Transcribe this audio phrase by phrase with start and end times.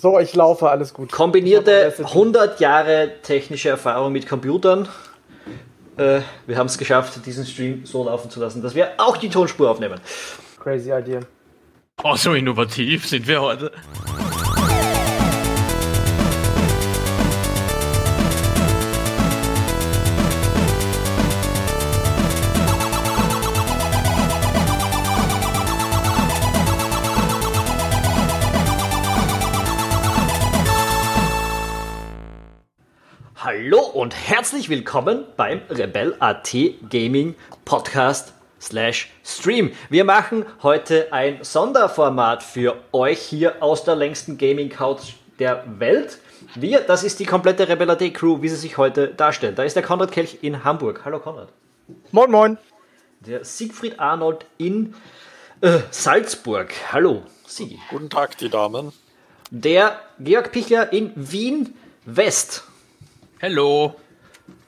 [0.00, 1.10] So, ich laufe, alles gut.
[1.10, 4.88] Kombinierte 100 Jahre technische Erfahrung mit Computern.
[5.96, 9.28] Äh, wir haben es geschafft, diesen Stream so laufen zu lassen, dass wir auch die
[9.28, 10.00] Tonspur aufnehmen.
[10.62, 11.20] Crazy Idea.
[12.04, 13.72] Oh, so innovativ sind wir heute.
[34.08, 36.56] Und herzlich willkommen beim Rebel AT
[36.88, 37.34] Gaming
[37.66, 39.72] Podcast slash Stream.
[39.90, 46.20] Wir machen heute ein Sonderformat für euch hier aus der längsten Gaming Couch der Welt.
[46.54, 49.58] Wir, das ist die komplette Rebel AT Crew, wie sie sich heute darstellt.
[49.58, 51.02] Da ist der Konrad Kelch in Hamburg.
[51.04, 51.50] Hallo Konrad.
[52.10, 52.56] Moin, moin.
[53.20, 54.94] Der Siegfried Arnold in
[55.60, 56.72] äh, Salzburg.
[56.92, 57.78] Hallo, Sigi.
[57.90, 58.90] Guten Tag, die Damen.
[59.50, 61.74] Der Georg Pichler in Wien
[62.06, 62.64] West.
[63.40, 63.94] Hallo.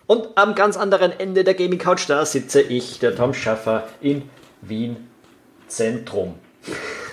[0.07, 4.31] Und am ganz anderen Ende der Gaming Couch, da sitze ich, der Tom Schaffer, in
[4.63, 5.09] Wien
[5.67, 6.39] Zentrum.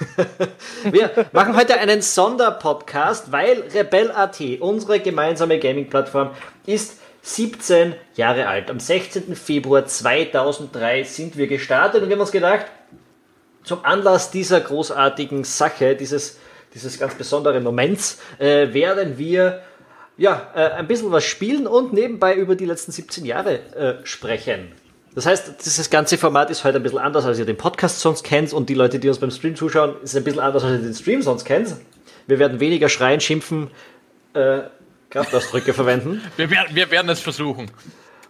[0.84, 6.30] Wir machen heute einen Sonderpodcast, weil Rebel.at, unsere gemeinsame Gaming-Plattform,
[6.68, 8.70] ist 17 Jahre alt.
[8.70, 9.36] Am 16.
[9.36, 12.68] Februar 2003 sind wir gestartet und wir haben uns gedacht,
[13.64, 16.38] zum Anlass dieser großartigen Sache, dieses,
[16.76, 19.64] dieses ganz besonderen Moments, äh, werden wir
[20.18, 24.72] ja, äh, ein bisschen was spielen und nebenbei über die letzten 17 Jahre äh, sprechen.
[25.16, 28.24] Das heißt, dieses ganze Format ist heute ein bisschen anders, als ihr den Podcast sonst
[28.24, 30.86] kennt und die Leute, die uns beim Stream zuschauen, ist ein bisschen anders, als ihr
[30.86, 31.76] den Stream sonst kennt.
[32.28, 33.72] Wir werden weniger schreien, schimpfen,
[34.34, 34.60] äh,
[35.10, 36.22] Kraftausdrücke verwenden.
[36.36, 37.72] Wir wir werden es versuchen.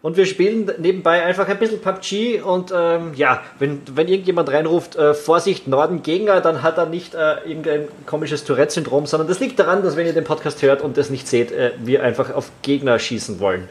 [0.01, 4.95] Und wir spielen nebenbei einfach ein bisschen PUBG und ähm, ja, wenn, wenn irgendjemand reinruft,
[4.95, 9.59] äh, Vorsicht, Norden Gegner, dann hat er nicht äh, irgendein komisches Tourette-Syndrom, sondern das liegt
[9.59, 12.51] daran, dass wenn ihr den Podcast hört und das nicht seht, äh, wir einfach auf
[12.61, 13.67] Gegner schießen wollen.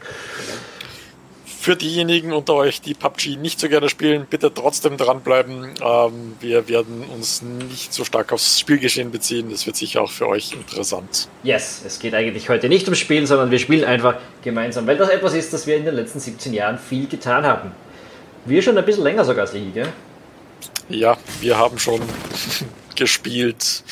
[1.67, 5.73] Für diejenigen unter euch, die PUBG nicht so gerne spielen, bitte trotzdem dranbleiben.
[5.83, 9.49] Ähm, wir werden uns nicht so stark aufs Spielgeschehen beziehen.
[9.49, 11.27] Das wird sicher auch für euch interessant.
[11.43, 14.15] Yes, es geht eigentlich heute nicht ums Spielen, sondern wir spielen einfach
[14.45, 17.73] gemeinsam, weil das etwas ist, das wir in den letzten 17 Jahren viel getan haben.
[18.45, 19.91] Wir schon ein bisschen länger sogar als ich, gell?
[20.87, 21.99] Ja, wir haben schon
[22.95, 23.83] gespielt,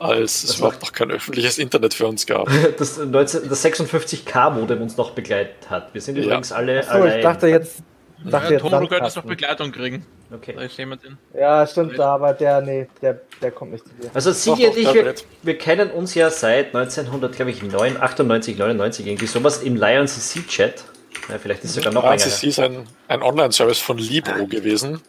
[0.00, 2.48] als es überhaupt noch kein öffentliches Internet für uns gab.
[2.78, 5.92] Das, 19, das 56K-Modem uns noch begleitet hat.
[5.94, 6.24] Wir sind Ja.
[6.24, 7.82] übrigens alle Achso, ich dachte jetzt.
[8.24, 9.22] Ja, Dachte du könntest Sandkasten.
[9.22, 10.06] noch Begleitung kriegen.
[10.30, 10.52] Okay.
[10.54, 11.16] Da ist jemand in.
[11.32, 14.10] Ja, stimmt, aber der, nee, der, der kommt nicht zu dir.
[14.12, 18.58] Also Sigi und ich, wir, wir kennen uns ja seit 1900, glaube ich, 9, 98,
[18.58, 20.84] 99 irgendwie sowas im Lion CC Chat.
[21.30, 22.14] Ja, vielleicht ist es sogar noch länger.
[22.16, 25.00] RCC ist ein, ein Online-Service von Libro gewesen.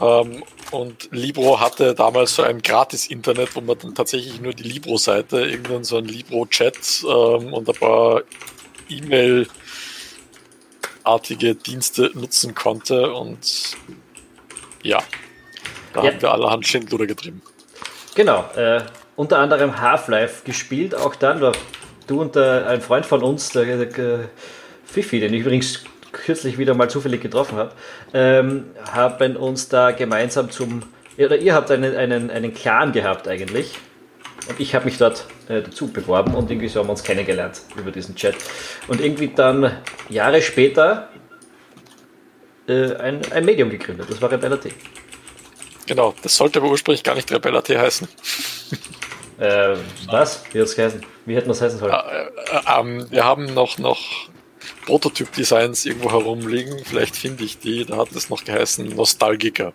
[0.00, 5.40] Ähm, und Libro hatte damals so ein Gratis-Internet, wo man dann tatsächlich nur die Libro-Seite,
[5.46, 8.22] irgendeinen so ein Libro-Chat ähm, und ein paar
[8.88, 13.12] E-Mail-artige Dienste nutzen konnte.
[13.12, 13.76] Und
[14.82, 15.02] ja,
[15.92, 16.12] da Ja.
[16.12, 17.42] haben wir allerhand Schindluder getrieben.
[18.14, 18.82] Genau, äh,
[19.16, 21.52] unter anderem Half-Life gespielt, auch dann, du,
[22.06, 24.18] du und äh, ein Freund von uns, der, der äh,
[24.84, 25.84] Fifi, den ich übrigens
[26.24, 27.72] kürzlich wieder mal zufällig getroffen habe,
[28.12, 30.82] ähm, haben uns da gemeinsam zum,
[31.18, 33.74] oder ihr habt einen, einen, einen Clan gehabt eigentlich.
[34.48, 37.62] Und ich habe mich dort äh, dazu beworben und irgendwie so haben wir uns kennengelernt
[37.76, 38.36] über diesen Chat.
[38.86, 39.72] Und irgendwie dann
[40.08, 41.08] Jahre später
[42.68, 44.68] äh, ein, ein Medium gegründet, das war Rebel.at.
[45.86, 48.08] Genau, das sollte aber ursprünglich gar nicht Rebel.at heißen.
[49.38, 50.44] Äh, was?
[50.52, 51.04] Wie hat es geheißen?
[51.26, 51.92] Wie hätten wir es heißen sollen?
[51.92, 52.22] Äh,
[52.56, 54.30] äh, ähm, wir haben noch, noch
[54.86, 56.78] Prototyp-Designs irgendwo herumliegen.
[56.84, 57.84] Vielleicht finde ich die.
[57.84, 59.72] Da hat es noch geheißen Nostalgiker.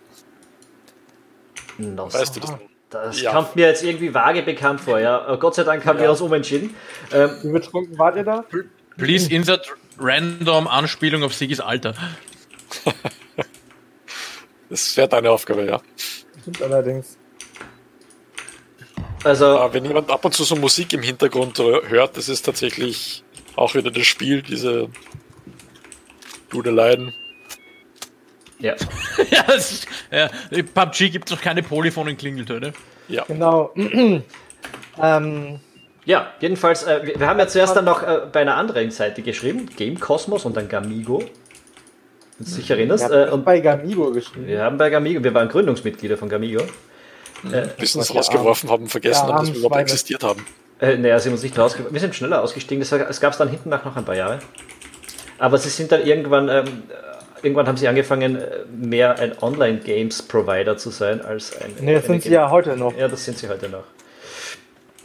[1.78, 2.50] Nos- Weißt du das?
[2.50, 2.58] noch?
[2.90, 3.32] Das Ja.
[3.32, 5.32] kommt mir jetzt irgendwie vage bekannt vor, ja.
[5.32, 6.74] Äh, Gott sei Dank haben wir uns umentschieden.
[7.12, 8.44] Ähm, Wie betrunken wart ihr da?
[8.98, 11.94] Please insert random Anspielung auf Sigis Alter.
[14.68, 15.82] Das wäre deine Aufgabe, ja.
[16.40, 17.18] Stimmt allerdings.
[19.22, 23.22] also, Aber wenn jemand ab und zu so Musik im Hintergrund hört, das ist tatsächlich
[23.56, 24.88] auch wieder das Spiel, diese
[26.50, 27.12] Dudeleien.
[28.58, 28.74] ja.
[29.30, 32.72] ja, ist, ja, in PUBG gibt es noch keine polyphonen Klingeltöne.
[33.08, 33.72] Ja, Genau.
[35.02, 35.60] ähm,
[36.04, 39.22] Ja, jedenfalls, äh, wir, wir haben ja zuerst dann noch äh, bei einer anderen Seite
[39.22, 41.18] geschrieben, Game Cosmos und dann Gamigo.
[42.38, 43.08] Wenn du dich erinnerst.
[43.08, 44.46] ihr Äh, habt und bei Gamigo geschrieben.
[44.46, 46.62] wir haben bei Gamigo, wir waren Gründungsmitglieder von Gamigo.
[47.78, 50.44] bis uns rausgeworfen haben, vergessen ja, haben, dass wir überhaupt existiert haben.
[50.82, 52.80] Äh, naja, sind uns nicht rausge wir sind schneller ausgestiegen.
[52.80, 54.40] Das, war- es gab es dann hinten nach noch ein paar Jahre.
[55.38, 60.76] Aber sie sind dann irgendwann, ähm, äh, irgendwann haben sie angefangen, äh, mehr ein Online-Games-Provider
[60.76, 61.72] zu sein als ein.
[61.80, 62.96] Nee, das sind sie Game- ja heute noch.
[62.96, 63.84] Ja, das sind sie heute noch.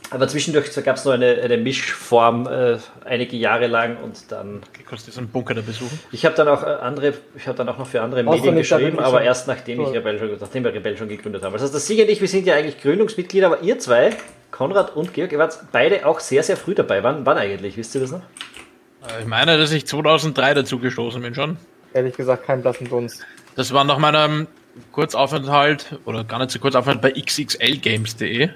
[0.10, 4.62] Aber zwischendurch gab es noch eine, eine Mischform äh, einige Jahre lang und dann.
[4.88, 6.00] Kannst du so einen Bunker da besuchen?
[6.12, 9.00] Ich habe dann auch äh, andere, ich habe dann auch noch für andere Medien geschrieben,
[9.00, 9.90] aber erst nachdem ich.
[9.90, 11.54] Rebell schon, nachdem wir Rebell schon gegründet haben.
[11.54, 14.16] Also das Sieger und ich, wir sind ja eigentlich Gründungsmitglieder, aber ihr zwei,
[14.52, 17.04] Konrad und Georg, ihr wart beide auch sehr, sehr früh dabei.
[17.04, 17.76] Wann, wann eigentlich?
[17.76, 18.22] Wisst ihr das noch?
[18.22, 21.58] Äh, Ich meine, dass ich 2003 dazu gestoßen bin schon.
[21.94, 23.26] Ehrlich gesagt, kein blassen Dunst.
[23.56, 24.48] Das war nach meinem
[24.94, 28.50] Kurzaufenthalt, oder gar nicht so Kurzaufenthalt bei xxlgames.de.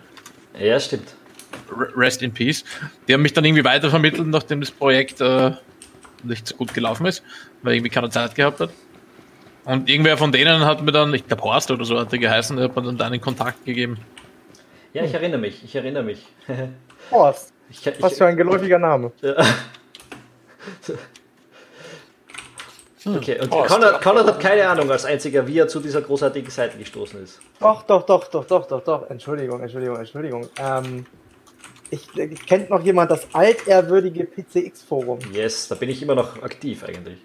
[0.59, 1.15] Ja, stimmt.
[1.95, 2.63] Rest in Peace.
[3.07, 5.51] Die haben mich dann irgendwie weitervermittelt, nachdem das Projekt äh,
[6.23, 7.23] nicht so gut gelaufen ist,
[7.63, 8.71] weil irgendwie keine Zeit gehabt hat.
[9.63, 12.57] Und irgendwer von denen hat mir dann, ich glaube Horst oder so hat der geheißen,
[12.57, 13.99] der hat mir dann deinen Kontakt gegeben.
[14.93, 16.25] Ja, ich erinnere mich, ich erinnere mich.
[17.11, 19.11] Horst, Ich, ich, was für ein geläufiger Name.
[23.05, 24.01] okay, und Horst, Konrad.
[24.01, 27.39] Konrad hat keine Ahnung als einziger, wie er zu dieser großartigen Seite gestoßen ist.
[27.59, 29.09] Doch, doch, doch, doch, doch, doch, doch.
[29.09, 30.49] Entschuldigung, Entschuldigung, Entschuldigung.
[30.59, 31.05] Ähm,
[31.91, 35.19] ich, ich kennt noch jemand das altehrwürdige PCX-Forum?
[35.31, 37.19] Yes, da bin ich immer noch aktiv eigentlich.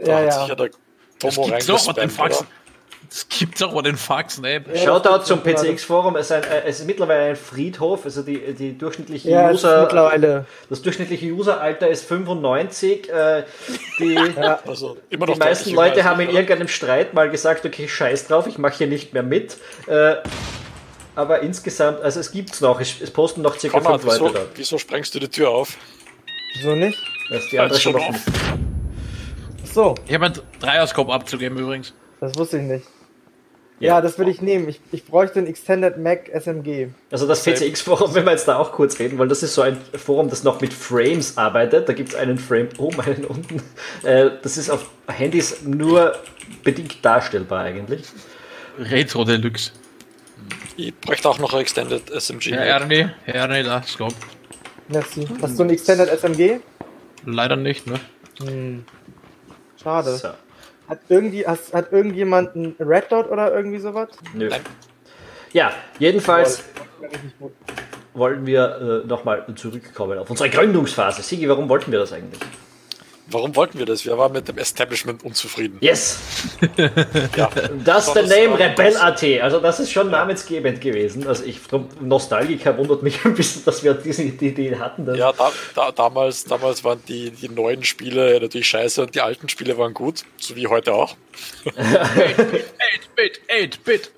[0.00, 0.40] Da Ja, hat ja.
[0.40, 0.54] sich ja
[1.18, 2.38] Tomo gibt's auch den reingespammt, Fax.
[2.40, 2.48] oder?
[3.10, 4.62] Das gibt's auch den Fax, ne?
[4.72, 6.16] Ja, Shoutout zum PCX-Forum.
[6.16, 8.04] Es, äh, es ist mittlerweile ein Friedhof.
[8.04, 10.46] Also die, die durchschnittliche Ja, es ist User, mittlerweile.
[10.68, 13.08] das durchschnittliche Useralter ist 95.
[13.08, 13.44] Äh,
[13.98, 17.88] die, Ja, Also immer noch die meisten Leute haben in irgendeinem Streit mal gesagt, okay,
[17.88, 19.56] scheiß drauf, ich mache hier nicht mehr mit.
[19.86, 20.16] Äh,
[21.18, 22.80] aber insgesamt, also es gibt's noch.
[22.80, 24.50] Es, es posten noch circa Konrad, fünf wieso, Leute dort.
[24.54, 25.76] wieso sprengst du die Tür auf?
[26.54, 26.96] wieso nicht?
[27.28, 28.20] Das ist die Ja, andere ist schon nicht.
[29.74, 31.92] So, Ich habe einen Dreierscope abzugeben übrigens.
[32.20, 32.86] das wusste ich nicht.
[33.80, 33.96] Ja.
[33.96, 34.68] Ja, das würde ich nehmen.
[34.68, 36.88] Ich, ich bräuchte ein Extended Mac SMG.
[37.12, 39.76] Also das PCX-Forum, wenn wir jetzt da auch kurz reden wollen, das ist so ein
[39.94, 41.88] Forum, das noch mit Frames arbeitet.
[41.88, 43.62] Da gibt es einen Frame oben, einen unten.
[44.04, 46.14] Äh, das ist auf Handys nur
[46.64, 48.02] bedingt darstellbar eigentlich.
[48.78, 49.72] Retro Deluxe.
[50.78, 52.50] Ich bräuchte auch noch ein Extended SMG.
[52.50, 54.14] Ja, Ernie, Ernie, da, Scope.
[54.86, 55.26] Merci.
[55.42, 56.60] Hast du ein Extended SMG?
[57.26, 57.98] Leider nicht, ne?
[58.38, 58.84] Hm.
[59.82, 60.16] Schade.
[60.16, 60.28] So,
[60.88, 64.08] Hat, irgendwie, hast, hat irgendjemand ein Red Dot oder irgendwie sowas?
[64.34, 64.48] nö.
[64.48, 64.60] Nein.
[65.52, 66.62] Ja, jedenfalls
[68.14, 71.22] wollen wir äh, nochmal zurückkommen auf unsere Gründungsphase.
[71.22, 72.40] Sigi, warum wollten wir das eigentlich?
[73.30, 74.06] Warum wollten wir das?
[74.06, 75.78] Wir waren mit dem Establishment unzufrieden.
[75.80, 76.18] Yes!
[77.36, 77.50] Ja.
[77.84, 79.22] Das ist der Name Rebell.at.
[79.42, 81.26] Also das ist schon namensgebend gewesen.
[81.26, 85.14] Also ich, drum, Nostalgiker wundert mich ein bisschen, dass wir diese Idee hatten.
[85.14, 89.48] Ja, da, da, damals, damals waren die, die neuen Spiele natürlich scheiße und die alten
[89.48, 91.16] Spiele waren gut, so wie heute auch.
[91.66, 92.64] 8-Bit,
[93.14, 93.40] 8-Bit.
[93.48, 94.10] 8-Bit,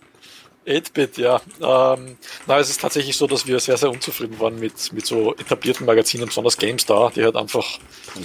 [1.17, 1.41] ja.
[1.61, 5.35] Ähm, na, es ist tatsächlich so, dass wir sehr, sehr unzufrieden waren mit, mit so
[5.37, 7.65] etablierten Magazinen, besonders GameStar, die halt einfach.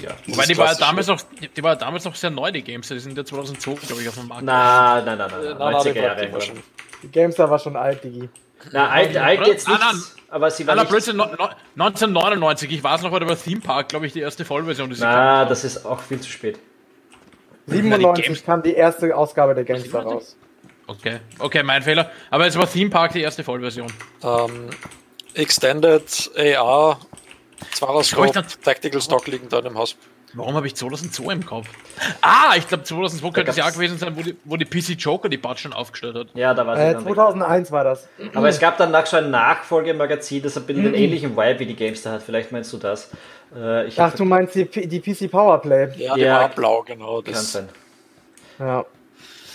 [0.01, 0.12] ja.
[0.27, 1.19] Wobei die war, ja damals noch,
[1.56, 2.88] die, war damals noch sehr neu, die Games.
[2.88, 4.44] Die sind ja 2002, glaube ich, auf dem Markt.
[4.44, 6.33] Na, nein, nein, nein, Äh, nein, na, na, die 90er Jahre.
[6.33, 6.63] war- schon-
[7.03, 8.30] Die Gamestar war schon alt, Digi.
[8.71, 10.01] Na, alt, alt jetzt nicht, Ah, nein.
[10.30, 10.86] aber sie war.
[10.86, 14.44] Blödsinn, no, no, 1999, ich weiß noch, war über Theme Park, glaube ich, die erste
[14.45, 16.57] Vollversion, die sie Na, das ist auch viel zu spät.
[17.68, 20.13] 97 Games- kam die erste Ausgabe der Gamestar 97?
[20.15, 20.38] raus.
[20.88, 22.12] Okay, okay, mein Fehler.
[22.30, 23.92] Aber es war Theme Park die erste Vollversion.
[24.24, 24.70] Ähm,
[25.34, 27.00] Extended AR,
[27.74, 29.96] Zwarascope, dann- Tactical Stock liegen da im Haus.
[30.34, 31.68] Warum habe ich 2002 im Kopf?
[32.22, 35.30] Ah, ich glaube 2002 könnte das Jahr gewesen sein, wo die, wo die PC Joker
[35.30, 36.28] die Batschen aufgestellt hat.
[36.34, 37.14] Ja, da war sie Äh, dann weg.
[37.16, 38.10] 2001 war das.
[38.34, 40.84] Aber es gab danach so ein Nachfolgemagazin, das hat Mhm.
[40.84, 42.24] den ähnlichen Vibe wie die Gamestar hat.
[42.24, 43.12] Vielleicht meinst du das.
[43.56, 45.88] Äh, ich Ach, du meinst die, die PC Powerplay.
[45.98, 47.22] Ja, die Ja, war blau, genau.
[47.22, 47.70] kann Das, sein.
[48.60, 48.86] Ja.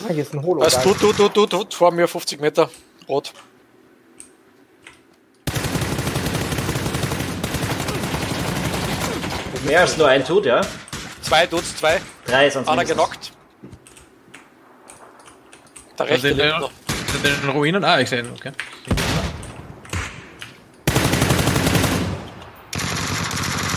[0.04, 0.62] Ah, hier ist ein Holo.
[0.62, 2.70] also, tut, tut, tut, tut, tut, vor mir 50 Meter,
[3.08, 3.32] rot.
[9.66, 10.60] Mehr als nur ein tut, ja?
[11.22, 12.00] Zwei Dudes, zwei.
[12.24, 12.96] Drei sonst Einer mindestens.
[12.96, 13.32] genockt.
[15.98, 16.70] Der Also rechte in, lebt den, noch.
[17.14, 17.84] in den Ruinen?
[17.84, 18.52] Ah, ich sehe ihn, okay.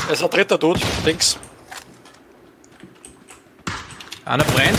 [0.08, 1.38] Es ist ein dritter Dude, links.
[4.26, 4.78] Einer brennt.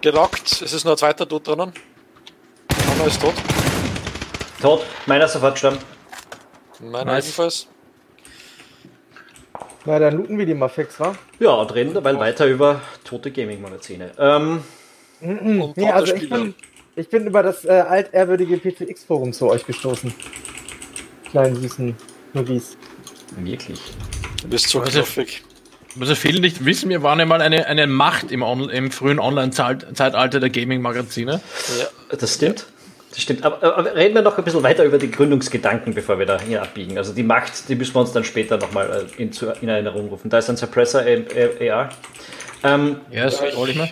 [0.00, 0.62] Gelockt.
[0.62, 1.72] Es ist nur ein zweiter Dude drinnen.
[2.94, 3.34] Einer ist tot.
[4.60, 4.82] Tot.
[5.06, 5.78] Meiner ist sofort gestorben.
[6.80, 7.26] Meiner Nice.
[7.26, 7.66] ebenfalls.
[9.84, 11.14] Na, dann looten wir die mal fix, wa?
[11.38, 14.12] Ja, und reden dabei weiter über tote Gaming-Magazine.
[14.18, 14.62] Ähm,
[15.20, 16.54] Und Nee, tote also ich bin,
[16.96, 20.14] ich bin über das äh, altehrwürdige PCX-Forum zu euch gestoßen.
[21.30, 21.96] Kleinen süßen
[22.34, 22.76] Nugis.
[23.36, 23.80] wirklich.
[24.42, 24.80] Du bist so
[25.98, 30.40] Also- viele nicht wissen, wir waren einmal eine, eine Macht im, On im frühen Online-Zeitalter
[30.40, 31.40] der Gaming-Magazine.
[31.78, 32.16] Ja.
[32.16, 32.66] Das stimmt.
[33.10, 33.44] Das stimmt.
[33.44, 36.62] Aber, aber reden wir noch ein bisschen weiter über die Gründungsgedanken, bevor wir da hier
[36.62, 36.96] abbiegen.
[36.96, 40.30] Also die Macht, die müssen wir uns dann später nochmal äh, in, in Erinnerung rufen.
[40.30, 41.88] Da ist ein Suppressor äh, äh, AR.
[42.62, 43.90] Ähm, Ja, das wollte ich mal.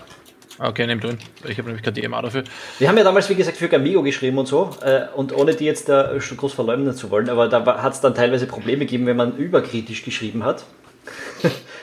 [0.60, 1.18] Okay, nehmt du ihn.
[1.46, 2.42] Ich habe nämlich kein DMA dafür.
[2.78, 4.70] Wir haben ja damals, wie gesagt, für Gamigo geschrieben und so.
[4.84, 8.00] Äh, und ohne die jetzt da schon groß verleumden zu wollen, aber da hat es
[8.00, 10.64] dann teilweise Probleme gegeben, wenn man überkritisch geschrieben hat.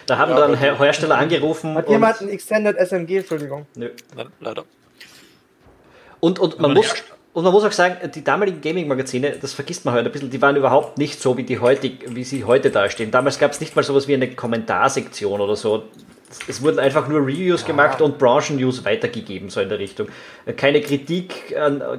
[0.05, 1.75] Da haben ja, dann Her Hersteller angerufen.
[1.75, 3.65] Hat jemand ein Extended SMG, Entschuldigung?
[3.75, 3.89] Nö.
[4.15, 4.63] Nein, leider.
[6.19, 6.93] Und, und man muss.
[7.33, 10.41] Und man muss auch sagen, die damaligen Gaming-Magazine, das vergisst man heute ein bisschen, die
[10.41, 13.11] waren überhaupt nicht so, wie, die heutig, wie sie heute dastehen.
[13.11, 15.83] Damals gab es nicht mal sowas wie eine Kommentarsektion oder so
[16.47, 17.67] es wurden einfach nur Reviews ja.
[17.67, 20.07] gemacht und Branchen-News weitergegeben, so in der Richtung.
[20.57, 21.55] Keine Kritik,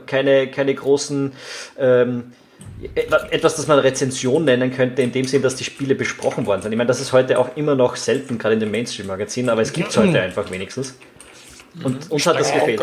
[0.06, 1.32] keine, keine großen,
[1.78, 2.32] ähm,
[2.94, 6.72] etwas, das man Rezension nennen könnte, in dem Sinn, dass die Spiele besprochen worden sind.
[6.72, 9.72] Ich meine, das ist heute auch immer noch selten, gerade in den Mainstream-Magazinen, aber es
[9.72, 10.98] gibt es heute einfach wenigstens.
[11.82, 12.82] Und uns hat das gefehlt.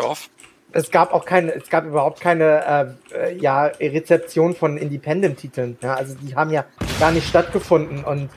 [0.71, 5.77] Es gab auch keine, es gab überhaupt keine äh, ja, Rezeption von Independent-Titeln.
[5.83, 6.65] Ja, also die haben ja
[6.99, 8.29] gar nicht stattgefunden und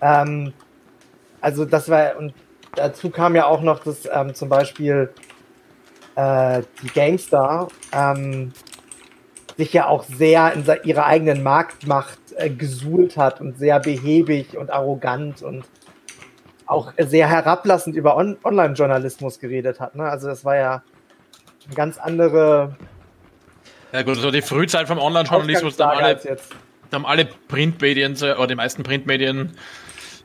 [0.00, 0.54] ähm,
[1.42, 2.32] also das war, und
[2.74, 5.10] dazu kam ja auch noch, dass ähm, zum Beispiel
[6.16, 8.52] äh, die GameStar ähm,
[9.58, 14.70] sich ja auch sehr in ihrer eigenen Marktmacht äh, gesuhlt hat und sehr behäbig und
[14.70, 15.64] arrogant und
[16.66, 19.96] auch sehr herablassend über On Online-Journalismus geredet hat.
[19.96, 20.04] Ne?
[20.04, 20.82] Also das war ja
[21.66, 22.76] eine ganz andere.
[23.92, 26.38] Ja gut, so die Frühzeit vom Online-Journalismus, da haben alle,
[26.92, 29.56] haben alle Printmedien, oder die meisten Printmedien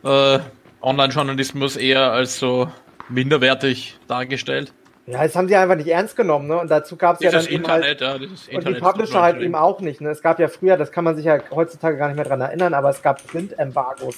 [0.04, 0.40] äh,
[0.82, 2.70] Online-Journalismus eher als so
[3.10, 4.74] minderwertig dargestellt.
[5.06, 6.58] Ja, das haben sie einfach nicht ernst genommen, ne?
[6.58, 9.82] Und dazu gab es ja dann Internet, halt, ja, und die Publisher halt eben auch
[9.82, 10.00] nicht.
[10.00, 10.10] Ne?
[10.10, 12.74] Es gab ja früher, das kann man sich ja heutzutage gar nicht mehr dran erinnern,
[12.74, 14.16] aber es gab Print-Embargos.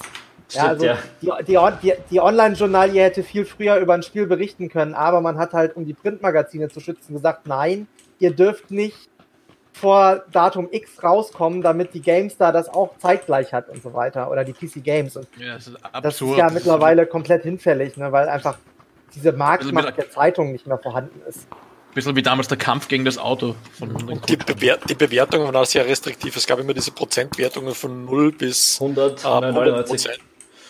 [0.51, 0.97] Ja, also ja.
[1.21, 5.39] die, die, die, die Online-Journalie hätte viel früher über ein Spiel berichten können, aber man
[5.39, 7.87] hat halt, um die Printmagazine zu schützen, gesagt, nein,
[8.19, 9.09] ihr dürft nicht
[9.73, 14.31] vor Datum X rauskommen, damit die GameStar das auch zeitgleich hat und so weiter.
[14.31, 15.17] Oder die PC Games.
[15.17, 18.57] Und ja, das, ist das ist ja mittlerweile komplett hinfällig, ne, weil einfach
[19.13, 21.47] diese Marktmacht der Zeitung nicht mehr vorhanden ist.
[21.93, 23.55] Bisschen wie damals der Kampf gegen das Auto.
[24.27, 26.35] die, Bewer die Bewertungen waren auch sehr restriktiv.
[26.35, 30.19] Es gab immer diese Prozentwertungen von 0 bis 100, äh, 100 Prozent.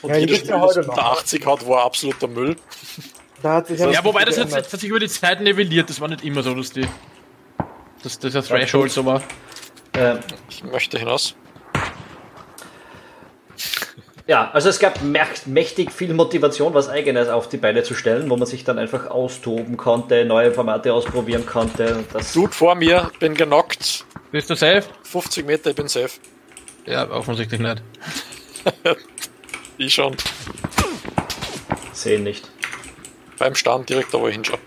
[0.03, 2.55] Und ja, jedes Spiel, das unter 80 hat, war absoluter Müll.
[3.41, 5.89] Da hat sich ja, wobei das hat, hat, sich über die Zeit nivelliert.
[5.89, 6.87] Das war nicht immer so, dass die
[8.05, 9.23] dass dieser Threshold so war.
[9.93, 11.35] Ähm, ich möchte hinaus.
[14.27, 18.37] Ja, also es gab mächtig viel Motivation, was eigenes auf die Beine zu stellen, wo
[18.37, 22.03] man sich dann einfach austoben konnte, neue Formate ausprobieren konnte.
[22.11, 24.03] Das Dude vor mir, bin genockt.
[24.31, 24.83] Bist du safe?
[25.03, 26.19] 50 Meter, ich bin safe.
[26.87, 27.83] Ja, offensichtlich nicht.
[29.77, 30.15] ich schon.
[31.93, 32.49] Sehen nicht.
[33.37, 34.59] Beim Stand direkt da, wo ich hinschaue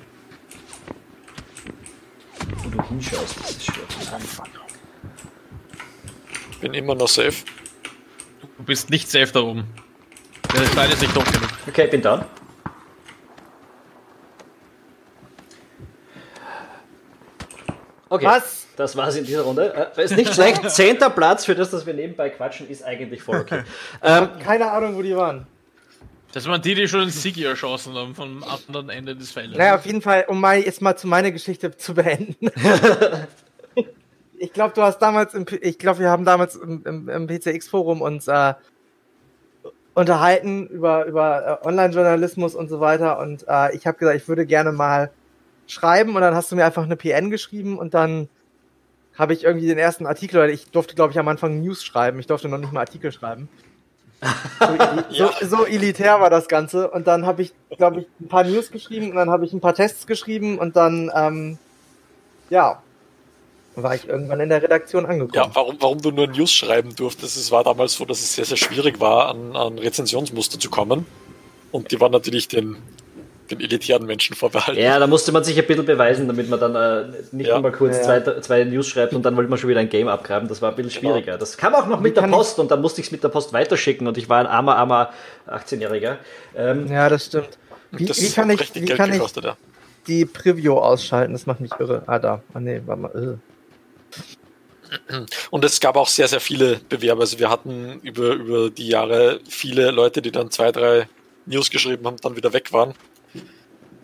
[2.71, 3.85] wo du hinschaust, das ist schwer
[6.61, 7.45] bin immer noch safe.
[8.59, 9.65] Du bist nicht safe da oben.
[10.53, 11.49] Der Stein ist nicht hoch genug.
[11.69, 12.27] Okay, bin da.
[18.09, 18.27] Okay.
[18.27, 18.67] Was?
[18.77, 19.91] Das war's in dieser Runde.
[19.97, 20.69] Äh, ist nicht schlecht.
[20.71, 23.63] Zehnter Platz für das, dass wir nebenbei quatschen, ist eigentlich voll okay.
[24.03, 25.47] ähm, keine Ahnung, wo die waren.
[26.33, 29.57] Das waren die, die schon einen Sieg erschossen haben vom anderen Ende des Feldes.
[29.57, 32.51] Naja, auf jeden Fall, um mal jetzt mal zu meiner Geschichte zu beenden.
[34.39, 38.03] ich glaube, du hast damals, im, ich glaube, wir haben damals im, im, im PCX-Forum
[38.03, 38.55] uns äh,
[39.95, 43.19] unterhalten über, über äh, Online-Journalismus und so weiter.
[43.19, 45.11] Und äh, ich habe gesagt, ich würde gerne mal
[45.67, 46.15] schreiben.
[46.15, 48.29] Und dann hast du mir einfach eine PN geschrieben und dann
[49.17, 52.21] habe ich irgendwie den ersten Artikel, oder ich durfte, glaube ich, am Anfang News schreiben.
[52.21, 53.49] Ich durfte noch nicht mal Artikel schreiben.
[54.61, 54.67] So,
[55.11, 55.33] ja.
[55.43, 56.89] so, elitär war das Ganze.
[56.89, 59.61] Und dann habe ich, glaube ich, ein paar News geschrieben und dann habe ich ein
[59.61, 61.59] paar Tests geschrieben und dann, ähm,
[62.51, 62.81] ja,
[63.83, 65.33] war ich irgendwann in der Redaktion angekommen.
[65.35, 68.45] Ja, warum, warum du nur News schreiben durftest, es war damals so, dass es sehr,
[68.45, 71.07] sehr schwierig war, an, an Rezensionsmuster zu kommen.
[71.71, 72.77] Und die waren natürlich den
[73.51, 74.81] den elitären Menschen vorbehalten.
[74.81, 77.61] Ja, da musste man sich ein bisschen beweisen, damit man dann äh, nicht ja.
[77.61, 78.03] mal kurz ja.
[78.03, 80.49] zwei, zwei, News schreibt und dann wollte man schon wieder ein Game abgraben.
[80.49, 81.15] Das war ein bisschen genau.
[81.15, 81.39] schwieriger.
[81.39, 83.53] Das kam auch noch mit der Post und dann musste ich es mit der Post
[83.53, 85.11] weiterschicken und ich war ein armer, armer
[85.49, 86.17] 18-Jähriger.
[86.57, 87.59] Ähm, ja, das stimmt.
[87.91, 89.57] Wie, das wie kann ich, wie kann gekostet, ich ja.
[90.07, 91.33] die Preview ausschalten?
[91.33, 92.03] Das macht mich irre.
[92.07, 92.43] Ah, da.
[92.53, 93.39] Ah, nee, war mal irre.
[95.51, 97.21] Und es gab auch sehr, sehr viele Bewerber.
[97.21, 101.09] Also wir hatten über, über die Jahre viele Leute, die dann zwei, drei
[101.47, 102.95] News geschrieben haben, dann wieder weg waren.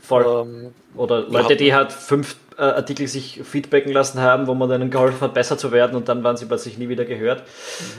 [0.00, 0.24] Voll.
[0.26, 4.90] Ähm, Oder Leute, die halt fünf äh, Artikel sich feedbacken lassen haben, wo man denen
[4.90, 7.42] geholfen hat, besser zu werden und dann waren sie plötzlich nie wieder gehört.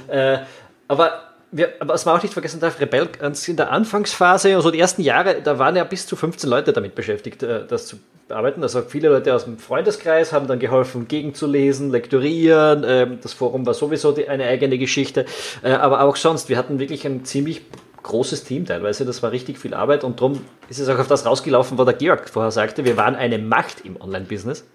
[0.08, 0.14] Mhm.
[0.14, 0.40] Äh,
[0.88, 3.10] aber wir, was man auch nicht vergessen darf, Rebell
[3.48, 6.96] in der Anfangsphase, also die ersten Jahre, da waren ja bis zu 15 Leute damit
[6.96, 7.98] beschäftigt, äh, das zu
[8.28, 8.64] bearbeiten.
[8.64, 12.84] Also viele Leute aus dem Freundeskreis haben dann geholfen, gegenzulesen, lektorieren.
[12.88, 15.26] Ähm, das Forum war sowieso eine eigene Geschichte.
[15.64, 17.62] Äh, aber auch sonst, wir hatten wirklich ein ziemlich
[18.04, 19.06] großes Team teilweise.
[19.06, 21.96] Das war richtig viel Arbeit und darum ist es auch auf das rausgelaufen, was der
[21.96, 22.86] Georg vorher sagte.
[22.86, 24.66] Wir waren eine Macht im Online-Business.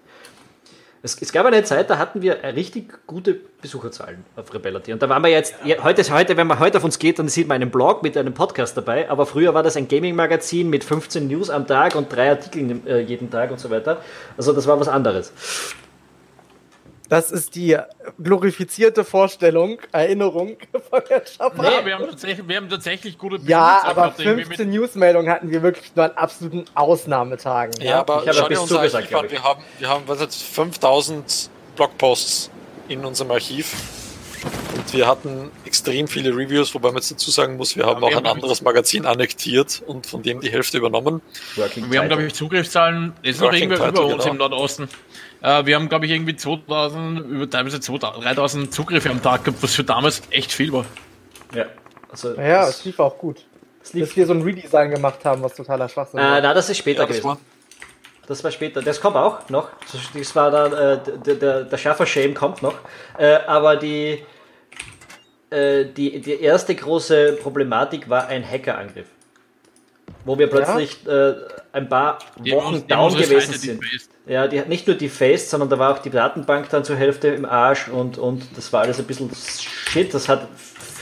[1.03, 4.93] Es, es, gab eine Zeit, da hatten wir richtig gute Besucherzahlen auf Rebellity.
[4.93, 7.27] Und da waren wir jetzt, ja, heute, heute, wenn man heute auf uns geht, dann
[7.27, 9.09] sieht man einen Blog mit einem Podcast dabei.
[9.09, 12.99] Aber früher war das ein Gaming-Magazin mit 15 News am Tag und drei Artikeln äh,
[12.99, 13.99] jeden Tag und so weiter.
[14.37, 15.33] Also das war was anderes.
[17.11, 17.77] Das ist die
[18.23, 20.55] glorifizierte Vorstellung, Erinnerung
[20.89, 21.61] von der Schaffer.
[21.61, 25.93] Nee, wir haben tatsächlich, wir haben tatsächlich gute Ja, aber 15 Newsmeldungen hatten wir wirklich
[25.93, 27.73] nur an absoluten Ausnahmetagen.
[27.81, 29.29] Ja, ja aber ich habe unser Archiv an.
[29.29, 32.49] Wir haben, wir haben was jetzt, 5000 Blogposts
[32.87, 33.73] in unserem Archiv.
[34.73, 38.01] Und wir hatten extrem viele Reviews, wobei man jetzt dazu sagen muss, wir haben ja,
[38.01, 41.21] wir auch haben ein anderes Magazin annektiert und von dem die Hälfte übernommen.
[41.57, 44.31] Working wir haben, glaube ich, Zugriffszahlen, das ist noch irgendwer über uns genau.
[44.31, 44.87] im Nordosten.
[45.41, 49.61] Äh, wir haben, glaube ich, irgendwie 2000, über teilweise 2000, 3000 Zugriffe am Tag gehabt,
[49.63, 50.85] was für damals echt viel war.
[51.53, 51.65] Ja,
[52.11, 53.45] also ja, es lief auch gut.
[53.83, 56.41] Es lief Dass wir so ein Redesign gemacht haben, was totaler Schwachsinn äh, war.
[56.41, 57.23] Na, das ist später ja, gewesen.
[57.23, 57.37] War
[58.31, 58.81] das war später.
[58.81, 59.69] Das kommt auch noch.
[60.13, 62.75] Das war dann, äh, der, der, der Schaffer-Shame kommt noch.
[63.17, 64.23] Äh, aber die,
[65.49, 69.07] äh, die, die erste große Problematik war ein Hackerangriff.
[70.25, 71.29] Wo wir plötzlich ja?
[71.29, 71.35] äh,
[71.73, 73.83] ein paar Wochen die down gewesen sind.
[74.27, 76.95] Ja, die hat nicht nur die Face, sondern da war auch die Datenbank dann zur
[76.95, 80.13] Hälfte im Arsch und, und das war alles ein bisschen shit.
[80.13, 80.47] Das hat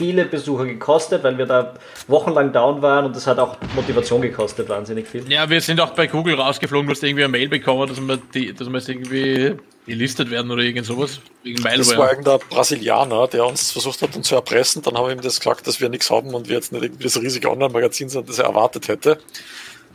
[0.00, 1.74] viele Besucher gekostet, weil wir da
[2.08, 5.30] wochenlang down waren und das hat auch Motivation gekostet, wahnsinnig viel.
[5.30, 8.54] Ja, wir sind auch bei Google rausgeflogen, dass irgendwie eine Mail bekommen, dass wir, die,
[8.54, 11.20] dass wir jetzt irgendwie gelistet werden oder irgend sowas.
[11.42, 14.80] Wegen das war irgendein Brasilianer, der uns versucht hat, uns zu erpressen.
[14.80, 17.04] Dann haben wir ihm das gesagt, dass wir nichts haben und wir jetzt nicht irgendwie
[17.04, 19.18] das riesige Online-Magazin sind, das er erwartet hätte,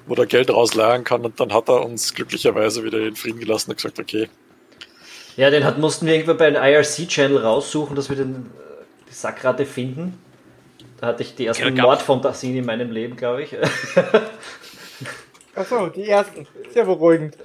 [0.06, 1.26] wo er Geld rausleihen kann.
[1.26, 4.30] Und dann hat er uns glücklicherweise wieder in Frieden gelassen und gesagt, okay.
[5.36, 8.52] Ja, den hat, mussten wir irgendwo bei einem IRC-Channel raussuchen, dass wir den
[9.22, 10.20] Sackratte finden.
[11.00, 13.56] Da hatte ich die ersten ja, Mordfantasien in meinem Leben, glaube ich.
[15.56, 16.48] Achso, die ersten.
[16.72, 17.38] Sehr beruhigend.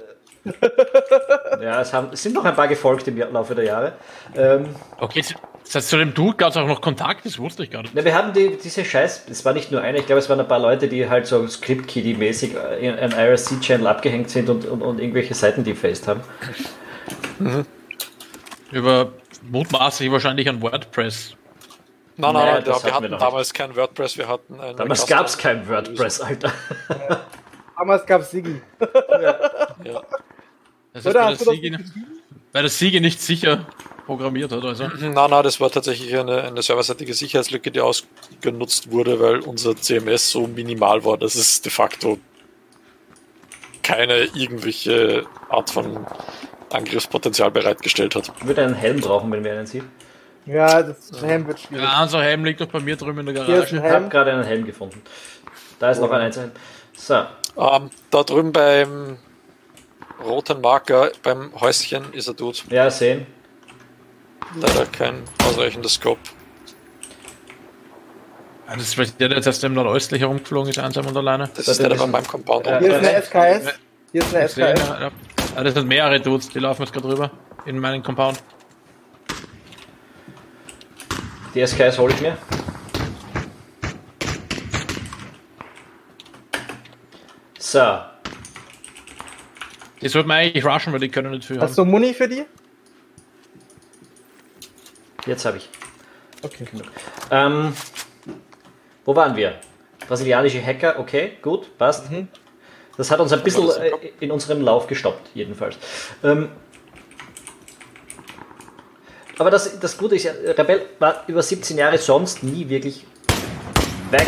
[1.61, 3.93] ja, es, haben, es sind noch ein paar gefolgt im Laufe der Jahre.
[4.35, 5.23] Ähm, okay,
[5.63, 7.93] das heißt, zu dem Dude gab es auch noch Kontakt, das wusste ich gar nicht.
[7.93, 10.39] Na, wir haben die, diese Scheiß, es war nicht nur einer, ich glaube, es waren
[10.39, 14.99] ein paar Leute, die halt so Script-Kiddie-mäßig in einem IRC-Channel abgehängt sind und, und, und
[14.99, 16.21] irgendwelche Seiten defaced haben.
[17.37, 17.65] Mhm.
[18.71, 21.35] Über mutmaßlich wahrscheinlich an WordPress
[22.21, 24.75] Nein, nein, nein, wir hatten damals kein WordPress, wir hatten ein.
[24.77, 26.53] Damals gab es kein WordPress, Alter.
[26.89, 27.25] Ja.
[27.77, 28.61] Damals gab es Sigi.
[28.79, 29.39] ja.
[29.83, 30.01] ja.
[30.93, 31.77] Das heißt, weil, der Sigi,
[32.51, 33.65] weil der Sigi nicht sicher
[34.05, 34.63] programmiert hat.
[34.63, 34.87] Also.
[34.87, 40.29] Nein, nein, das war tatsächlich eine, eine serverseitige Sicherheitslücke, die ausgenutzt wurde, weil unser CMS
[40.29, 42.19] so minimal war, dass es de facto
[43.83, 46.05] keine irgendwelche Art von
[46.71, 48.31] Angriffspotenzial bereitgestellt hat.
[48.39, 49.89] Ich würde einen Helm brauchen, wenn wir einen sehen.
[50.45, 51.83] Ja, das Helm wird schwierig.
[51.83, 53.75] Ja, unser Helm liegt doch bei mir drüben in der Garage.
[53.75, 55.01] Ich habe gerade einen Helm gefunden.
[55.79, 56.03] Da ist oh.
[56.03, 56.51] noch ein Einzelhelm.
[56.95, 57.15] So.
[57.57, 59.17] Ähm, da drüben beim
[60.23, 62.63] roten Marker, beim Häuschen ist er tot.
[62.69, 63.25] Ja, sehen.
[64.59, 66.19] Leider kein ausreichendes Scope.
[68.67, 71.45] Ja, das ist vielleicht der, der jetzt erst im Nordöstlich herumgeflogen ist, einsam und alleine.
[71.47, 73.73] Das, das ist der, der bei meinem Compound ja, Hier ist eine SKS.
[74.11, 74.89] Hier ist eine SKS.
[75.55, 77.31] Ja, das sind mehrere Dudes, die laufen jetzt gerade rüber
[77.65, 78.41] in meinen Compound.
[81.53, 82.37] Die SKS hole ich mir.
[87.59, 87.99] So.
[90.01, 91.85] Die sollten wir eigentlich rushen, weil die können nicht viel Hast haben.
[91.85, 92.45] du Muni für die?
[95.25, 95.69] Jetzt habe ich.
[96.41, 96.65] Okay.
[97.29, 97.73] Ähm,
[99.05, 99.55] wo waren wir?
[100.07, 102.09] Brasilianische Hacker, okay, gut, passt.
[102.11, 102.27] Mhm.
[102.97, 105.77] Das hat uns ein bisschen äh, in unserem Lauf gestoppt, jedenfalls.
[106.23, 106.49] Ähm,
[109.41, 113.07] aber das, das Gute ist ja, Rebell war über 17 Jahre sonst nie wirklich
[114.11, 114.27] weg.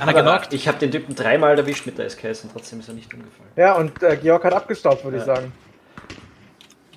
[0.00, 3.12] Aber ich habe den Typen dreimal erwischt mit der SKS und trotzdem ist er nicht
[3.12, 3.50] umgefallen.
[3.56, 5.22] Ja, und äh, Georg hat abgestaubt, würde ja.
[5.22, 5.52] ich sagen.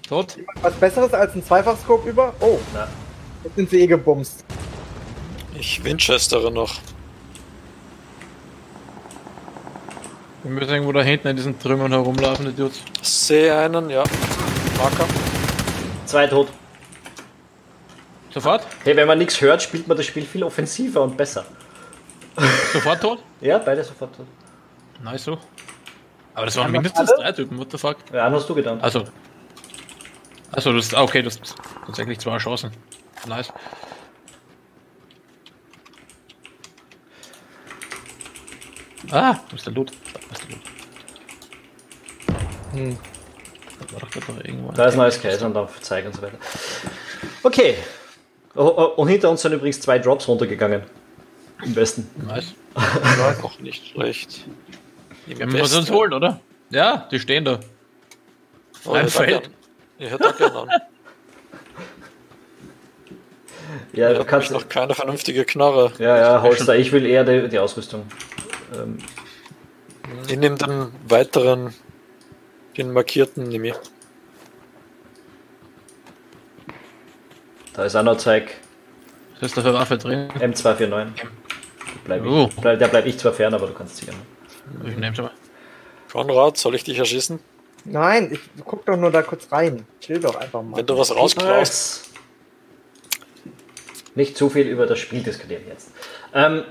[0.07, 0.37] Tot?
[0.61, 2.33] Was Besseres als ein Zweifachscope über?
[2.39, 2.87] Oh, Na.
[3.43, 4.45] jetzt sind sie eh gebumst.
[5.59, 6.75] Ich Winchestere noch.
[10.43, 12.81] Wir müssen irgendwo da hinten in diesen Trümmern herumlaufen, die Dudes.
[13.01, 14.03] Sehe einen, ja.
[14.77, 15.05] Marker.
[16.05, 16.47] Zwei tot.
[18.31, 18.65] Sofort?
[18.83, 21.45] Hey, wenn man nichts hört, spielt man das Spiel viel offensiver und besser.
[22.73, 23.19] Sofort tot?
[23.41, 24.25] ja, beide sofort tot.
[25.03, 25.37] Nice so.
[26.33, 27.97] Aber das waren mindestens drei Typen, what the fuck?
[28.13, 28.79] Ja, einen hast du getan.
[28.81, 29.03] Also.
[30.51, 32.71] Also, das ist okay, das ist tatsächlich zwei Chancen.
[33.27, 33.53] Nice.
[39.11, 39.91] Ah, wo ist der Loot?
[40.13, 40.61] Da ist der Loot.
[42.73, 42.97] Hm.
[43.79, 46.37] Da, war doch irgendwo da ist ein neues Case und auf Zeig und so weiter.
[47.43, 47.75] Okay.
[48.55, 50.83] Oh, oh, und hinter uns sind übrigens zwei Drops runtergegangen.
[51.63, 52.09] Im Westen.
[52.27, 52.53] Nice.
[53.43, 54.45] Auch nicht schlecht.
[55.25, 55.79] Wir Westen.
[55.79, 56.39] uns holen, oder?
[56.69, 57.59] Ja, die stehen da.
[58.85, 59.49] Oh, Ein Feld.
[59.99, 60.69] Ich hätte auch gerne an.
[63.93, 64.51] Ja, du kannst.
[64.51, 65.91] noch keine vernünftige Knarre.
[65.99, 68.05] Ja, ja, Holster, ich will eher die, die Ausrüstung.
[68.73, 68.97] Ähm,
[70.27, 71.73] Ich nehme den weiteren,
[72.77, 73.75] den markierten, nehme ich.
[77.73, 78.49] da ist auch noch Zeug
[79.39, 80.29] Was ist da für Waffe drin?
[80.39, 81.07] M249.
[82.03, 82.47] Bleib Oh.
[82.49, 84.13] ich, bleib, der bleibt ich zwar fern, aber du kannst sicher.
[84.85, 85.31] Ich nehm's mal.
[86.11, 87.39] Konrad, soll ich dich erschießen?
[87.85, 89.85] Nein, ich guck doch nur da kurz rein.
[89.99, 90.77] Chill doch einfach mal.
[90.77, 92.09] Wenn du was rausklaust.
[94.13, 95.91] Nicht zu viel über das Spiel diskutieren jetzt.
[96.33, 96.63] Ähm,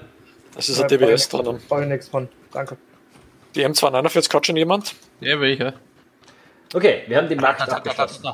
[0.61, 1.45] Es ist ein DBS dran.
[1.45, 1.63] drinnen.
[1.69, 2.29] Brauche ich nichts von.
[2.53, 2.77] Danke.
[3.55, 4.95] Die M249 hat schon jemand?
[5.21, 5.73] Ja, will ich, ja.
[6.75, 8.29] okay, wir haben die Markt abgeschlossen.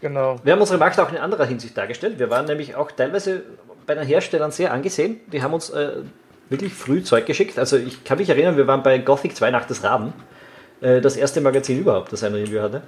[0.00, 0.36] Genau.
[0.42, 2.18] Wir haben unsere Markt auch in anderer Hinsicht dargestellt.
[2.18, 3.42] Wir waren nämlich auch teilweise
[3.86, 5.20] bei den Herstellern sehr angesehen.
[5.30, 6.02] Die haben uns äh,
[6.48, 7.58] wirklich früh Zeug geschickt.
[7.58, 10.14] Also ich kann mich erinnern, wir waren bei Gothic 2 Nacht des Raben.
[10.80, 12.82] Äh, das erste Magazin überhaupt, das ein Review hatte.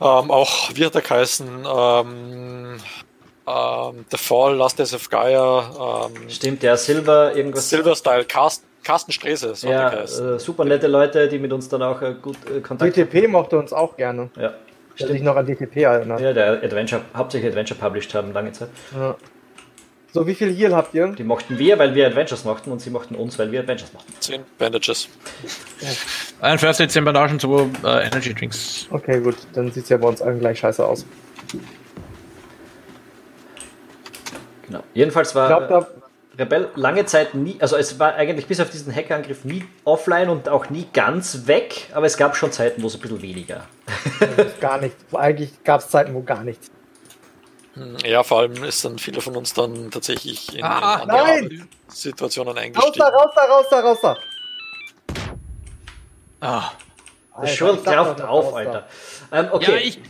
[0.00, 1.66] Ähm, auch, hat er geheißen?
[1.66, 2.76] Ähm,
[3.48, 7.68] ähm, The Fall, Last Days of Gaia, ähm, Stimmt, der Silver irgendwas.
[7.70, 11.82] Silver Style, Carsten, Carsten Sträse, so Ja, äh, super nette Leute, die mit uns dann
[11.82, 14.30] auch äh, gut äh, Kontakt DTP mochte uns auch gerne.
[14.36, 14.54] Ja,
[14.98, 16.20] Der sich noch an DTP erinnert.
[16.20, 18.70] ja, der Adventure, hauptsächlich Adventure published haben lange Zeit.
[18.94, 19.16] Ja.
[20.10, 21.08] So, wie viel Heal habt ihr?
[21.08, 24.10] Die mochten wir, weil wir Adventures mochten und sie mochten uns, weil wir Adventures mochten.
[24.20, 25.06] 10 Bandages.
[26.40, 28.86] 41 10 Bandagen zu äh, Energy Drinks.
[28.90, 29.36] Okay, gut.
[29.52, 31.04] Dann sieht es ja bei uns allen gleich scheiße aus.
[34.68, 34.82] Genau.
[34.94, 35.86] Jedenfalls war glaube, da
[36.38, 40.48] Rebell lange Zeit nie, also es war eigentlich bis auf diesen Hackerangriff nie offline und
[40.48, 43.64] auch nie ganz weg, aber es gab schon Zeiten, wo es ein bisschen weniger.
[44.60, 45.02] gar nichts.
[45.12, 46.70] Eigentlich gab es Zeiten, wo gar nichts.
[48.04, 51.68] Ja, vor allem ist dann viele von uns dann tatsächlich in, Ah, in andere nein!
[51.88, 52.98] Situationen Raus eingestiegen.
[52.98, 54.16] da, raus da, raus da, raus da!
[56.40, 56.70] Ah.
[57.40, 58.54] Das Alter, rauft noch auf, raus.
[58.54, 58.86] Alter.
[59.32, 60.00] Ähm, okay, Ja, ich.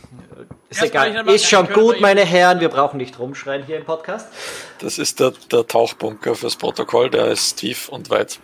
[0.69, 1.29] Ist erst ich egal.
[1.29, 4.27] Ist schon gut, meine Herren, wir brauchen nicht rumschreien hier im Podcast.
[4.79, 8.39] Das ist der, der Tauchbunker fürs Protokoll, der ist tief und weit.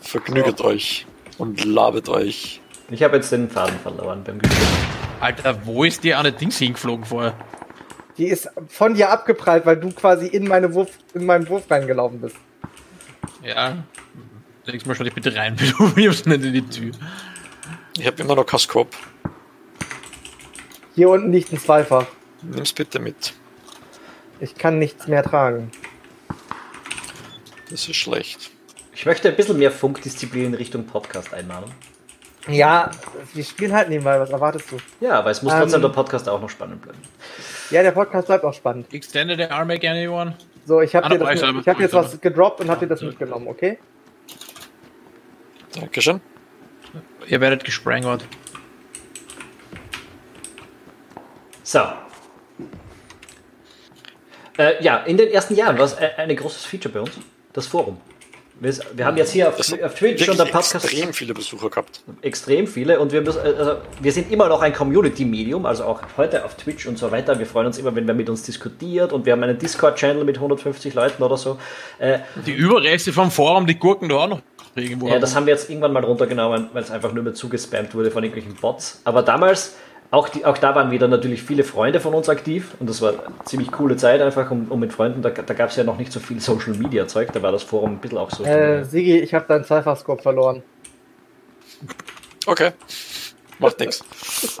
[0.00, 1.06] Vergnüget euch
[1.38, 2.60] und labet euch.
[2.90, 4.66] Ich habe jetzt den Faden verloren beim Gefühl.
[5.20, 7.34] Alter, wo ist die eine Dings hingeflogen vorher?
[8.18, 12.20] Die ist von dir abgeprallt, weil du quasi in, meine Wurf, in meinen Wurf reingelaufen
[12.20, 12.36] bist.
[13.42, 13.84] Ja.
[14.66, 16.92] Nächstes Mal stell dich bitte rein, du wirfst nicht in die Tür.
[17.98, 18.96] Ich habe immer noch Scope.
[20.94, 22.06] Hier unten liegt ein Zweifach.
[22.42, 23.34] Nimm's bitte mit.
[24.40, 25.70] Ich kann nichts mehr tragen.
[27.70, 28.50] Das ist schlecht.
[28.92, 31.70] Ich möchte ein bisschen mehr Funkdisziplin in Richtung Podcast einmahnen.
[32.48, 32.90] Ja,
[33.34, 34.18] wir spielen halt nebenbei.
[34.18, 34.76] Was erwartest du?
[35.00, 36.98] Ja, aber es muss Ähm, trotzdem der Podcast auch noch spannend bleiben.
[37.70, 38.92] Ja, der Podcast bleibt auch spannend.
[38.92, 40.36] Extended the arm again, anyone?
[40.66, 43.46] So, ich habe Ah, dir ich hab jetzt was gedroppt und hab dir das mitgenommen,
[43.48, 43.78] okay?
[45.74, 46.20] Dankeschön.
[47.28, 48.24] Ihr werdet gesprengert.
[51.72, 51.80] So.
[54.58, 57.12] Äh, ja, in den ersten Jahren war es ein, ein großes Feature bei uns,
[57.54, 57.96] das Forum.
[58.60, 62.02] Wir, wir haben jetzt hier auf, auf Twitch und der Podcast extrem viele Besucher gehabt.
[62.20, 66.44] extrem viele und wir, müssen, also wir sind immer noch ein Community-Medium, also auch heute
[66.44, 67.38] auf Twitch und so weiter.
[67.38, 70.36] Wir freuen uns immer, wenn wer mit uns diskutiert und wir haben einen Discord-Channel mit
[70.36, 71.58] 150 Leuten oder so.
[71.98, 74.42] Äh, Die Überreste vom Forum, die Gurken da auch noch
[74.76, 75.08] irgendwo.
[75.08, 78.10] ja, das haben wir jetzt irgendwann mal runtergenommen, weil es einfach nur mehr zugespammt wurde
[78.10, 79.00] von irgendwelchen Bots.
[79.04, 79.74] Aber damals,
[80.12, 83.12] auch, die, auch da waren wieder natürlich viele Freunde von uns aktiv und das war
[83.12, 85.96] eine ziemlich coole Zeit einfach, um, um mit Freunden, da, da gab es ja noch
[85.96, 88.44] nicht so viel Social-Media-Zeug, da war das Forum ein bisschen auch so.
[88.44, 90.62] Äh, Sigi, ich habe deinen Zweifachscope verloren.
[92.44, 92.72] Okay.
[93.58, 94.04] Macht nichts.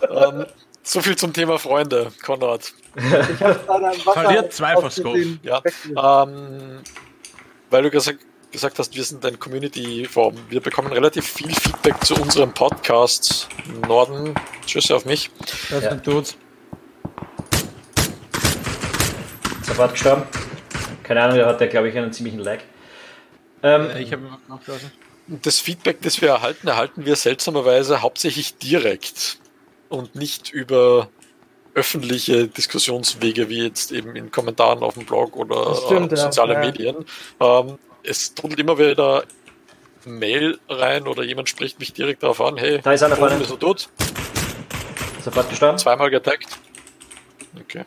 [0.10, 0.46] ähm,
[0.82, 2.72] so viel zum Thema Freunde, Konrad.
[2.96, 5.38] Ich Verliert Zweifachscope.
[5.42, 6.80] Ja, ähm,
[7.68, 8.20] weil du gesagt,
[8.52, 10.36] gesagt hast, wir sind ein Community-Forum.
[10.48, 13.48] Wir bekommen relativ viel Feedback zu unserem Podcast
[13.88, 14.34] Norden.
[14.66, 15.30] Tschüss auf mich.
[15.70, 15.90] Das Ja.
[15.90, 16.36] sind Dudes.
[19.62, 20.22] Sofort gestorben.
[21.02, 22.58] Keine Ahnung, der hat ja, glaube ich, einen ziemlichen Lag.
[23.62, 24.22] Ähm, Ich habe.
[25.28, 29.38] Das Feedback, das wir erhalten, erhalten wir seltsamerweise hauptsächlich direkt
[29.88, 31.08] und nicht über
[31.74, 36.60] öffentliche Diskussionswege wie jetzt eben in Kommentaren auf dem Blog oder stimmt, äh, soziale Ja.
[36.60, 36.96] Medien.
[37.40, 39.24] Ähm, es trudelt immer wieder
[40.04, 43.36] Mail rein oder jemand spricht mich direkt darauf an, hey, Da ist einer vorne.
[43.36, 43.88] bist du tot?
[45.22, 45.78] sofort gestorben.
[45.78, 46.58] Zweimal getaggt.
[47.60, 47.84] Okay.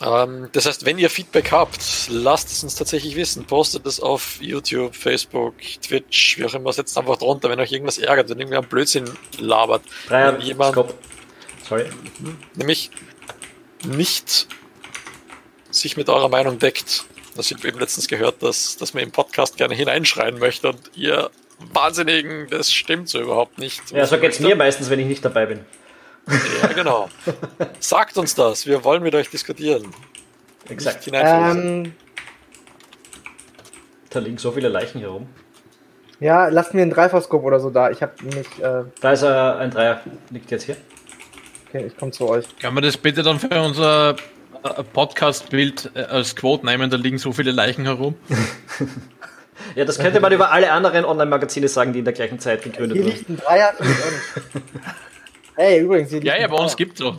[0.00, 3.46] Ähm, das heißt, wenn ihr Feedback habt, lasst es uns tatsächlich wissen.
[3.46, 7.98] Postet es auf YouTube, Facebook, Twitch, wie auch immer, setzt einfach drunter, wenn euch irgendwas
[7.98, 9.82] ärgert, wenn irgendwer einen Blödsinn labert.
[10.08, 10.94] Dreier, wenn jemand Skop.
[11.68, 11.86] Sorry.
[12.54, 12.90] nämlich
[13.84, 14.46] nicht
[15.70, 17.06] sich mit eurer Meinung deckt.
[17.36, 20.80] Das habe ich eben letztens gehört, dass, dass man im Podcast gerne hineinschreien möchte und
[20.94, 21.30] ihr
[21.72, 23.90] Wahnsinnigen, das stimmt so überhaupt nicht.
[23.90, 25.60] Ja, so geht's mir meistens, wenn ich nicht dabei bin.
[26.62, 27.08] Ja, genau.
[27.80, 29.94] Sagt uns das, wir wollen mit euch diskutieren.
[30.68, 31.06] Exakt.
[31.12, 31.94] Ähm,
[34.10, 35.28] Da liegen so viele Leichen herum.
[36.20, 37.90] ja, lasst mir einen Dreifachscope oder so da.
[37.90, 38.58] Ich habe nicht.
[38.58, 40.76] Äh, Da ist äh, ein Dreier, liegt jetzt hier.
[41.68, 42.44] okay, ich komme zu euch.
[42.58, 44.16] Kann man das bitte dann für unser
[44.92, 46.90] Podcast-Bild äh, als Quote nehmen?
[46.90, 48.14] Da liegen so viele Leichen herum.
[49.74, 52.98] Ja, das könnte man über alle anderen Online-Magazine sagen, die in der gleichen Zeit gegründet
[52.98, 53.16] Hier wurden.
[53.16, 53.72] liegt ein Dreier.
[55.56, 56.76] hey, übrigens, hier liegt Ja, ja, bei uns Dreier.
[56.76, 57.16] gibt's doch.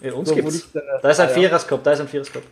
[0.00, 0.54] Ja, uns So, wo gibt's.
[0.72, 1.34] liegt Da ist ein Dreier?
[1.36, 2.42] Viererskop, da ist ein Viererskop.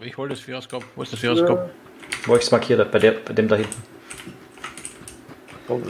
[0.00, 0.84] Ich hol das Viererskop.
[0.94, 1.70] Wo ist das Viererskop?
[2.26, 3.82] Wo ich es markiert habe, bei, der, bei dem da hinten.
[5.68, 5.80] Oh,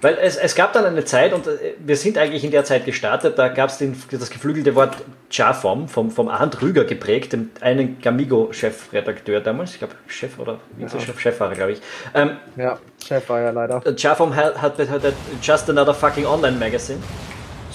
[0.00, 2.84] Weil es, es gab dann eine Zeit, und äh, wir sind eigentlich in der Zeit
[2.86, 4.96] gestartet, da gab es das geflügelte Wort
[5.30, 11.20] Jafom vom, vom Arndt Rüger geprägt, dem einen Gamigo-Chefredakteur damals, ich glaube Chef oder Vizechef,
[11.20, 11.80] Chef war er, glaube ich.
[12.14, 13.76] Ähm, Ja, Chef war ja leider.
[13.76, 14.04] Hat,
[14.62, 17.00] hat, hat, hat Just Another Fucking Online Magazine.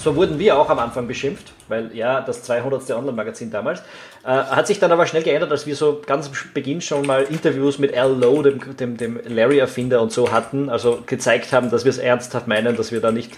[0.06, 2.88] So wurden wir auch am Anfang beschimpft, weil ja, das 200.
[2.92, 3.80] Online-Magazin damals.
[4.22, 7.24] Äh, hat sich dann aber schnell geändert, als wir so ganz am Beginn schon mal
[7.24, 11.84] Interviews mit Al Lowe, dem, dem, dem Larry-Erfinder und so hatten, also gezeigt haben, dass
[11.84, 13.32] wir es ernsthaft meinen, dass wir da nicht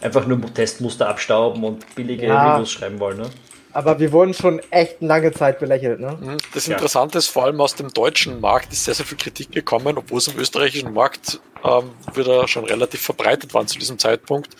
[0.00, 2.54] einfach nur Testmuster abstauben und billige Ja.
[2.54, 3.18] Reviews schreiben wollen.
[3.18, 3.28] Ne?
[3.74, 6.16] Aber wir wurden schon echt lange Zeit belächelt, ne?
[6.18, 6.36] Mhm.
[6.54, 6.72] Das Ja.
[6.72, 10.18] Interessante ist, vor allem aus dem deutschen Markt ist sehr, sehr viel Kritik gekommen, obwohl
[10.18, 14.56] es im österreichischen Markt ähm, wieder schon relativ verbreitet waren zu diesem Zeitpunkt,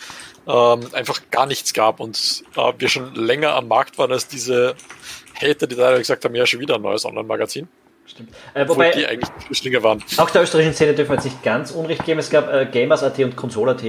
[0.46, 4.74] ähm, einfach gar nichts gab und äh, wir schon länger am Markt waren als diese
[5.34, 7.68] Hater, die da gesagt haben, ja, schon wieder ein neues Online-Magazin,
[8.06, 8.30] Stimmt.
[8.52, 10.02] Äh, wobei die eigentlich die Flüchtlinge waren.
[10.18, 12.20] auch der österreichischen Szene dürfen wir jetzt nicht ganz Unrecht geben.
[12.20, 13.82] Es gab äh, Gamers.at und Console.at.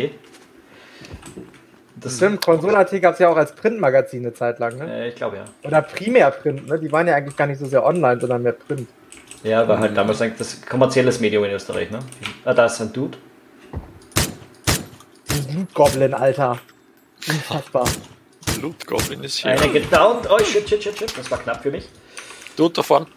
[1.97, 5.05] Das, Stimmt, Konsole.at gab es ja auch als Printmagazin eine Zeit lang, ne?
[5.05, 5.45] äh, ich glaube ja.
[5.63, 6.79] Oder Primärprint, ne?
[6.79, 8.87] Die waren ja eigentlich gar nicht so sehr online, sondern mehr Print.
[9.43, 11.99] Ja, war halt damals eigentlich das kommerzielles Medium in Österreich, ne?
[12.45, 13.17] Ah, da ist ein Dude.
[15.47, 16.60] Ein Blutgoblin, Alter.
[17.27, 17.88] Unfassbar.
[18.62, 19.51] Loot Goblin ist hier.
[19.51, 20.27] Einer gedownt.
[20.29, 21.17] Oh, shit, shit, shit, shit.
[21.17, 21.88] Das war knapp für mich.
[22.55, 23.08] Dude davon.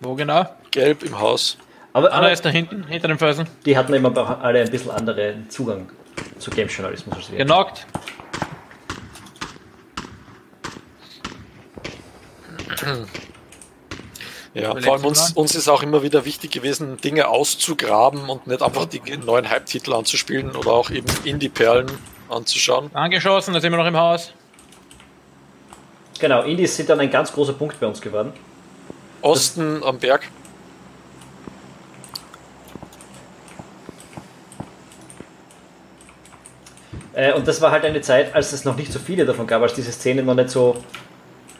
[0.00, 0.46] Wo genau?
[0.70, 1.58] Gelb im Haus.
[1.92, 3.48] Aber, Einer aber ist da hinten, hinter dem Felsen.
[3.64, 5.90] die hatten immer alle ein bisschen anderen Zugang
[6.38, 7.38] zu Game-Journalismus als wir.
[7.38, 7.86] Genockt.
[14.60, 18.62] Ja, vor allem uns, uns ist auch immer wieder wichtig gewesen, Dinge auszugraben und nicht
[18.62, 21.86] einfach die neuen Hype-Titel anzuspielen oder auch eben Indie-Perlen
[22.28, 22.90] anzuschauen.
[22.94, 24.32] Angeschossen, da sind wir noch im Haus.
[26.18, 28.32] Genau, Indies sind dann ein ganz großer Punkt bei uns geworden.
[29.22, 30.28] Osten am Berg.
[37.12, 39.62] Äh, und das war halt eine Zeit, als es noch nicht so viele davon gab,
[39.62, 40.82] als diese Szene noch nicht so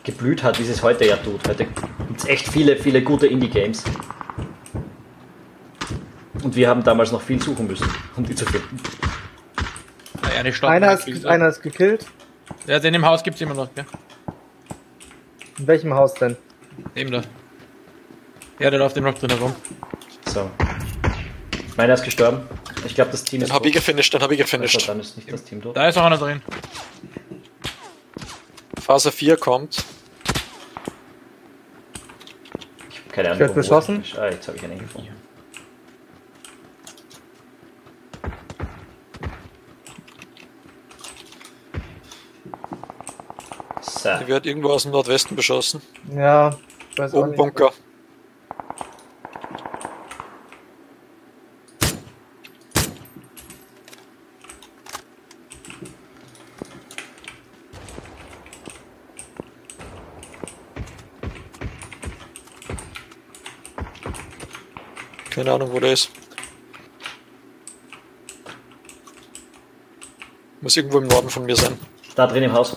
[0.08, 1.46] geblüht hat, wie es heute ja tut.
[1.46, 3.84] Heute gibt es echt viele, viele gute Indie-Games.
[6.42, 8.80] Und wir haben damals noch viel suchen müssen, um die zu finden.
[10.38, 10.70] Eine Stadt.
[10.70, 12.06] Einer ist, einer ist gekillt.
[12.66, 13.84] Ja, den im Haus gibt's immer noch, gell?
[15.58, 16.36] In welchem Haus denn?
[16.94, 17.22] Eben da.
[18.60, 19.54] Ja, der läuft immer noch drin herum.
[20.26, 20.50] So.
[21.76, 22.40] Meiner ist gestorben.
[22.86, 23.82] Ich glaube, das Team ist Den habe ich tot.
[23.82, 24.88] gefinisht, den habe ich Also, gefinisht.
[24.88, 25.76] dann ist nicht das Team tot.
[25.76, 26.40] Da ist auch einer drin.
[28.80, 29.84] Phase 4 kommt.
[32.90, 33.40] Ich hab keine Ich Ahnung.
[33.40, 34.04] werd wo- beschossen.
[34.16, 35.08] Ah, jetzt habe ich einen gefunden.
[43.80, 44.08] So.
[44.08, 45.80] Der wird irgendwo aus dem Nordwesten beschossen.
[46.14, 46.56] Ja,
[46.90, 47.38] ich weiß auch Oben nicht.
[65.38, 66.10] Keine Ahnung, wo der ist.
[70.60, 71.78] Muss irgendwo im Norden von mir sein.
[72.16, 72.76] Da drin im Haus.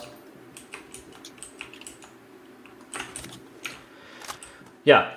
[4.83, 5.11] Ja.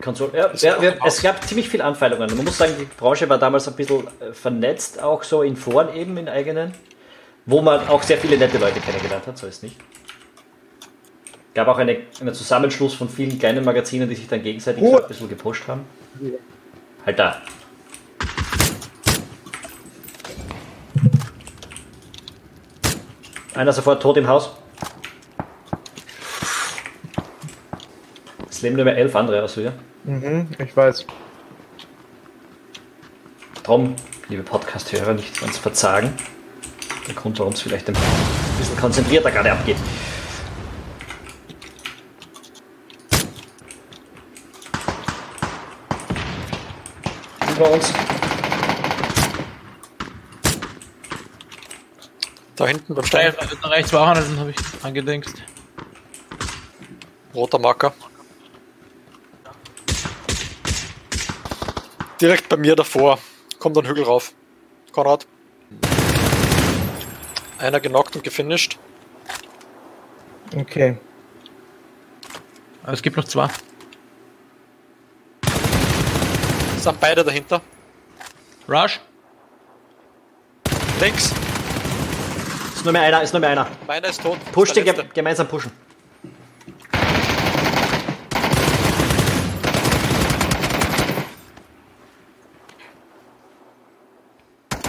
[0.00, 0.36] Konsole.
[0.36, 2.34] Ja, ja, wir, es gab ziemlich viele Anfeindungen.
[2.34, 5.94] Man muss sagen, die Branche war damals ein bisschen äh, vernetzt, auch so in Foren
[5.94, 6.74] eben, in eigenen,
[7.46, 9.76] wo man auch sehr viele nette Leute kennengelernt hat, so ist nicht.
[11.54, 14.96] Gab auch eine, einen Zusammenschluss von vielen kleinen Magazinen, die sich dann gegenseitig Oh.
[14.96, 15.84] so ein bisschen gepusht haben.
[17.04, 17.42] Halt da.
[23.54, 24.50] Einer sofort tot im Haus.
[28.48, 29.72] Es leben nur mehr elf andere aus hier.
[30.04, 31.06] Mhm, ich weiß.
[33.62, 33.94] Drum,
[34.28, 36.12] liebe Podcast-Hörer, nicht uns verzagen.
[37.06, 37.96] Der Grund, warum es vielleicht ein
[38.58, 39.76] bisschen konzentrierter gerade abgeht.
[47.62, 47.92] Über uns.
[52.56, 55.32] Da hinten beim Stein, da rechts war einer, den habe ich angedenkt.
[57.32, 57.94] roter Marker.
[62.20, 63.20] Direkt bei mir davor.
[63.60, 64.32] Kommt ein Hügel rauf.
[64.90, 65.28] Konrad.
[67.58, 68.76] Einer genockt und gefinisht.
[70.56, 70.96] Okay.
[72.88, 73.48] Es gibt noch zwei.
[76.82, 77.60] Sind beide dahinter.
[78.68, 78.98] Rush.
[81.00, 81.32] Links.
[82.74, 83.68] Ist nur mehr einer, ist nur mehr einer.
[83.86, 84.36] Meiner ist tot.
[84.50, 85.70] Push den ge gemeinsam pushen.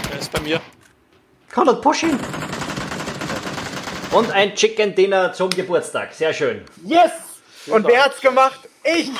[0.09, 0.59] Der ist bei mir.
[1.53, 2.19] Konrad, push ihn!
[4.09, 6.11] Und ein Chicken Dinner zum Geburtstag.
[6.15, 6.65] Sehr schön.
[6.83, 7.11] Yes!
[7.67, 8.61] Und wer hat's gemacht?
[8.83, 9.11] Ich!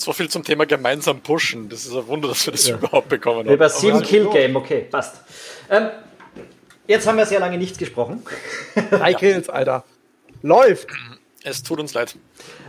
[0.00, 1.68] So viel zum Thema gemeinsam pushen.
[1.68, 3.80] Das ist ein Wunder, dass wir das überhaupt bekommen Über haben.
[3.80, 5.20] 7 Kill Game, okay, passt.
[5.68, 5.90] Ähm,
[6.86, 8.22] jetzt haben wir sehr lange nichts gesprochen.
[8.90, 9.84] Drei Kills, Alter.
[10.40, 10.88] Läuft.
[11.42, 12.16] Es tut uns leid.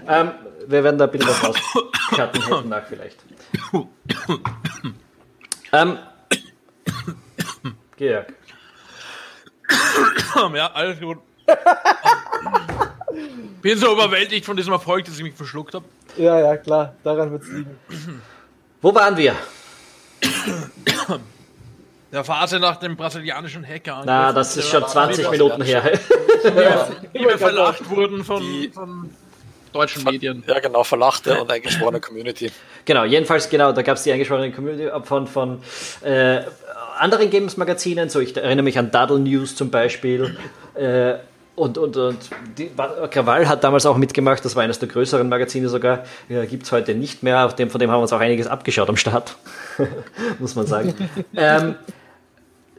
[0.09, 0.31] Ähm,
[0.67, 3.17] wir werden da bitte was rauscutten hinten nach vielleicht.
[5.71, 5.99] ähm,
[7.95, 8.33] Georg,
[10.53, 11.19] Ja, alles gut.
[13.61, 15.85] Bin so überwältigt von diesem Erfolg, dass ich mich verschluckt habe.
[16.17, 16.95] Ja, ja, klar.
[17.03, 17.77] Daran wird's liegen.
[18.81, 19.35] wo waren wir?
[22.11, 24.03] Der Phase nach dem brasilianischen Hacker.
[24.05, 25.81] Na, das ist schon 20 Minuten her.
[27.13, 28.43] Die wir verlacht wurden von,
[28.73, 29.09] von
[29.71, 30.43] deutschen Medien.
[30.45, 32.51] Ja, genau, verlachte und eingeschworene Community.
[32.83, 35.61] Genau, jedenfalls, genau, da gab es die eingeschworene Community von, von
[36.03, 36.41] äh,
[36.97, 40.37] anderen Games-Magazinen, so ich erinnere mich an Daddle News zum Beispiel.
[40.75, 41.15] Äh,
[41.55, 42.17] und und, und
[42.57, 42.71] die,
[43.11, 46.03] Krawall hat damals auch mitgemacht, das war eines der größeren Magazine sogar.
[46.29, 48.47] Ja, Gibt es heute nicht mehr, auf dem, von dem haben wir uns auch einiges
[48.47, 49.35] abgeschaut am Start,
[50.39, 50.93] muss man sagen.
[51.35, 51.75] ähm,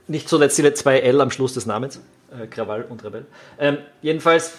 [0.08, 3.26] nicht zuletzt die zwei L am Schluss des Namens, äh, Krawall und Rebell.
[3.58, 4.52] Ähm, jedenfalls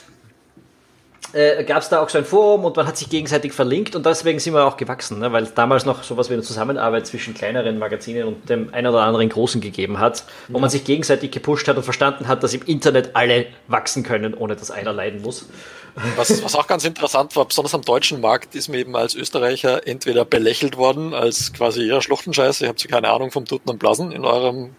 [1.31, 4.05] äh, gab es da auch so ein Forum und man hat sich gegenseitig verlinkt und
[4.05, 5.31] deswegen sind wir auch gewachsen, ne?
[5.31, 9.01] weil es damals noch sowas wie eine Zusammenarbeit zwischen kleineren Magazinen und dem einen oder
[9.01, 12.61] anderen großen gegeben hat, wo man sich gegenseitig gepusht hat und verstanden hat, dass im
[12.63, 15.47] Internet alle wachsen können, ohne dass einer leiden muss.
[16.15, 19.87] Was, was auch ganz interessant war, besonders am deutschen Markt, ist mir eben als Österreicher
[19.87, 23.77] entweder belächelt worden, als quasi ja, Schluchtenscheiße, ihr habt ja keine Ahnung vom Tuten und
[23.77, 24.75] Blasen in eurem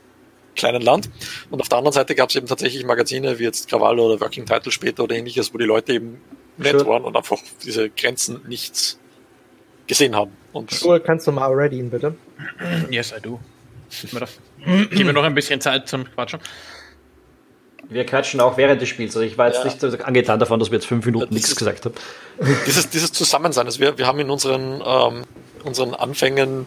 [0.54, 1.10] kleinen Land.
[1.50, 4.46] Und auf der anderen Seite gab es eben tatsächlich Magazine wie jetzt Krawall oder Working
[4.46, 6.20] Title später oder ähnliches, wo die Leute eben
[6.56, 6.86] nett Sure.
[6.86, 8.96] waren und einfach diese Grenzen nicht
[9.86, 10.32] gesehen haben.
[10.52, 12.14] Und Stuhl, kannst du mal readyen, bitte?
[12.90, 13.40] Yes, I do.
[14.90, 16.40] Gib mir, noch ein bisschen Zeit zum Quatschen.
[17.90, 19.14] Wir quatschen auch während des Spiels.
[19.14, 19.64] Also ich war jetzt Ja.
[19.64, 21.94] nicht so angetan davon, dass wir jetzt fünf Minuten Das nichts ist- gesagt haben.
[22.66, 25.24] dieses, dieses Zusammensein, also wir, wir haben in unseren, ähm,
[25.64, 26.66] unseren Anfängen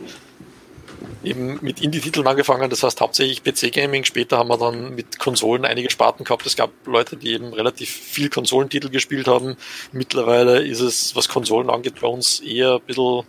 [1.24, 5.90] eben mit Indie-Titeln angefangen, das heißt hauptsächlich PC-Gaming, später haben wir dann mit Konsolen einige
[5.90, 6.46] Sparten gehabt.
[6.46, 9.56] Es gab Leute, die eben relativ viel Konsolentitel gespielt haben.
[9.92, 13.24] Mittlerweile ist es, was Konsolen angeht, bei uns eher ein bisschen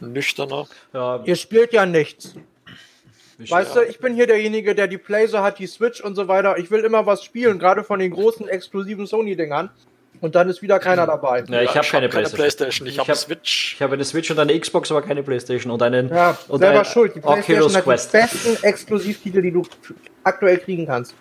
[0.00, 0.66] nüchterner.
[0.92, 2.34] Ja, Ihr spielt ja nichts.
[3.38, 6.28] ich- Weißt du, ich bin hier derjenige, der die Blazer hat, die Switch und so
[6.28, 6.58] weiter.
[6.58, 9.70] Ich will immer was spielen, gerade von den großen exklusiven Sony-Dingern.
[10.20, 11.44] Und dann ist wieder keiner dabei.
[11.48, 12.36] ja, ich habe hab keine Playstation.
[12.44, 13.74] Playstation, ich, Ich habe hab- Switch.
[13.76, 16.80] Ich habe eine Switch und eine Xbox, aber keine Playstation und einen Ja, und selber
[16.80, 17.14] ein schuld.
[17.16, 18.12] Die Oculus PlayStation hat Quest.
[18.12, 19.62] die besten Exklusivtitel, die du
[20.24, 21.14] aktuell kriegen kannst.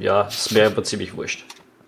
[0.00, 1.44] Ja, ist mir aber ziemlich wurscht.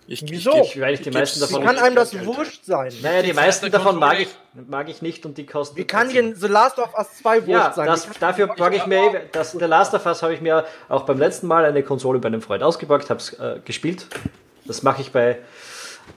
[0.07, 0.51] Ich, Wieso?
[0.61, 2.25] Ich, Weil ich die ich meisten davon- Wie kann einem das Geld.
[2.25, 2.91] wurscht sein?
[3.01, 4.27] Naja, die Die meisten davon mag ich,
[4.67, 5.77] mag ich nicht und die kosten.
[5.77, 7.85] Wie kann dir The Last of Us 2 wurscht ja, sein?
[7.87, 11.17] das, dafür mag ich mir, das, der Last of Us habe ich mir auch beim
[11.17, 14.05] letzten Mal eine Konsole bei einem Freund ausgepackt, habe es äh, gespielt.
[14.65, 15.37] Das mache ich bei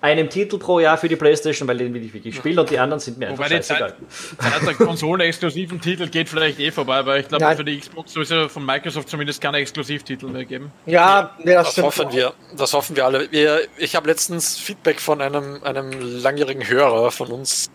[0.01, 2.79] einem Titel pro Jahr für die Playstation, weil den will ich wirklich spielen und die
[2.79, 3.95] anderen sind mir einfach Wobei die scheißegal.
[4.39, 8.13] Zeit, Zeit der Konsolen-exklusiven Titel geht vielleicht eh vorbei, aber ich glaube, für die Xbox
[8.13, 10.71] soll es ja von Microsoft zumindest keine Exklusivtitel mehr geben.
[10.87, 12.35] Ja, nee, das Das hoffen wir.
[12.57, 13.31] Das hoffen wir alle.
[13.33, 17.71] Wir, ich habe letztens Feedback von einem, einem langjährigen Hörer von uns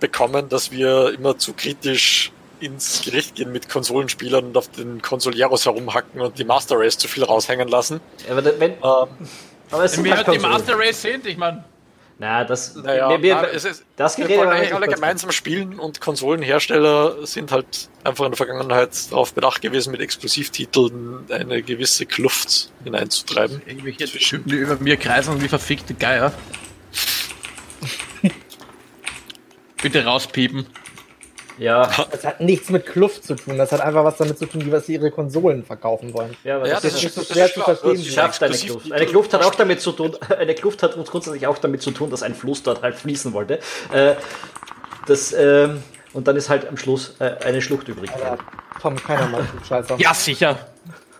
[0.00, 5.66] bekommen, dass wir immer zu kritisch ins Gericht gehen mit Konsolenspielern und auf den Konsolieros
[5.66, 8.00] herumhacken und die Master Race zu viel raushängen lassen.
[8.30, 9.28] Aber, da- wenn, Ähm,
[9.72, 10.38] aber es sind Wer halt die.
[10.38, 11.64] Master Race sind, ich meine,
[12.18, 15.32] Na, das, Naja, wir, wir, es ist, das wir Gerät wollen war eigentlich alle gemeinsam
[15.32, 21.62] spielen und Konsolenhersteller sind halt einfach in der Vergangenheit darauf bedacht gewesen, mit Exklusivtiteln eine
[21.62, 23.62] gewisse Kluft hineinzutreiben.
[23.66, 26.32] Irgendwelche Typen, die über mir kreisen wie verfickte Geier.
[29.82, 30.66] Bitte rauspiepen.
[31.62, 33.56] Ja, Das hat nichts mit Kluft zu tun.
[33.58, 36.36] Das hat einfach was damit zu tun, wie was sie ihre Konsolen verkaufen wollen.
[36.44, 37.90] ja, aber Ja, das, das ist, nicht so das schwer zu verstehen.
[37.94, 38.92] Das wie schafft eine Kluft.
[38.92, 41.90] Eine Kluft hat auch damit zu tun, eine Kluft hat uns grundsätzlich auch damit zu
[41.92, 43.60] tun, dass ein Fluss dort halt fließen wollte.
[43.92, 44.14] Äh,
[45.06, 45.82] das, ähm,
[46.12, 48.10] und dann ist halt am Schluss äh, eine Schlucht übrig.
[48.20, 48.36] Ja,
[48.80, 49.94] Tom, keiner macht Scheiße.
[49.98, 50.58] Ja, sicher.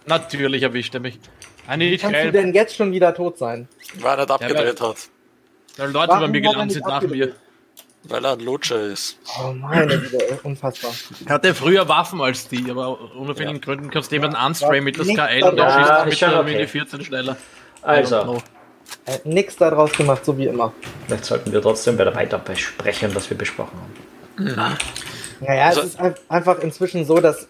[0.06, 1.18] Natürlich erwischt er mich.
[1.66, 3.68] Eine Wie nicht kannst du denn jetzt schon wieder tot sein?
[4.00, 4.96] Weil er nicht abgedreht hat.
[5.76, 7.28] weil Leute Warum bei mir gelandet sind nach abgedreht?
[7.28, 7.34] mir.
[8.04, 9.16] Weil er ein Lutscher ist.
[9.40, 10.90] Oh meine Güte, unfassbar.
[11.20, 15.04] Ich hatte früher Waffen als die, aber unabhängigen Gründen kannst du jemanden unsprayen mit der
[15.04, 16.52] Nichts SK11 und dann schießt Ja, mit der okay.
[16.52, 17.36] Mini 14 schneller.
[17.82, 18.42] Also.
[19.06, 20.72] Er hat nichts daraus gemacht, so wie immer.
[21.06, 23.78] vielleicht sollten wir trotzdem weiter weiter besprechen, was wir besprochen
[24.56, 24.76] haben.
[25.40, 27.48] Naja, Also- es ist ein- einfach inzwischen so, dass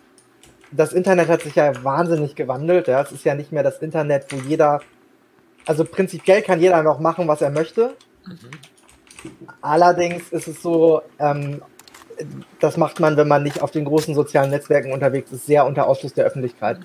[0.70, 2.88] das Internet hat sich ja wahnsinnig gewandelt.
[2.88, 3.00] Ja?
[3.02, 4.80] Es ist ja nicht mehr das Internet, wo jeder,
[5.66, 7.94] also prinzipiell kann jeder noch machen, was er möchte.
[9.60, 11.62] Allerdings ist es so, ähm,
[12.60, 15.86] das macht man, wenn man nicht auf den großen sozialen Netzwerken unterwegs ist, sehr unter
[15.86, 16.78] Ausschluss der Öffentlichkeit.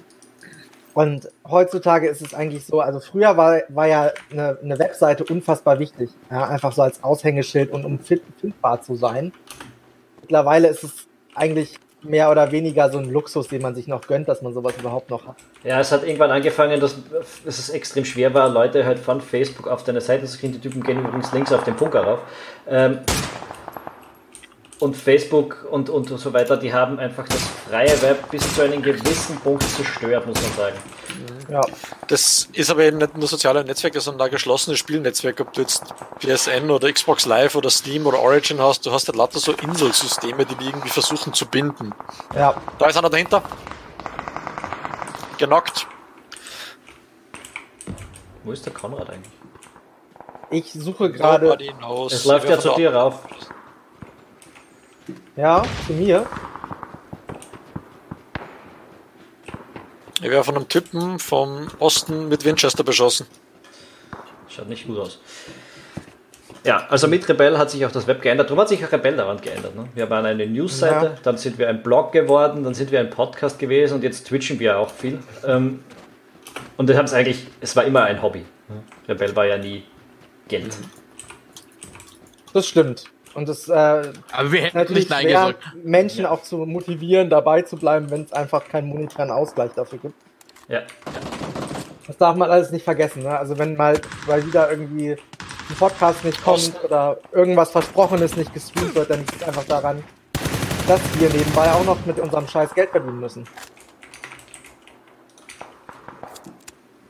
[0.93, 5.77] Und heutzutage ist es eigentlich so, also früher war, war ja eine, eine Webseite unfassbar
[5.77, 9.31] wichtig, ja, einfach so als Aushängeschild und um findbar zu sein.
[10.21, 14.27] Mittlerweile ist es eigentlich mehr oder weniger so ein Luxus, den man sich noch gönnt,
[14.27, 15.35] dass man sowas überhaupt noch hat.
[15.63, 16.95] Ja, es hat irgendwann angefangen, dass
[17.45, 20.53] es extrem schwer war, Leute halt von Facebook auf deine Seite zu kriegen.
[20.53, 22.19] Die Typen gehen übrigens links auf den Funker rauf.
[22.67, 22.99] Ähm,
[24.79, 28.81] und Facebook und, und so weiter, die haben einfach das freie Web bis zu einem
[28.81, 30.77] gewissen Punkt zerstört, muss man sagen.
[31.49, 31.61] Ja,
[32.07, 35.39] Das ist aber eben nicht nur soziale Netzwerke, sondern ein geschlossenes Spielnetzwerk.
[35.39, 35.83] Ob du jetzt
[36.19, 40.45] PSN oder Xbox Live oder Steam oder Origin hast, du hast halt lauter so Inselsysteme,
[40.45, 41.93] die die irgendwie versuchen zu binden.
[42.35, 42.55] ja.
[42.79, 43.41] Da ist einer dahinter.
[45.37, 45.87] Genockt.
[48.43, 49.33] Wo ist der Konrad eigentlich?
[50.49, 51.57] Ich suche gerade.
[52.09, 53.19] Es läuft ja zu dir rauf.
[55.35, 56.25] ja, zu mir.
[60.21, 63.27] Ich wäre von einem Typen vom Osten mit Winchester beschossen.
[64.49, 65.19] Schaut nicht gut aus.
[66.63, 68.49] Ja, also mit Rebell hat sich auch das Web geändert.
[68.49, 69.75] Darum hat sich auch Rebell daran geändert.
[69.75, 69.87] Ne?
[69.93, 71.15] Wir waren eine Newsseite, Ja.
[71.23, 74.59] dann sind wir ein Blog geworden, dann sind wir ein Podcast gewesen und jetzt twitchen
[74.59, 75.19] wir auch viel.
[75.45, 75.83] Ähm,
[76.77, 78.43] und wir haben es eigentlich, es war immer ein Hobby.
[79.07, 79.83] Rebell war ja nie
[80.47, 80.75] Geld.
[82.53, 83.05] Das stimmt.
[83.37, 83.73] Und es äh,
[84.31, 85.53] Aber wir hätten natürlich nicht schwer.
[85.83, 90.15] Menschen auch zu motivieren, dabei zu bleiben, wenn es einfach keinen monetären Ausgleich dafür gibt.
[90.67, 90.81] Ja,
[92.07, 93.21] Das darf man alles nicht vergessen.
[93.21, 93.37] Ne?
[93.37, 98.95] Also wenn mal, mal wieder irgendwie ein Podcast nicht kommt oder irgendwas Versprochenes nicht gestreamt
[98.95, 100.03] wird, dann liegt es einfach daran,
[100.87, 103.47] dass wir nebenbei auch noch mit unserem Scheiß Geld verdienen müssen.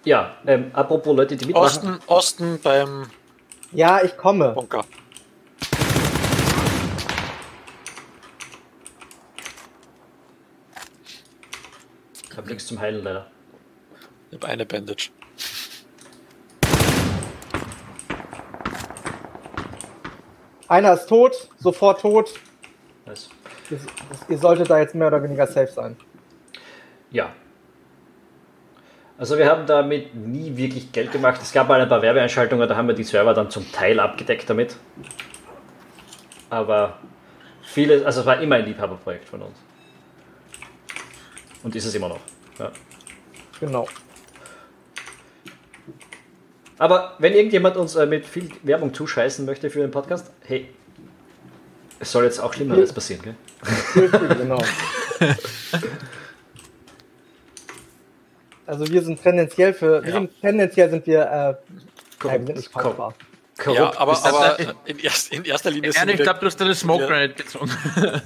[0.03, 1.65] ja ähm, apropos Leute, die mitmachen.
[1.65, 3.05] Osten, Osten beim
[3.71, 4.49] Ja, ich komme.
[4.49, 4.83] Bunker.
[12.47, 13.27] Habe nichts zum Heilen leider.
[14.31, 15.09] Ich habe eine Bandage.
[20.69, 22.33] Einer ist tot, sofort tot.
[23.05, 23.29] Nice.
[23.69, 23.79] Ihr,
[24.29, 25.97] ihr solltet da jetzt mehr oder weniger safe sein.
[27.11, 27.33] Ja.
[29.17, 31.41] Also wir haben damit nie wirklich Geld gemacht.
[31.41, 34.49] Es gab mal ein paar Werbeeinschaltungen, da haben wir die Server dann zum Teil abgedeckt
[34.49, 34.77] damit.
[36.49, 36.99] Aber
[37.61, 39.57] viele, also es war immer ein Liebhaberprojekt von uns.
[41.63, 42.19] Und ist es immer noch.
[42.59, 42.71] Ja.
[43.59, 43.87] Genau.
[46.79, 50.69] Aber wenn irgendjemand uns äh, mit viel Werbung zuscheißen möchte für den Podcast, hey,
[51.99, 53.35] es soll jetzt auch Schlimmeres passieren, gell?
[54.37, 54.61] Genau.
[58.65, 60.15] Also wir sind tendenziell für, wir Ja.
[60.19, 61.73] sind, tendenziell sind wir, äh,
[62.23, 62.97] wir sind nicht Korrupt.
[62.97, 63.13] kaufbar.
[63.57, 66.59] Korrupt Ja, aber, aber in, erst, in erster Linie Ehrlich, ich wir- glaube, du hast
[66.59, 67.05] deine Smoke.
[67.07, 67.71] Grenade gezogen.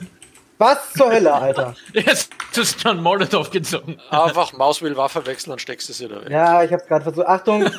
[0.62, 1.76] Was zur Hölle, Alter?
[1.94, 3.98] Jetzt hast du einen Molotov gezogen.
[4.12, 6.30] einfach Mauswheel-Waffe wechseln und steckst es wieder weg.
[6.30, 7.26] Ja, ich hab's gerade versucht.
[7.26, 7.66] Achtung,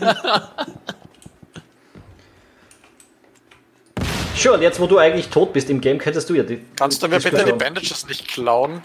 [4.34, 6.60] Sure, und jetzt wo du eigentlich tot bist im Game, könntest du ja die.
[6.76, 8.82] Kannst du mir bitte die Bandages nicht klauen?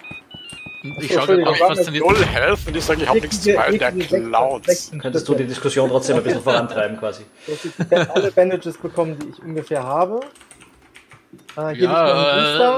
[0.99, 2.05] Ich schaue gerade das fasziniert.
[2.05, 4.61] Null Health und ich sage, ich habe nichts zu meinen, der klaut.
[5.01, 7.23] Könntest du die Diskussion trotzdem ein bisschen vorantreiben quasi.
[7.47, 10.19] Ich habe alle Bandages bekommen, die ich ungefähr habe.
[11.57, 12.03] Äh, hier Ja,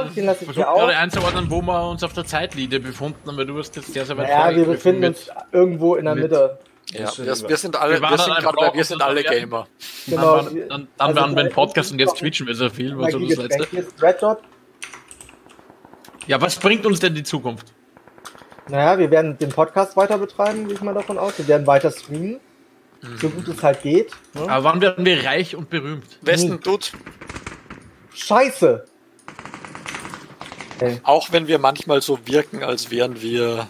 [0.06, 1.02] Booster, den lasse äh, ich hier versuch gerade auch.
[1.02, 4.18] einzuordnen, wo wir uns auf der Zeitlinie befunden haben, weil du hast jetzt sehr, sehr
[4.18, 6.60] weit Naja, wir befinden mit- uns irgendwo in der mit- Mitte.
[6.92, 9.68] Ja, Das wir, ist wir sind alle, Wir wir sind gerade, wir sind alle Gamer.
[10.08, 10.38] Genau.
[10.38, 12.98] Dann, waren, dann, dann Also waren wir ein Podcast und jetzt twitchen wir sehr viel.
[12.98, 13.68] Was das letzte?
[13.70, 14.40] Hier ist Red Dot.
[16.26, 17.68] Ja, was bringt uns denn die Zukunft?
[18.70, 21.34] Naja, wir werden den Podcast weiter betreiben, gehe ich mal davon aus.
[21.38, 22.40] Wir werden weiter streamen,
[23.20, 24.12] so gut es halt geht.
[24.34, 24.42] Ne?
[24.50, 26.06] Aber wann werden wir reich und berühmt?
[26.22, 26.92] Westen tut,
[28.20, 28.86] Scheiße!
[31.03, 33.67] auch wenn wir manchmal so wirken, als wären wir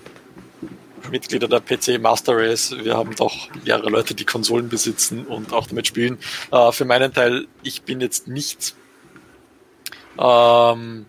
[1.10, 5.66] Mitglieder der PC Master Race, wir haben doch mehrere Leute, die Konsolen besitzen und auch
[5.66, 6.20] damit spielen.
[6.52, 8.76] Äh, für meinen Teil, ich bin jetzt nicht
[10.20, 11.06] ähm,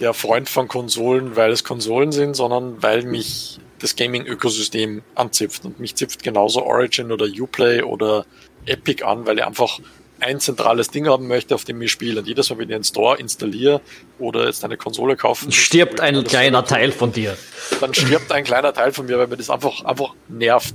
[0.00, 5.64] der Freund von Konsolen, weil es Konsolen sind, sondern weil mich das Gaming-Ökosystem anzipft.
[5.64, 8.26] Und mich zipft genauso Origin oder Uplay oder
[8.66, 9.80] Epic an, weil ich einfach
[10.20, 12.20] ein zentrales Ding haben möchte, auf dem ich spiele.
[12.20, 13.80] Und jedes Mal, wenn ich einen Store installiere
[14.18, 17.36] oder jetzt eine Konsole kaufe, Stirbt ein kleiner Teil von dir.
[17.80, 20.74] dann stirbt ein kleiner Teil von mir, weil mir das einfach, einfach nervt.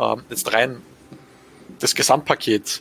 [0.00, 0.80] Ähm, jetzt rein
[1.80, 2.80] das Gesamtpaket.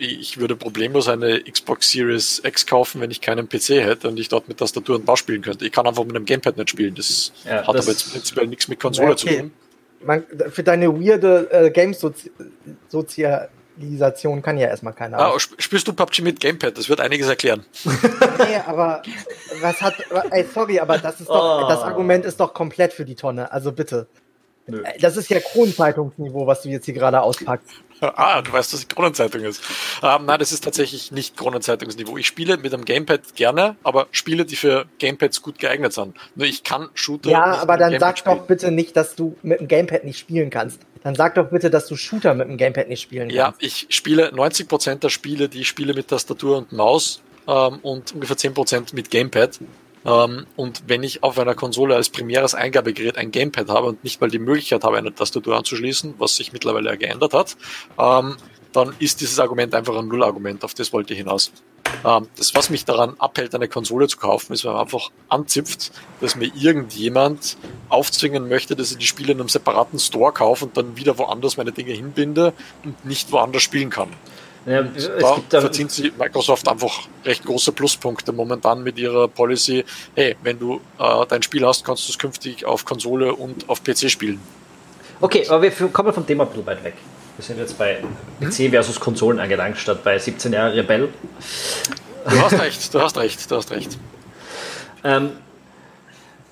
[0.00, 4.28] Ich würde problemlos eine Xbox Series X kaufen, wenn ich keinen PC hätte und ich
[4.28, 5.66] dort mit Tastatur und Maus spielen könnte.
[5.66, 6.94] Ich kann einfach mit einem Gamepad nicht spielen.
[6.94, 9.38] Das Ja, hat das- aber jetzt prinzipiell nichts mit Konsole Ja, zu okay.
[9.40, 9.52] tun.
[10.04, 11.70] Man, für deine weirde äh,
[13.78, 15.18] Game-Sozialisation kann ja erstmal keiner.
[15.18, 16.76] Ah, sp- spielst du PUBG mit Gamepad?
[16.76, 17.64] Das wird einiges erklären.
[17.84, 19.02] nee, aber
[19.60, 19.94] was hat.
[20.30, 21.64] Ey, sorry, aber das ist doch.
[21.64, 21.68] Oh.
[21.68, 23.50] Das Argument ist doch komplett für die Tonne.
[23.52, 24.06] Also bitte.
[24.66, 24.82] Nö.
[24.82, 27.68] Äh, Das ist ja Kronzeitungsniveau, was du jetzt hier gerade auspackst.
[28.00, 29.60] Ah, du weißt, dass es Kronenzeitung ist.
[30.04, 32.16] Ähm, nein, das ist tatsächlich nicht Kronenzeitungsniveau.
[32.16, 36.16] Ich spiele mit einem Gamepad gerne, aber Spiele, die für Gamepads gut geeignet sind.
[36.36, 37.28] Nur ich kann Shooter.
[37.28, 40.04] Ja, nicht aber mit dann Gamepad sag doch bitte nicht, dass du mit dem Gamepad
[40.04, 40.78] nicht spielen kannst.
[41.02, 43.62] Dann sag doch bitte, dass du Shooter mit dem Gamepad nicht spielen Ja, kannst.
[43.62, 48.36] ich spiele 90% der Spiele, die ich spiele mit Tastatur und Maus ähm, und ungefähr
[48.36, 49.58] 10% mit Gamepad.
[50.04, 54.20] Ähm, und wenn ich auf einer Konsole als primäres Eingabegerät ein Gamepad habe und nicht
[54.20, 57.56] mal die Möglichkeit habe, eine Tastatur anzuschließen, was sich mittlerweile ja geändert hat,
[57.98, 58.36] ähm,
[58.72, 61.52] dann ist dieses Argument einfach ein Nullargument, auf das wollte ich hinaus.
[62.04, 65.92] Ähm, das, was mich daran abhält, eine Konsole zu kaufen, ist, wenn man einfach anzipft,
[66.20, 67.56] dass mir irgendjemand
[67.88, 71.56] aufzwingen möchte, dass ich die Spiele in einem separaten Store kaufe und dann wieder woanders
[71.56, 72.52] meine Dinge hinbinde
[72.84, 74.08] und nicht woanders spielen kann.
[74.66, 79.84] Ja, da, verdient sie Microsoft einfach recht große Pluspunkte momentan mit ihrer Policy.
[80.14, 83.82] Hey, wenn du äh, dein Spiel hast, kannst du es künftig auf Konsole und auf
[83.82, 84.40] PC spielen.
[85.20, 86.94] okay, aber wir kommen vom Thema ein bisschen weit weg.
[87.38, 87.98] Wir sind jetzt bei
[88.40, 91.08] PC versus Konsolen angelangt, statt bei 17 Jahre Rebell.
[92.28, 93.96] Du hast recht, du hast recht, du hast recht.
[95.04, 95.30] Ähm,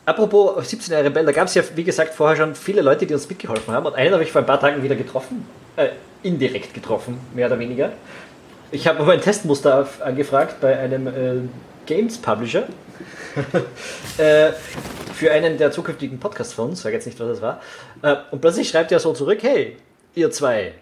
[0.04, 3.14] apropos 17 Jahre Rebell, da gab es ja, wie gesagt, vorher schon viele Leute, die
[3.14, 3.84] uns mitgeholfen haben.
[3.84, 5.44] Und einen habe ich vor ein paar Tagen wieder getroffen.
[5.74, 5.88] Äh,
[6.22, 7.90] indirekt getroffen, mehr oder weniger.
[8.70, 11.48] Ich habe aber ein Testmuster angefragt bei einem äh,
[11.86, 12.62] Games Publisher.
[14.18, 14.52] äh,
[15.14, 17.60] für einen der zukünftigen Podcasts von uns, sage jetzt nicht, was das war.
[18.02, 19.78] Äh, und plötzlich schreibt er so zurück: Hey,
[20.16, 20.74] ihr zwei,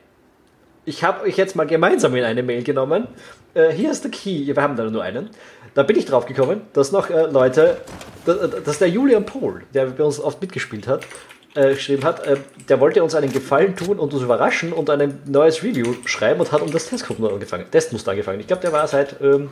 [0.87, 3.09] ich habe euch jetzt mal gemeinsam in eine Mail genommen.
[3.55, 4.47] Äh, hier ist der Key.
[4.47, 5.30] Wir haben da nur einen.
[5.74, 7.78] Da bin ich drauf gekommen, dass noch äh, Leute,
[8.26, 11.07] dass, dass der Julian Pohl, der bei uns oft mitgespielt hat,
[11.55, 12.37] äh, geschrieben hat, äh,
[12.68, 16.53] der wollte uns einen Gefallen tun und uns überraschen und ein neues Review schreiben und
[16.53, 17.66] hat um das Testmuster angefangen.
[17.70, 18.41] Testmuster angefangen.
[18.41, 19.51] Ich glaube, der war seit ähm,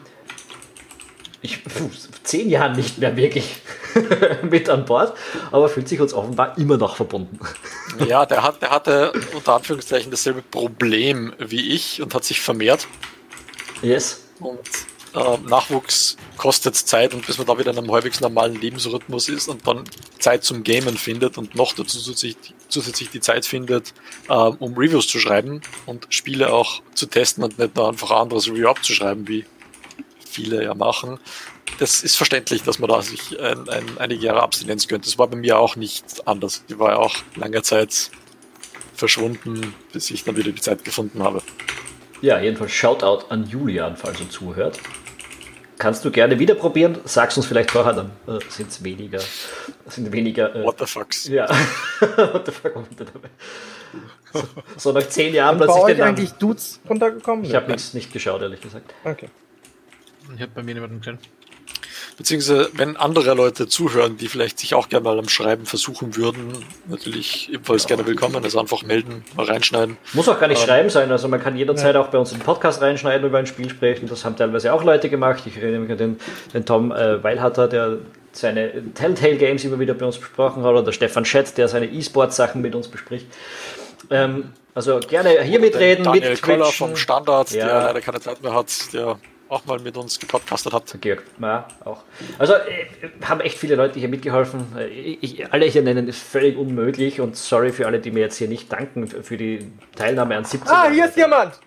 [1.43, 1.91] ich, puh,
[2.23, 3.57] zehn Jahren nicht mehr wirklich
[4.43, 5.17] mit an Bord,
[5.51, 7.39] aber fühlt sich uns offenbar immer noch verbunden.
[8.07, 12.87] Ja, der, hat, der hatte unter Anführungszeichen dasselbe Problem wie ich und hat sich vermehrt.
[13.83, 14.23] Yes.
[14.39, 14.61] Und
[15.15, 19.49] äh, Nachwuchs kostet Zeit und bis man da wieder in einem halbwegs normalen Lebensrhythmus ist
[19.49, 19.85] und dann
[20.21, 22.37] Zeit zum Gamen findet und noch dazu zusätzlich,
[22.69, 23.93] zusätzlich die Zeit findet,
[24.29, 28.23] äh, um Reviews zu schreiben und Spiele auch zu testen und nicht nur einfach ein
[28.23, 29.45] anderes Review abzuschreiben, wie
[30.33, 31.19] viele ja machen.
[31.79, 35.07] Das ist verständlich, dass man da sich ein, ein, einige Jahre Abstinenz gönnt.
[35.07, 36.65] Das war bei mir auch nicht anders.
[36.69, 38.11] Die war ja auch lange Zeit
[38.95, 41.43] verschwunden, bis ich dann wieder die Zeit gefunden habe.
[42.21, 44.79] Ja, jedenfalls Shoutout an Julian, falls er zuhört.
[45.79, 49.19] Kannst du gerne wieder probieren, sag's uns vielleicht vorher, dann äh, sind's weniger,
[49.89, 51.27] sind weniger, äh, What the fucks?
[51.27, 51.49] ja,
[52.01, 53.29] what the fuck, kommt da dabei?
[54.33, 54.43] So,
[54.77, 56.01] so nach zehn Jahren plötzlich Namen.
[56.03, 57.45] eigentlich Dudes runtergekommen?
[57.45, 58.95] Ich habe nichts nicht geschaut, ehrlich gesagt.
[59.05, 59.29] Okay.
[60.35, 61.19] Ich habe bei mir niemanden gesehen.
[62.19, 66.53] Beziehungsweise, wenn andere Leute zuhören, die vielleicht sich auch gerne mal am Schreiben versuchen würden,
[66.87, 68.37] natürlich ebenfalls gerne willkommen.
[68.45, 69.97] Also einfach melden, mal reinschneiden.
[70.13, 72.41] Muss auch gar nicht Ähm, schreiben sein, also man kann jederzeit auch bei uns im
[72.41, 74.09] Podcast reinschneiden über ein Spiel sprechen.
[74.09, 75.43] Das haben teilweise auch Leute gemacht.
[75.47, 76.21] Ich erinnere mich an den,
[76.53, 77.99] den Tom äh, Weilhatter, der
[78.33, 81.87] seine Telltale Games immer wieder bei uns besprochen hat, oder der Stefan Schett, der seine
[81.87, 83.27] E-Sport-Sachen mit uns bespricht.
[84.11, 86.87] Ähm, also gerne hier mitreden, Daniel Koller mitquatschen.
[86.89, 87.67] vom Standard, Ja.
[87.67, 89.19] der leider keine Zeit mehr hat, der
[89.53, 90.97] auch mal mit uns gepodcastet hat.
[91.01, 92.03] Georg, ja, auch.
[92.39, 92.87] Also äh,
[93.25, 94.67] haben echt viele Leute hier mitgeholfen.
[94.77, 94.87] Äh,
[95.21, 98.49] Ich, alle hier nennen ist völlig unmöglich und sorry für alle, die mir jetzt hier
[98.49, 100.71] nicht danken für die Teilnahme an 17.
[100.71, 101.61] Ah, hier ist jemand!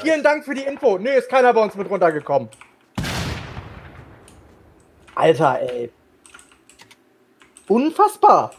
[0.00, 0.98] Vielen Dank für die Info.
[0.98, 2.48] Nee, ist keiner bei uns mit runtergekommen.
[5.14, 5.90] Alter, ey.
[7.68, 8.52] Unfassbar.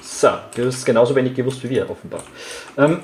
[0.00, 2.22] So, du hast genauso wenig gewusst wie wir, offenbar.
[2.78, 3.02] Ähm,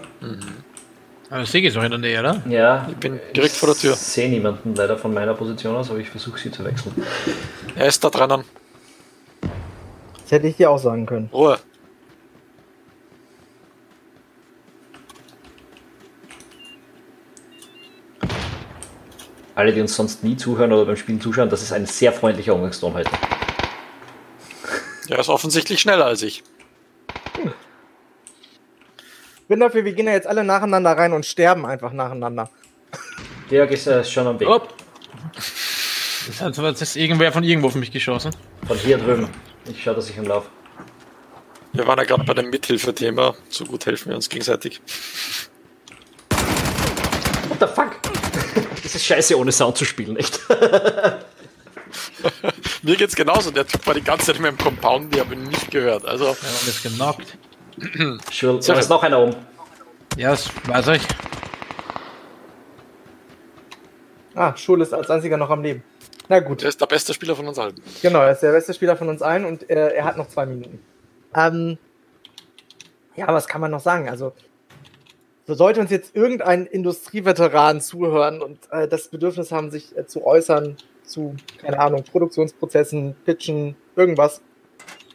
[1.32, 2.42] Aber Sigi ist auch in der Nähe, oder?
[2.46, 3.94] ja, Ich bin direkt vor der Tür.
[3.94, 6.94] Ich sehe niemanden leider von meiner Position aus, aber ich versuche sie zu wechseln.
[7.74, 8.44] Er ist da drinnen.
[9.40, 11.30] Das hätte ich dir auch sagen können.
[11.32, 11.58] Ruhe.
[19.54, 22.54] Alle, die uns sonst nie zuhören oder beim Spielen zuschauen, das ist ein sehr freundlicher
[22.54, 23.10] Umgangston heute.
[25.08, 26.42] Er ist offensichtlich schneller als ich.
[29.42, 32.48] Ich bin dafür, wir gehen ja jetzt alle nacheinander rein und sterben einfach nacheinander.
[33.48, 34.48] Georg ist äh, schon am Weg.
[34.48, 34.72] Hopp.
[35.34, 38.30] Das hat jetzt ist irgendwer von irgendwo auf mich geschossen.
[38.66, 39.28] Von hier drüben.
[39.66, 40.48] Ich schaue, dass ich im Lauf.
[41.72, 43.34] Wir waren ja gerade bei dem Mithilfe-Thema.
[43.48, 44.80] So gut helfen wir uns gegenseitig.
[47.48, 47.96] What the fuck?
[48.82, 50.40] Das ist scheiße, ohne Sound zu spielen, echt.
[52.82, 53.50] Mir geht's genauso.
[53.50, 56.04] Der Typ war die ganze Zeit in meinem Compound, die habe ich nicht gehört.
[56.04, 57.38] Also, Ja, und ist genockt.
[58.30, 59.36] Schul, da ist noch einer oben.
[60.16, 61.02] Ja, das weiß ich.
[64.34, 65.82] Ah, Schul ist als einziger noch am Leben.
[66.28, 66.62] Na gut.
[66.62, 67.74] der ist der beste Spieler von uns allen.
[68.00, 70.46] Genau, er ist der beste Spieler von uns allen und äh, er hat noch zwei
[70.46, 70.80] Minuten.
[71.34, 71.78] Ähm,
[73.16, 74.08] ja, was kann man noch sagen?
[74.08, 74.32] Also,
[75.46, 80.24] so sollte uns jetzt irgendein Industrieveteran zuhören und äh, das Bedürfnis haben, sich äh, zu
[80.24, 84.40] äußern zu, keine Ahnung, Produktionsprozessen, Pitchen, irgendwas,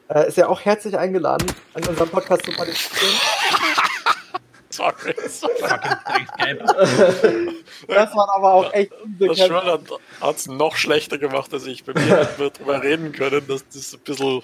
[0.09, 3.15] äh, ist er auch herzlich eingeladen, an unserem Podcast zu partizipieren.
[4.69, 5.13] Sorry.
[5.13, 5.91] Fucking
[6.37, 7.53] Drecksgeil.
[7.87, 9.47] Das waren aber auch echt diese Das.
[9.47, 9.89] Schwörland
[10.21, 11.83] hat es noch schlechter gemacht als ich.
[11.83, 14.43] Bei mir hätten wir darüber reden können, dass das ein bisschen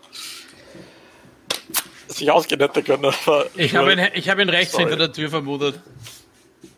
[2.08, 3.06] sich ausgenetten können.
[3.06, 4.86] Aber Ich habe ihn, ich hab ihn rechts Sorry.
[4.86, 5.80] hinter der Tür vermutet.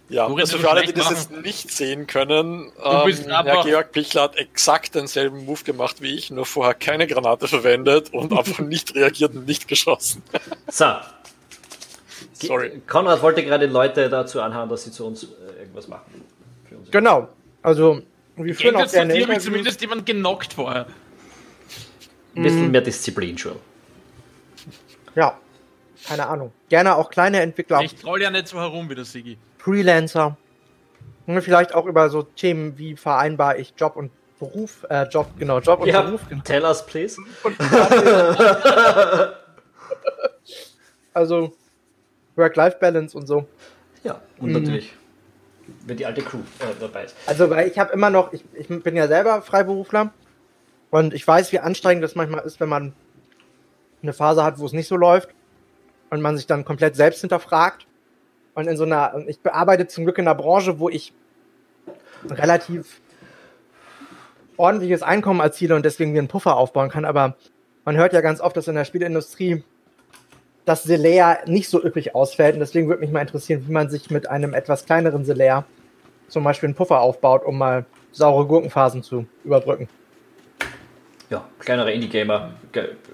[0.08, 3.92] Ja, redest also für alle, die das jetzt nicht sehen können, ähm, aber- Herr Georg
[3.92, 8.60] Pichler hat exakt denselben Move gemacht wie ich, nur vorher keine Granate verwendet und einfach
[8.60, 10.22] nicht reagiert und nicht geschossen.
[10.70, 10.86] So.
[12.34, 12.82] Sorry.
[12.88, 15.28] Konrad wollte gerade Leute dazu anhauen, dass sie zu uns äh,
[15.60, 16.24] irgendwas machen.
[16.70, 16.92] Uns.
[16.92, 17.30] Genau.
[17.64, 18.02] Also,
[18.36, 20.86] wir führen auch gerne von dir ich zumindest jemand genockt vorher.
[22.36, 23.56] Ein bisschen mehr Disziplin, schon.
[25.16, 25.40] Ja,
[26.06, 26.52] keine Ahnung.
[26.70, 29.38] Gerne auch kleine Entwickler, Ich troll ja nicht so herum wie der Sigi.
[29.66, 30.38] Freelancer.
[31.26, 35.60] Und vielleicht auch über so Themen wie vereinbar ich Job und Beruf, äh, Job, genau,
[35.60, 36.22] Job und Ja, Beruf.
[36.30, 36.44] Genau.
[36.44, 37.20] tell us, please.
[41.14, 41.54] Also
[42.36, 43.48] Work-Life-Balance und so.
[44.04, 44.94] Ja, und natürlich,
[45.86, 47.16] wenn die alte Crew äh, dabei ist.
[47.26, 50.12] Also, weil ich habe immer noch, ich, ich bin ja selber Freiberufler
[50.92, 52.92] und ich weiß, wie anstrengend das manchmal ist, wenn man
[54.04, 55.30] eine Phase hat, wo es nicht so läuft
[56.10, 57.88] und man sich dann komplett selbst hinterfragt.
[58.56, 61.14] Und in so einer, ich bearbeite zum Glück in einer Branche, wo ich
[62.30, 63.02] relativ
[64.58, 67.06] ordentliches Einkommen erziele und deswegen mir einen Puffer aufbauen kann.
[67.06, 67.36] Aber
[67.84, 69.64] man hört ja ganz oft, dass in der Spielindustrie
[70.64, 72.56] das Selea nicht so üppig ausfällt.
[72.56, 75.66] Und deswegen würde mich mal interessieren, wie man sich mit einem etwas kleineren Selea
[76.28, 79.88] zum Beispiel einen Puffer aufbaut, um mal saure Gurkenphasen zu überbrücken.
[81.30, 82.54] Ja, kleinere Indie-Gamer.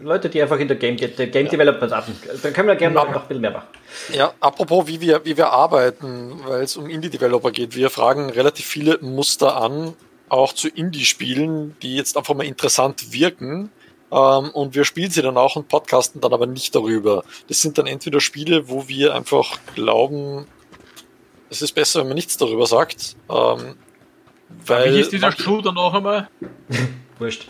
[0.01, 2.17] Leute, die einfach in der Game, der Game Development arbeiten.
[2.43, 3.67] Dann können wir gerne noch, noch ein bisschen mehr machen.
[4.11, 7.73] Ja, apropos, wie wir, wie wir arbeiten, weil es um Indie-Developer geht.
[7.75, 9.93] Wir fragen relativ viele Muster an,
[10.27, 13.71] auch zu Indie-Spielen, die jetzt einfach mal interessant wirken.
[14.11, 17.23] Ähm, und wir spielen sie dann auch und podcasten dann aber nicht darüber.
[17.47, 20.47] Das sind dann entweder Spiele, wo wir einfach glauben,
[21.49, 23.15] es ist besser, wenn man nichts darüber sagt.
[23.29, 23.75] Ähm,
[24.65, 26.27] weil Wie hieß dieser man- Shooter noch einmal?
[27.19, 27.45] Wurscht.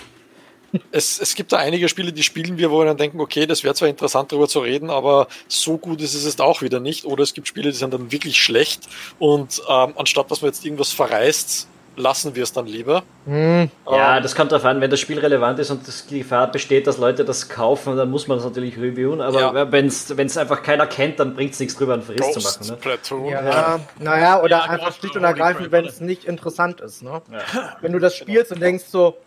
[0.91, 3.63] Es, es gibt da einige Spiele, die spielen wir, wo wir dann denken, okay, das
[3.63, 7.05] wäre zwar interessant darüber zu reden, aber so gut ist es jetzt auch wieder nicht.
[7.05, 8.82] Oder es gibt Spiele, die sind dann wirklich schlecht
[9.19, 11.67] und ähm, anstatt dass man jetzt irgendwas verreißt,
[11.97, 13.03] lassen wir es dann lieber.
[13.26, 16.49] Hm, Ja, Ähm, das kommt darauf an, wenn das Spiel relevant ist und die Gefahr
[16.49, 19.19] besteht, dass Leute das kaufen, dann muss man das natürlich reviewen.
[19.19, 19.72] Aber Ja.
[19.72, 22.72] wenn es einfach keiner kennt, dann bringt es nichts drüber, einen Verriss zu Ghost machen.
[22.72, 22.78] Ne?
[22.78, 23.26] Platoon.
[23.28, 27.03] ja, naja, oder Ja, einfach schlicht und ergreifend, wenn es nicht interessant ist.
[27.03, 27.22] Ne?
[27.30, 27.76] Ja.
[27.82, 29.17] Wenn du das spielst und denkst so,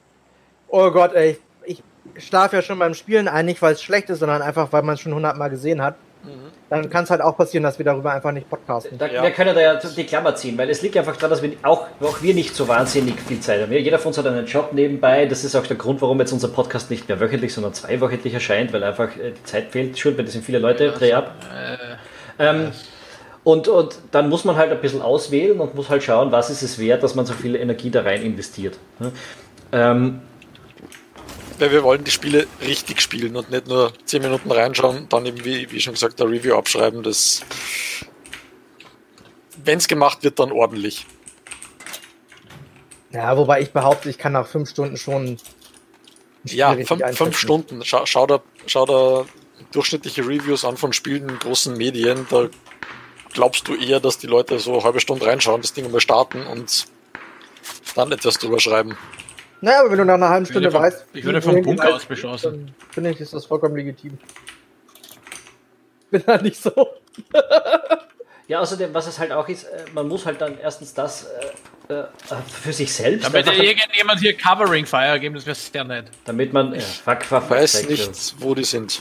[0.75, 1.83] oh Gott, ey, ich
[2.19, 4.95] schlafe ja schon beim Spielen ein, nicht weil es schlecht ist, sondern einfach, weil man
[4.95, 5.95] es schon hundertmal gesehen hat.
[6.71, 8.99] Dann kann es halt auch passieren, dass wir darüber einfach nicht podcasten.
[8.99, 9.23] Da, Ja.
[9.23, 11.87] Wir können da ja die Klammer ziehen, weil es liegt einfach daran, dass wir auch,
[12.01, 13.71] auch wir nicht so wahnsinnig viel Zeit haben.
[13.71, 15.27] Jeder von uns hat einen Job nebenbei.
[15.27, 18.73] Das ist auch der Grund, warum jetzt unser Podcast nicht mehr wöchentlich, sondern zweiwöchentlich erscheint,
[18.73, 19.99] weil einfach äh, die Zeit fehlt.
[19.99, 21.35] Schuld, weil das sind viele Leute, dreh ab.
[22.39, 22.73] Ähm,
[23.45, 26.63] Und, und dann muss man halt ein bisschen auswählen und muss halt schauen, was ist
[26.63, 28.79] es wert, dass man so viel Energie da rein investiert.
[28.99, 29.13] Ne?
[29.71, 30.23] Ähm,
[31.59, 35.45] Weil wir wollen die Spiele richtig spielen und nicht nur 10 Minuten reinschauen, dann eben,
[35.45, 37.03] wie, wie schon gesagt, der Review abschreiben.
[37.03, 37.43] Das,
[39.65, 41.07] wenn es gemacht wird, dann ordentlich.
[43.11, 45.39] Ja, wobei ich behaupte, ich kann nach fünf Stunden schon.
[46.45, 47.85] Ja, fünf Stunden.
[47.85, 49.25] Schau, schau, da, schau da
[49.71, 52.27] durchschnittliche Reviews an von Spielen in großen Medien.
[52.29, 52.49] Da
[53.33, 56.45] glaubst du eher, dass die Leute so eine halbe Stunde reinschauen, das Ding mal starten
[56.47, 56.87] und
[57.95, 58.97] dann etwas drüber schreiben.
[59.65, 61.63] Naja, aber wenn du nach einer halben Ich würde Stunde vom, weißt, ich würde vom
[61.63, 62.75] Bunker aus beschossen.
[62.91, 64.19] finde ich, ist das vollkommen legitim.
[66.11, 66.71] Bin da nicht so.
[68.47, 71.29] ja, außerdem, was es halt auch ist, äh, man muss halt dann erstens das
[71.89, 72.05] äh, äh,
[72.47, 76.11] für sich selbst, Damit irgendjemand hier Covering Fire geben, das wäre sehr nett.
[76.27, 79.01] damit man, ja, fuck, fuck, Ich weiß fuck, nicht, wo die sind.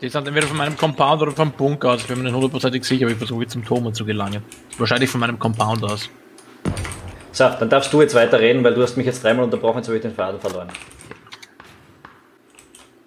[0.00, 2.00] Die sind entweder von meinem Compound oder vom Bunker aus.
[2.00, 4.42] Ich bin mir nicht hundertprozentig sicher, aber ich versuche jetzt zum Turm zu gelangen.
[4.78, 6.10] Wahrscheinlich von meinem Compound aus.
[7.32, 9.96] So, dann darfst du jetzt weiterreden, weil du hast mich jetzt dreimal unterbrochen, jetzt habe
[9.96, 10.68] ich den Faden verloren.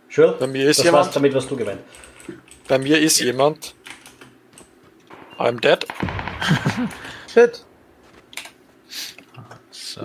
[0.09, 1.05] Schul, Bei mir ist das jemand.
[1.05, 1.81] war's, damit was du gemeint.
[2.67, 3.75] Bei mir ist jemand.
[5.37, 5.85] I'm dead.
[7.33, 7.65] Shit.
[9.69, 10.01] So.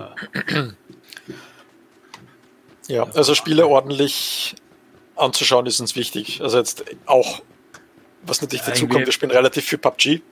[2.89, 4.57] Ja, also Spiele ordentlich
[5.16, 6.41] anzuschauen ist uns wichtig.
[6.43, 7.41] Also jetzt auch,
[8.23, 10.23] was natürlich dazu kommt, wir spielen relativ viel PUBG,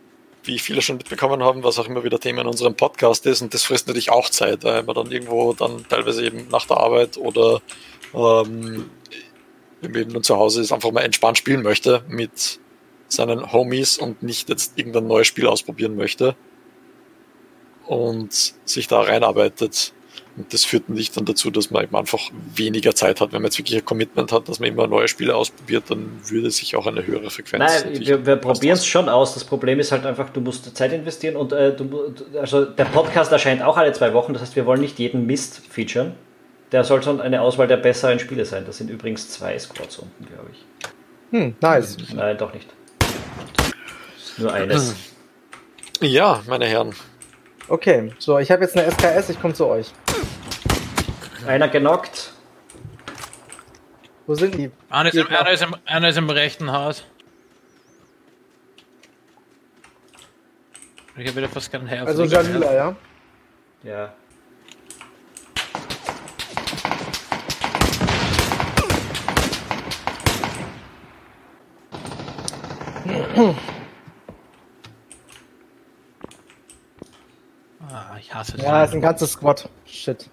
[0.49, 3.43] wie viele schon mitbekommen haben, was auch immer wieder Thema in unserem Podcast ist.
[3.43, 6.79] Und das frisst natürlich auch Zeit, weil man dann irgendwo dann teilweise eben nach der
[6.79, 7.61] Arbeit oder
[8.15, 8.91] ähm,
[9.81, 12.59] wenn man eben zu Hause ist, einfach mal entspannt spielen möchte mit
[13.09, 16.35] seinen Homies und nicht jetzt irgendein neues Spiel ausprobieren möchte
[17.87, 19.93] und sich da reinarbeitet.
[20.39, 23.33] Und das führt nicht dann dazu, dass man eben einfach weniger Zeit hat.
[23.33, 26.51] Wenn man jetzt wirklich ein Commitment hat, dass man immer neue Spiele ausprobiert, dann würde
[26.53, 27.83] sich auch eine höhere Frequenz.
[27.85, 29.35] Nein, wir, wir probieren es schon aus.
[29.35, 33.33] Das Problem ist halt einfach, du musst Zeit investieren und äh, du, also der Podcast
[33.33, 34.33] erscheint auch alle zwei Wochen.
[34.33, 36.13] Das heißt, wir wollen nicht jeden Mist featuren.
[36.71, 38.65] Der soll schon eine Auswahl der besseren Spiele sein.
[38.65, 40.65] Das sind übrigens zwei Squads unten, glaube ich.
[41.33, 41.97] Hm, nice.
[42.15, 42.69] Nein, doch nicht.
[44.37, 44.95] Nur eines.
[46.01, 46.95] Ja, meine Herren.
[47.67, 49.93] Okay, so, ich habe jetzt eine SKS, ich komme zu euch.
[51.49, 52.35] Einer genockt.
[54.27, 54.71] Wo sind die?
[54.91, 57.05] Einer ist, im, einer, ist im, einer ist im rechten Haus.
[61.17, 62.07] Ich habe wieder fast keinen Herz.
[62.07, 62.97] Also Janila, ja?
[63.83, 64.13] Ja.
[77.91, 78.67] Ah, ich hasse das.
[78.67, 79.71] Ja, ist ein ganzes Squad.
[79.87, 80.29] Shit.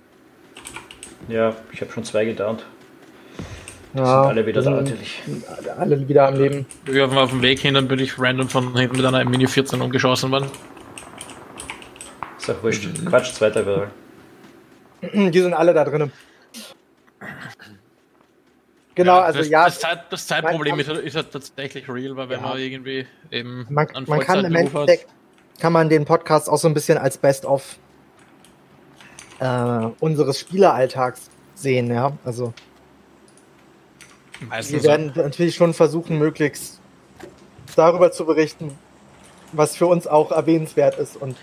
[1.28, 2.66] Ja, ich habe schon zwei gedownt.
[3.94, 5.24] Ja, Sind alle wieder da natürlich.
[5.78, 6.66] Alle wieder am Leben.
[6.86, 9.48] Ich auf, auf dem Weg hin, dann bin ich random von hinten mit einer Mini
[9.48, 10.50] 14 umgeschossen worden.
[12.38, 12.88] Ist auch wurscht.
[13.06, 13.90] Quatsch, zweiter überall.
[15.32, 16.12] Die sind alle da drinnen.
[18.96, 22.40] Genau, also das, ja, Das, Zeit, das Zeitproblem ist, ist halt tatsächlich real, weil wenn
[22.42, 22.48] Ja.
[22.50, 25.08] man irgendwie eben man, einen man kann im hat- Endeffekt,
[25.60, 27.78] kann man den Podcast auch so ein bisschen als Best-of
[29.40, 32.12] äh, unseres Spieleralltags sehen, ja.
[32.24, 32.54] Also
[34.40, 36.80] wir meistens werden natürlich schon versuchen, möglichst
[37.76, 38.78] darüber zu berichten,
[39.52, 41.16] was für uns auch erwähnenswert ist.
[41.18, 41.36] Und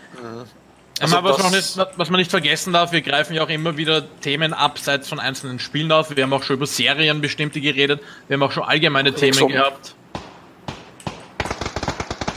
[1.00, 3.48] Also Also was, das- man nicht, was man nicht vergessen darf, wir greifen ja auch
[3.48, 6.14] immer wieder Themen abseits von einzelnen Spielen auf.
[6.14, 8.00] Wir haben auch schon über Serien bestimmte geredet.
[8.28, 9.46] Wir haben auch schon allgemeine Themen so.
[9.48, 9.94] gehabt.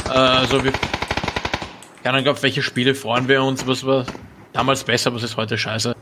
[0.08, 0.72] Äh, also wir.
[2.04, 4.06] Keine Ahnung, auf welche Spiele freuen wir uns, was war
[4.56, 5.96] damals besser, was ist heute scheiße.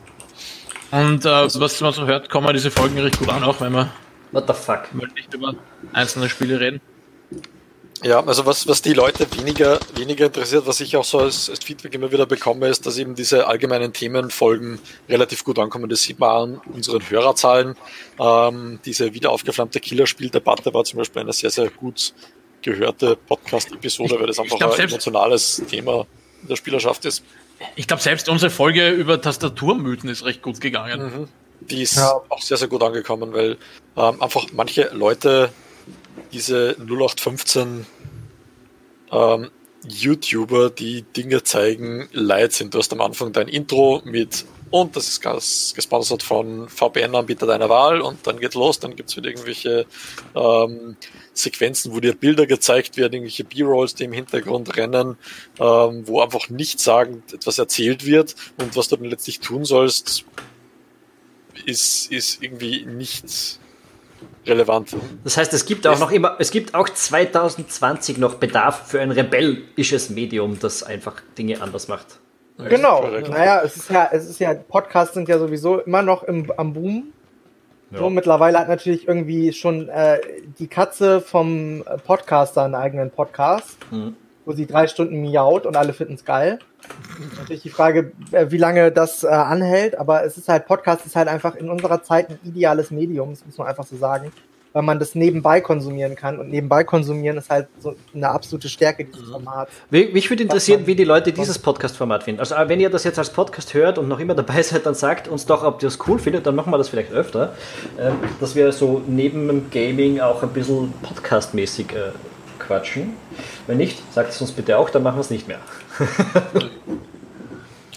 [0.91, 1.29] Und äh,
[1.59, 3.91] was man so hört, kommen diese Folgen recht gut an, auch wenn wir
[4.31, 4.93] What the fuck?
[4.93, 5.55] mal nicht über
[5.91, 6.81] einzelne Spiele reden.
[8.03, 11.63] Ja, also was, was die Leute weniger, weniger interessiert, was ich auch so als, als
[11.63, 15.87] Feedback immer wieder bekomme, ist, dass eben diese allgemeinen Themenfolgen relativ gut ankommen.
[15.89, 17.75] Das sieht man an unseren Hörerzahlen.
[18.19, 22.13] Ähm, diese wieder aufgeflammte Killerspieldebatte war zum Beispiel eine sehr, sehr gut
[22.61, 26.05] gehörte Podcast-Episode, weil das einfach glaub, ein emotionales Thema
[26.41, 27.23] in der Spielerschaft ist.
[27.75, 31.27] Ich glaube, selbst unsere Folge über Tastaturmythen ist recht gut gegangen.
[31.61, 32.21] Die ist Ja.
[32.29, 33.57] auch sehr, sehr gut angekommen, weil
[33.95, 35.49] ähm, einfach manche Leute
[36.31, 37.85] diese 0815
[39.11, 39.49] ähm,
[39.87, 42.73] YouTuber, die Dinge zeigen, leid sind.
[42.73, 47.69] Du hast am Anfang dein Intro mit und das ist ganz gesponsert von VPN-Anbieter deiner
[47.69, 49.85] Wahl und dann geht los, dann gibt's wieder irgendwelche
[50.33, 50.97] ähm,
[51.31, 55.15] Sequenzen, wo dir Bilder gezeigt werden, irgendwelche B-Rolls, die im Hintergrund rennen,
[55.59, 60.25] ähm, wo einfach nichtssagend etwas erzählt wird und was du dann letztlich tun sollst,
[61.67, 63.59] ist, ist irgendwie nicht
[64.47, 64.95] relevant.
[65.23, 69.11] Das heißt, es gibt auch noch immer, es gibt auch 2020 noch Bedarf für ein
[69.11, 72.22] rebellisches Medium, das einfach Dinge anders macht.
[72.57, 73.07] Genau.
[73.07, 76.73] Naja, es ist ja, es ist ja, Podcasts sind ja sowieso immer noch im, am
[76.73, 77.13] Boom.
[77.91, 77.99] Ja.
[77.99, 80.19] So, mittlerweile hat natürlich irgendwie schon äh,
[80.59, 84.15] die Katze vom Podcaster einen eigenen Podcast, mhm.
[84.45, 86.59] wo sie drei Stunden miaut und alle finden es geil.
[87.37, 91.15] Natürlich die Frage, äh, wie lange das äh, anhält, aber es ist halt, Podcast ist
[91.15, 94.31] halt einfach in unserer Zeit ein ideales Medium, das muss man einfach so sagen
[94.73, 96.39] weil man das nebenbei konsumieren kann.
[96.39, 99.31] Und nebenbei konsumieren ist halt so eine absolute Stärke dieses mhm.
[99.31, 99.71] Formats.
[99.89, 102.39] Mich würde interessieren, wie die Leute dieses Podcast-Format finden.
[102.39, 105.27] Also wenn ihr das jetzt als Podcast hört und noch immer dabei seid, dann sagt
[105.27, 107.55] uns doch, ob ihr es cool findet, dann machen wir das vielleicht öfter.
[107.99, 112.11] Ähm, dass wir so neben dem Gaming auch ein bisschen Podcast-mäßig äh,
[112.59, 113.13] quatschen.
[113.67, 115.59] Wenn nicht, sagt es uns bitte auch, dann machen wir es nicht mehr.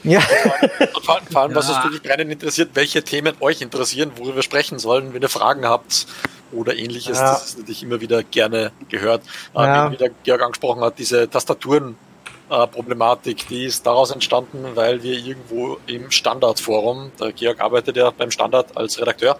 [0.07, 0.21] Ja.
[1.03, 4.79] Vor, vor allem, was uns wirklich brennend interessiert, welche Themen euch interessieren, worüber wir sprechen
[4.79, 5.13] sollen.
[5.15, 6.07] Wenn ihr Fragen habt,
[6.53, 7.19] oder ähnliches.
[7.19, 7.33] Ja.
[7.33, 9.23] Das ist natürlich immer wieder gerne gehört.
[9.55, 9.91] Äh, ja.
[9.91, 11.97] Wie der Georg angesprochen hat, diese Tastaturen.
[12.49, 18.31] Problematik, die ist daraus entstanden, weil wir irgendwo im Standardforum, der Georg arbeitet ja beim
[18.31, 19.37] Standard als Redakteur,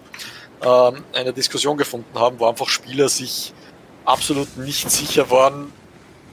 [0.61, 3.53] ähm, eine Diskussion gefunden haben, wo einfach Spieler sich
[4.03, 5.71] absolut nicht sicher waren,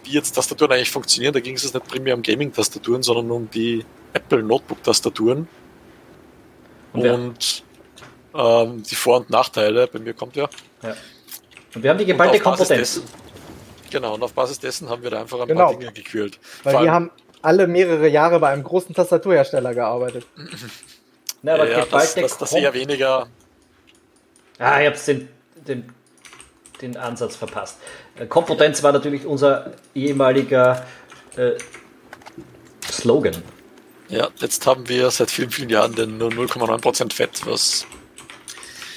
[0.03, 1.33] wie jetzt Tastaturen eigentlich funktionieren.
[1.33, 5.47] Da ging es nicht primär um Gaming-Tastaturen, sondern um die Apple Notebook-Tastaturen.
[6.93, 7.63] Und, und
[8.35, 9.87] ähm, die Vor- und Nachteile.
[9.87, 10.49] Bei mir kommt ja.
[10.83, 10.95] ja.
[11.75, 13.03] Und wir haben die geballte Kompetenz.
[13.91, 15.67] Genau, und auf Basis dessen haben wir da einfach ein genau.
[15.71, 16.39] paar Dinge gekühlt.
[16.65, 17.11] Weil wir haben
[17.43, 20.27] alle mehrere Jahre bei einem großen Tastaturhersteller gearbeitet.
[21.43, 23.29] Na, aber ja, das, das, das eher weniger.
[24.59, 25.29] Ah, ich hab's den,
[25.69, 25.93] den,
[26.81, 27.79] den Ansatz verpasst.
[28.17, 30.87] Äh, Kompetenz war natürlich unser ehemaliger
[31.37, 31.53] äh,
[32.91, 33.35] Slogan.
[34.09, 37.87] Ja, jetzt haben wir seit vielen, vielen Jahren den 0,9% Fett, was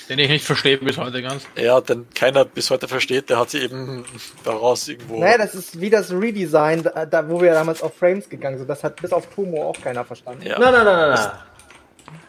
[0.10, 1.46] den ich nicht verstehe bis heute ganz.
[1.56, 4.06] Ja, denn keiner bis heute versteht, der hat sie eben
[4.44, 5.20] daraus irgendwo.
[5.20, 8.70] Naja, das ist wie das Redesign, da, da wo wir damals auf Frames gegangen sind.
[8.70, 10.46] Das hat bis auf Tomo auch keiner verstanden.
[10.46, 10.60] Ja.
[10.60, 11.30] Nein, nein, nein, nein.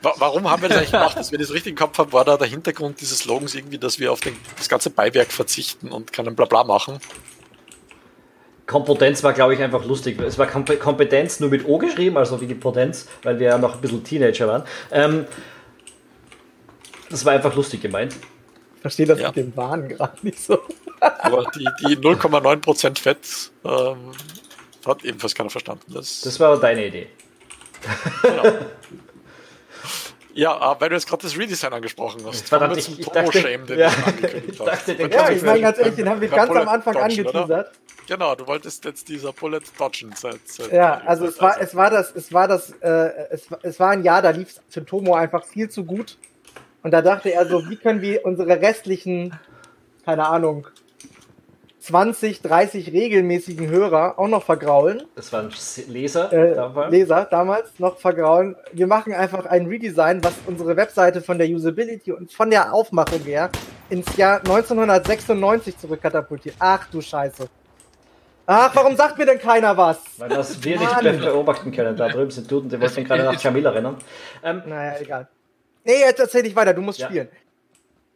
[0.01, 1.17] Warum haben wir das eigentlich gemacht?
[1.17, 3.99] Dass wir das richtig im Kopf haben, war da der Hintergrund dieses Slogans irgendwie, dass
[3.99, 6.99] wir auf den, das ganze Beiwerk verzichten und keinen Blabla machen.
[8.67, 10.21] Kompetenz war, glaube ich, einfach lustig.
[10.21, 13.77] Es war Kompetenz nur mit O geschrieben, also wie die Potenz, weil wir ja noch
[13.77, 14.63] ein bisschen Teenager waren.
[14.93, 15.27] Ähm,
[17.11, 18.15] das war einfach lustig gemeint.
[18.77, 19.29] Ich verstehe das ja.
[19.29, 20.61] mit dem Wahn gerade nicht so.
[21.01, 24.13] Aber die, die 0,9% Fett ähm,
[24.87, 25.93] hat ebenfalls keiner verstanden.
[25.93, 27.09] Das, das war deine Idee.
[28.23, 28.43] Genau.
[30.39, 32.49] Ja, weil du jetzt gerade das Redesign angesprochen hast.
[32.49, 33.91] Verdammt, ich, ich dachte, Shame, den ja,
[34.47, 37.73] ich dachte, den ja, ich meine ganz ehrlich, den haben wir ganz am Anfang angeteasert.
[38.07, 41.91] Genau, du wolltest jetzt dieser Bullet dodgen seit, seit Ja, also es war, es war
[41.91, 45.45] das, es war das, äh, es, es war ein Jahr, da lief es Tomo einfach
[45.45, 46.17] viel zu gut.
[46.83, 49.35] Und da dachte er so, wie können wir unsere restlichen,
[50.05, 50.69] keine Ahnung,
[51.81, 55.05] 20, 30 regelmäßigen Hörer auch noch vergraulen.
[55.15, 55.51] Das waren
[55.89, 56.91] Leser äh, damals.
[56.91, 58.57] Leser damals noch vergraulen.
[58.73, 63.21] Wir machen einfach ein Redesign, was unsere Webseite von der Usability und von der Aufmachung
[63.21, 63.51] her
[63.89, 66.57] ins Jahr 1996 zurückkatapultiert.
[66.59, 67.49] Ach du Scheiße.
[68.47, 69.99] Ach, warum sagt mir denn keiner was?
[70.19, 71.97] Weil das wir nicht beobachten können.
[71.97, 73.97] Da drüben sind Duden, die wollten gerade nach Camilla rennen.
[74.43, 75.29] Ähm, naja, egal.
[75.89, 77.07] Nee, jetzt erzähl ich weiter, du musst ja.
[77.07, 77.29] spielen.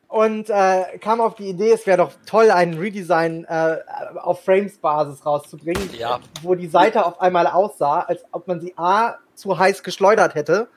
[0.07, 3.79] Und äh, kam auf die Idee, es wäre doch toll, einen Redesign äh,
[4.21, 6.21] auf Frames-Basis rauszubringen, ja.
[6.43, 10.69] wo die Seite auf einmal aussah, als ob man sie A zu heiß geschleudert hätte.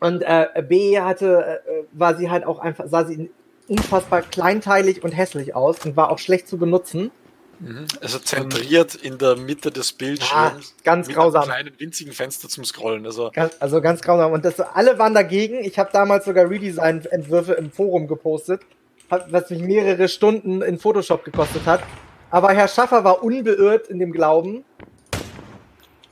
[0.00, 3.30] Und äh, B hatte, äh, war sie halt auch einfach, sah sie
[3.68, 7.12] unfassbar kleinteilig und hässlich aus und war auch schlecht zu benutzen.
[7.58, 7.86] Mhm.
[8.00, 10.74] Also zentriert in der Mitte des Bildschirms.
[10.76, 11.42] Ja, ganz mit grausam.
[11.42, 13.06] Mit einem kleinen winzigen Fenster zum Scrollen.
[13.06, 14.32] Also ganz, also ganz grausam.
[14.32, 15.64] Und das, alle waren dagegen.
[15.64, 18.62] Ich habe damals sogar Redesign-Entwürfe im Forum gepostet,
[19.08, 21.82] was mich mehrere Stunden in Photoshop gekostet hat.
[22.30, 24.64] Aber Herr Schaffer war unbeirrt in dem Glauben,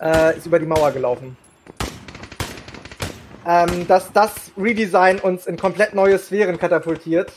[0.00, 1.36] äh, ist über die Mauer gelaufen.
[3.46, 7.30] Ähm, dass das Redesign uns in komplett neue Sphären katapultiert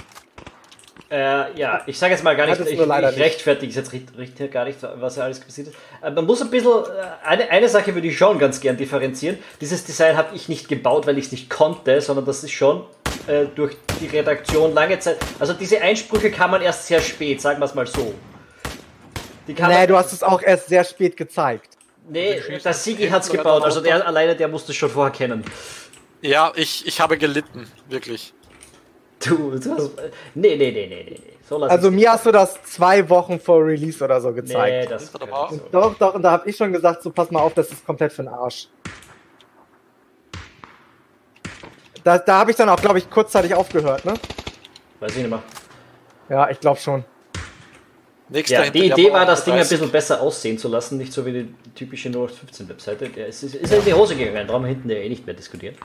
[1.09, 4.79] äh, ja, ich sage jetzt mal gar nicht, ich, ich rechtfertige jetzt richtig, gar nicht,
[4.95, 5.77] was ja alles passiert ist.
[6.01, 9.37] Äh, man muss ein bisschen, äh, eine, eine Sache würde ich schon ganz gern differenzieren.
[9.61, 12.83] Dieses Design habe ich nicht gebaut, weil ich es nicht konnte, sondern das ist schon
[13.27, 15.17] äh, durch die Redaktion lange Zeit.
[15.39, 18.13] Also diese Einsprüche kann man erst sehr spät, sagen wir es mal so.
[19.47, 21.77] Die kann nee, du hast es auch erst sehr spät gezeigt.
[22.09, 25.43] Nee, das Sigi hat es gebaut, also der alleine, der musste es schon vorher kennen.
[26.21, 28.33] Ja, ich, ich habe gelitten, wirklich.
[29.19, 29.91] Du, du hast,
[30.35, 31.19] nee, nee, nee, nee, nee.
[31.47, 34.69] So also mir hast du das zwei Wochen vor Release oder so gezeigt.
[34.69, 35.53] Nee, das ist doch auch.
[35.71, 38.11] Doch, doch, und da habe ich schon gesagt, so pass mal auf, das ist komplett
[38.11, 38.67] für den Arsch.
[42.03, 44.13] Da, da habe ich dann auch, glaube ich, kurzzeitig aufgehört, ne?
[44.99, 45.43] Weiß ich nicht mehr.
[46.29, 47.05] Ja, ich glaube schon.
[48.29, 49.79] Nächster Ja, die Idee war, das Ding ein 30.
[49.79, 53.09] bisschen besser aussehen zu lassen, nicht so wie die typische 0815-Webseite.
[53.17, 55.75] Es ist, ist ja in die Hose gegangen, wir hinten ja eh nicht mehr diskutieren.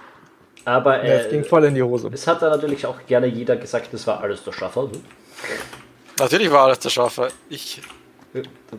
[0.64, 2.08] Aber Ja, es ging äh, voll in die Hose.
[2.12, 4.88] es hat dann natürlich auch gerne jeder gesagt, das war alles der Schaffer.
[6.18, 7.28] Natürlich war alles der Schaffer.
[7.48, 7.80] Ich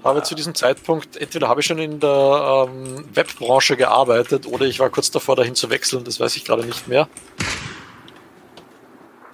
[0.04, 4.80] habe zu diesem Zeitpunkt, entweder habe ich schon in der ähm, Webbranche gearbeitet oder ich
[4.80, 7.08] war kurz davor, dahin zu wechseln, das weiß ich gerade nicht mehr.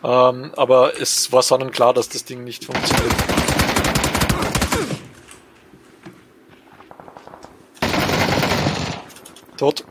[0.03, 3.13] Ähm, aber es war sonnenklar, dass das Ding nicht funktioniert.
[9.57, 9.83] Tot.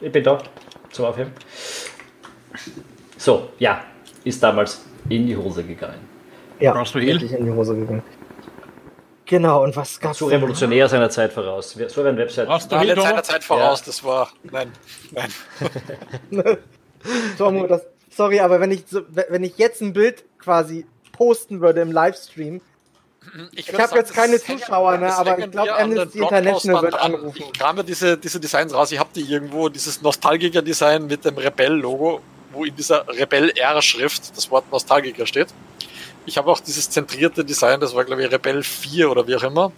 [0.00, 0.42] Ich bin da
[0.94, 1.32] zum Aufheben.
[3.18, 3.84] So, ja,
[4.24, 6.00] ist damals in die Hose gegangen.
[6.60, 8.02] Ja, wirklich in die Hose gegangen.
[9.26, 10.36] Genau, und was gab's So denn?
[10.36, 11.76] revolutionär seiner Zeit voraus.
[11.88, 12.48] So eine Website.
[12.48, 13.22] Alle seiner?
[13.22, 14.30] Zeit voraus, das war.
[14.44, 14.70] Nein,
[15.10, 15.30] nein.
[17.38, 21.80] Tomo, das, sorry, aber wenn ich, so, wenn ich jetzt ein Bild quasi posten würde
[21.80, 22.60] im Livestream,
[23.52, 26.18] Ich würde hab sagen, jetzt keine Zuschauer, ne, aber ich glaub, wir an den Amnesty
[26.18, 27.14] International wird an.
[27.14, 27.42] anrufen.
[27.44, 28.92] Ich kram mir diese, diese Designs raus.
[28.92, 32.20] Ich habe die irgendwo, dieses Nostalgiker-Design mit dem Rebell-Logo,
[32.52, 35.48] wo in dieser Rebell-R-Schrift das Wort Nostalgiker steht.
[36.26, 39.42] Ich habe auch dieses zentrierte Design, das war glaube ich Rebell 4 oder wie auch
[39.42, 39.72] immer.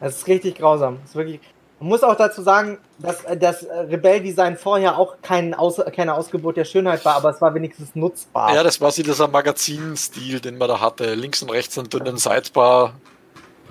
[0.00, 0.98] Das ist richtig grausam.
[1.00, 1.40] Das ist wirklich.
[1.84, 6.56] Muss auch dazu sagen, dass äh, das äh, Rebell-Design vorher auch kein Aus keine Ausgebot
[6.56, 8.54] der Schönheit war, aber es war wenigstens nutzbar.
[8.54, 11.14] Ja, das war so dieser Magazinstil, den man da hatte.
[11.14, 12.94] Links und rechts einen dünnen Sidebar.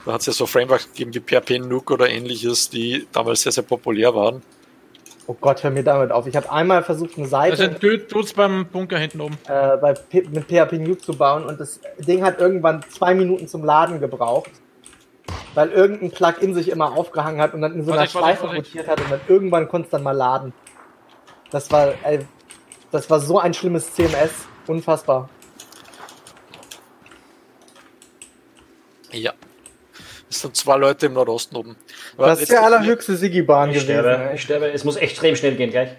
[0.05, 3.51] Da hat es ja so Frameworks gegeben wie PHP Nook oder ähnliches, die damals sehr,
[3.51, 4.41] sehr populär waren.
[5.25, 6.27] Oh Gott, hör mir damit auf.
[6.27, 9.37] Ich habe einmal versucht, eine Seite Also tut, tut's beim Bunker hinten oben.
[9.47, 13.47] äh, bei, P- mit PHP Nuke zu bauen und das Ding hat irgendwann zwei Minuten
[13.47, 14.51] zum Laden gebraucht,
[15.53, 18.99] weil irgendein Plugin sich immer aufgehangen hat und dann in so einer Schleife rotiert hat
[19.01, 20.53] und dann irgendwann konnte es dann mal laden.
[21.51, 22.25] Das war, ey,
[22.91, 24.31] das war so ein schlimmes CMS.
[24.67, 25.29] Unfassbar.
[29.11, 29.33] Ja.
[30.29, 31.75] Das sind zwei Leute im Nordosten oben.
[32.17, 33.99] Aber Das ist der allerhöchste Siggi-Bahn Ich gewesen.
[34.01, 34.71] sterbe, ich sterbe.
[34.71, 35.91] Es muss extrem schnell gehen gleich.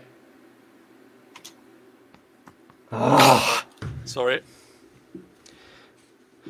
[4.04, 4.40] Sorry.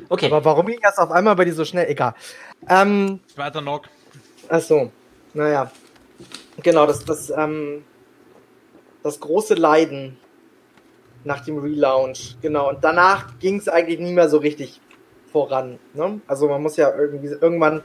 [0.09, 0.27] Okay.
[0.27, 1.87] Aber warum ging das auf einmal bei dir so schnell?
[1.89, 2.13] Egal.
[2.69, 3.89] Ähm, Zweiter Knock.
[4.49, 4.91] Ach so,
[5.33, 5.71] naja.
[6.61, 7.83] Genau, das, das, ähm,
[9.03, 10.17] das große Leiden
[11.23, 12.37] nach dem Relaunch.
[12.41, 14.79] Genau, und danach ging es eigentlich nie mehr so richtig
[15.31, 15.79] voran.
[15.93, 16.21] Ne?
[16.27, 17.81] Also man muss ja irgendwie irgendwann.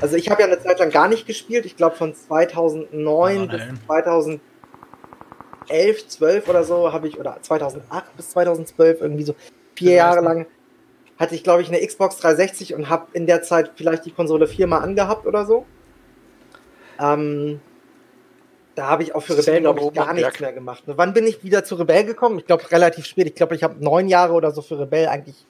[0.00, 1.66] Also ich habe ja eine Zeit lang gar nicht gespielt.
[1.66, 3.78] Ich glaube von 2009 Oh bis nein.
[5.66, 9.34] 2011, 12 oder so habe ich, oder 2008 bis 2012 irgendwie so
[9.74, 10.46] vier Ja, Jahre lang
[11.20, 14.48] hatte ich glaube ich eine Xbox 360 und habe in der Zeit vielleicht die Konsole
[14.48, 15.66] viermal angehabt oder so.
[16.98, 17.60] Ähm,
[18.74, 20.82] da habe ich auch für Rebell glaube ich gar nichts mehr gemacht.
[20.86, 22.38] Wann bin ich wieder zu Rebell gekommen?
[22.38, 23.26] Ich glaube relativ spät.
[23.26, 25.46] Ich glaube, ich habe neun Jahre oder so für Rebell eigentlich.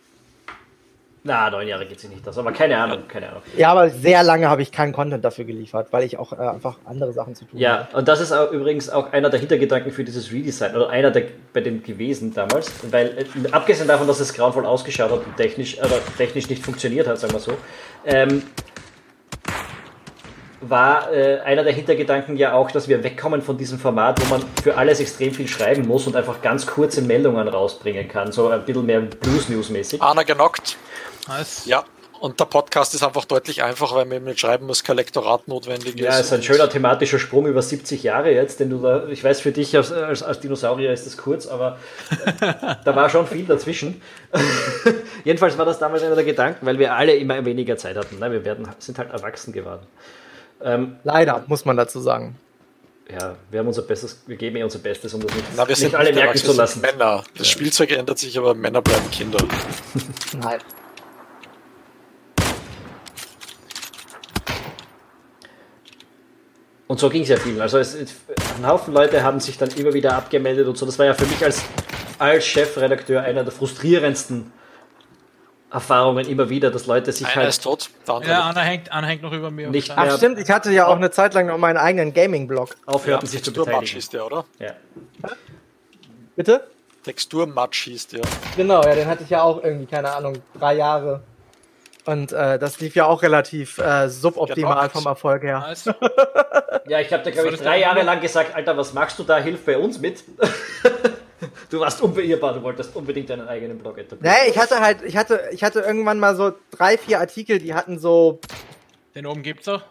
[1.23, 3.43] Na, neun Jahre geht sich nicht aus, aber keine Ahnung, keine Ahnung.
[3.55, 6.79] Ja, aber sehr lange habe ich keinen Content dafür geliefert, weil ich auch äh, einfach
[6.87, 10.03] andere Sachen zu tun Ja, und das ist auch übrigens auch einer der Hintergedanken für
[10.03, 14.33] dieses Redesign, oder einer der bei dem gewesen damals, weil äh, abgesehen davon, dass es
[14.33, 17.53] grauenvoll ausgeschaut hat und technisch, oder technisch nicht funktioniert hat, sagen wir so,
[18.07, 18.43] ähm,
[20.63, 24.45] war äh, einer der Hintergedanken ja auch, dass wir wegkommen von diesem Format, wo man
[24.63, 28.65] für alles extrem viel schreiben muss und einfach ganz kurze Meldungen rausbringen kann, so ein
[28.65, 30.01] bisschen mehr Blues News mäßig.
[30.03, 30.77] Ana genockt.
[31.31, 31.63] Nice.
[31.67, 31.85] Ja.
[32.21, 35.49] Und der Podcast ist einfach deutlich einfacher, weil man eben nicht schreiben muss, kein Lektorat
[35.49, 36.27] notwendig Ja, ist.
[36.27, 39.53] ist ein schöner thematischer Sprung über 70 Jahre jetzt, den du da, ich weiß für
[39.53, 41.79] dich als, als, als Dinosaurier ist das kurz, aber
[42.11, 42.53] äh,
[42.85, 44.03] da war schon viel dazwischen.
[45.25, 48.19] Jedenfalls war das damals einer der Gedanken, weil wir alle immer weniger Zeit hatten.
[48.19, 48.31] Ne?
[48.31, 49.87] Wir werden, sind halt erwachsen geworden.
[50.63, 52.37] Ähm, Leider, muss man dazu sagen.
[53.11, 55.75] ja, wir haben unser Bestes, wir geben eh unser Bestes, um das nicht, Na, wir
[55.75, 56.81] sind nicht alle nicht merken erwachsen, zu lassen.
[56.83, 57.25] sind Männer.
[57.39, 59.39] Das Spielzeug ändert sich, aber Männer bleiben Kinder.
[60.39, 60.59] Nein.
[66.91, 67.61] Und so ging es ja vielen.
[67.61, 70.85] Also es, ein Haufen Leute haben sich dann immer wieder abgemeldet und so.
[70.85, 71.63] Das war ja für mich als,
[72.19, 74.51] als Chefredakteur einer der frustrierendsten
[75.71, 79.23] Erfahrungen immer wieder, dass Leute sich Einer halt ist tot, Ja, Anna hängt, Anna hängt
[79.23, 79.71] noch über mir.
[79.71, 79.93] Nicht.
[79.95, 82.75] Ach stimmt, ich hatte ja auch eine Zeit lang noch meinen eigenen Gaming-Blog.
[82.87, 83.95] aufhörten, ja, sich zu Texturmatsch beteiligen.
[83.95, 84.45] hieß der, oder?
[84.59, 84.73] Ja.
[86.35, 86.67] Bitte?
[87.05, 88.23] Texturmatsch hieß der.
[88.57, 91.23] Genau, ja, den hatte ich ja auch irgendwie, keine Ahnung, drei Jahre.
[92.07, 95.61] Und äh, das lief ja auch relativ äh, suboptimal vom Erfolg her.
[95.61, 95.91] Nice.
[96.87, 99.39] Ja, ich habe dir, glaube ich, drei Jahre lang gesagt, Alter, was machst du da?
[99.39, 100.25] Hilf bei uns mit.
[101.71, 104.37] du warst unbeirrbar, du wolltest unbedingt deinen eigenen Blog etablieren.
[104.45, 107.75] Nee, ich hatte halt, ich hatte, ich hatte irgendwann mal so drei, vier Artikel, die
[107.75, 108.41] hatten so
[109.15, 109.83] Den oben gibt's auch.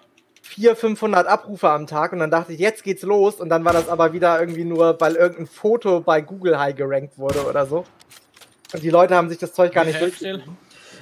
[0.41, 3.73] 400, 500 Abrufe am Tag und dann dachte ich, jetzt geht's los und dann war
[3.73, 7.85] das aber wieder irgendwie nur, weil irgendein Foto bei Google High gerankt wurde oder so.
[8.73, 10.19] Und die Leute haben sich das Zeug gar nicht durch.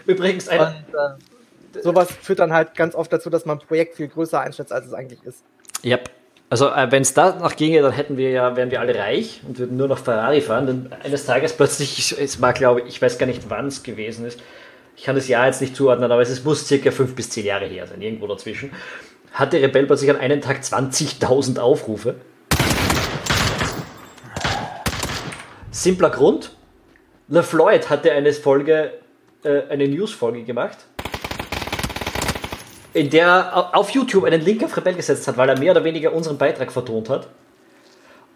[0.07, 3.95] Übrigens, ein, und, äh, sowas führt dann halt ganz oft dazu, dass man ein Projekt
[3.95, 5.43] viel größer einschätzt, als es eigentlich ist.
[5.83, 6.09] Yep.
[6.49, 9.59] Also äh, wenn es danach ginge, dann hätten wir ja, wären wir alle reich und
[9.59, 10.65] würden nur noch Ferrari fahren.
[10.65, 14.25] Dann eines Tages plötzlich, es war glaube ich, ich weiß gar nicht wann es gewesen
[14.25, 14.39] ist,
[14.95, 17.65] ich kann das Jahr jetzt nicht zuordnen, aber es muss circa fünf bis zehn Jahre
[17.65, 18.71] her sein, irgendwo dazwischen,
[19.33, 22.15] hatte Rebell plötzlich an einem Tag 20.000 Aufrufe.
[25.69, 26.55] Simpler Grund.
[27.27, 28.93] LeFloid hatte eine Folge,
[29.47, 30.77] äh, eine News-Folge gemacht,
[32.93, 35.83] in der er auf YouTube einen Link auf Rebell gesetzt hat, weil er mehr oder
[35.83, 37.27] weniger unseren Beitrag vertont hat.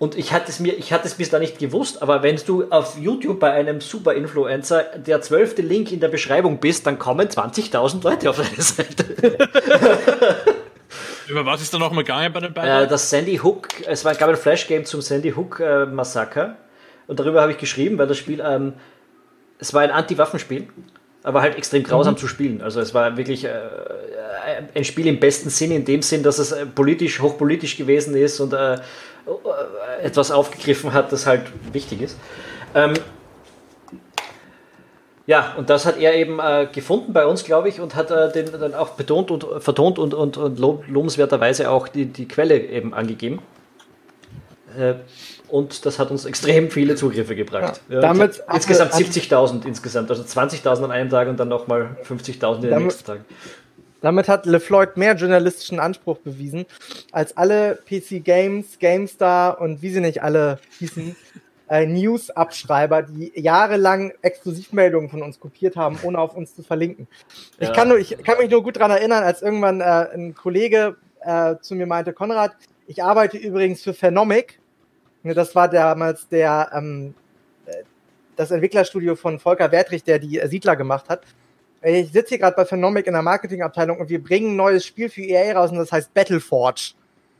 [0.01, 2.63] Und ich hatte es mir, ich hatte es bis da nicht gewusst, aber wenn du
[2.71, 8.03] auf YouTube bei einem Super-Influencer der zwölfte Link in der Beschreibung bist, dann kommen 20.000
[8.03, 9.05] Leute auf deine Seite.
[11.27, 12.85] Über was ist da nochmal gegangen bei den beiden?
[12.85, 16.57] Äh, das Sandy Hook, es war, gab ein Flash-Game zum Sandy Hook äh, Massaker.
[17.05, 18.73] Und darüber habe ich geschrieben, weil das Spiel, ähm,
[19.59, 20.67] es war ein Anti-Waffenspiel,
[21.23, 22.17] aber halt extrem grausam mhm.
[22.17, 22.61] zu spielen.
[22.61, 23.51] Also es war wirklich äh,
[24.73, 28.39] ein Spiel im besten Sinn, in dem Sinn, dass es äh, politisch, hochpolitisch gewesen ist
[28.39, 28.79] und äh, äh,
[30.03, 32.17] etwas aufgegriffen hat, das halt wichtig ist.
[32.73, 32.93] Ähm,
[35.27, 38.31] ja, und das hat er eben äh, gefunden bei uns, glaube ich, und hat äh,
[38.31, 42.93] den dann auch betont und vertont und, und, und lobenswerterweise auch die, die Quelle eben
[42.93, 43.39] angegeben.
[45.51, 47.81] Und das hat uns extrem viele Zugriffe gebracht.
[47.89, 52.61] Ja, damit insgesamt 70.000 insgesamt, also 20.000 an einem Tag und dann nochmal 50.000 in
[52.61, 53.25] den nächsten Tagen.
[54.01, 56.65] Damit hat LeFloid mehr journalistischen Anspruch bewiesen,
[57.11, 61.15] als alle PC Games, GameStar und wie sie nicht alle hießen,
[61.69, 67.07] äh, News-Abschreiber, die jahrelang Exklusivmeldungen von uns kopiert haben, ohne auf uns zu verlinken.
[67.59, 67.69] Ja.
[67.69, 69.83] Ich, kann nur, ich kann mich nur gut daran erinnern, als irgendwann äh,
[70.13, 72.53] ein Kollege äh, zu mir meinte, Konrad,
[72.87, 74.60] ich arbeite übrigens für Phenomic.
[75.23, 77.13] Das war damals der ähm,
[77.65, 77.83] äh,
[78.35, 81.21] das Entwicklerstudio von Volker Wertrich, der die Siedler gemacht hat.
[81.83, 85.09] Ich sitze hier gerade bei Phenomic in der Marketingabteilung und wir bringen ein neues Spiel
[85.09, 86.93] für EA raus und das heißt Battleforge.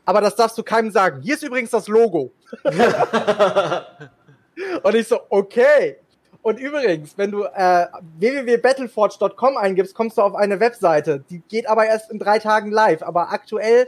[0.04, 1.22] Aber das darfst du keinem sagen.
[1.22, 2.32] Hier ist übrigens das Logo.
[4.82, 5.98] und ich so, okay.
[6.42, 7.86] Und übrigens, wenn du äh,
[8.18, 11.24] www.battleforge.com eingibst, kommst du auf eine Webseite.
[11.30, 13.02] Die geht aber erst in drei Tagen live.
[13.02, 13.86] Aber aktuell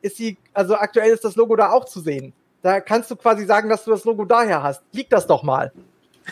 [0.00, 2.32] ist sie, also aktuell ist das Logo da auch zu sehen.
[2.62, 4.82] Da kannst du quasi sagen, dass du das Logo daher hast.
[4.92, 5.72] Lieg das doch mal.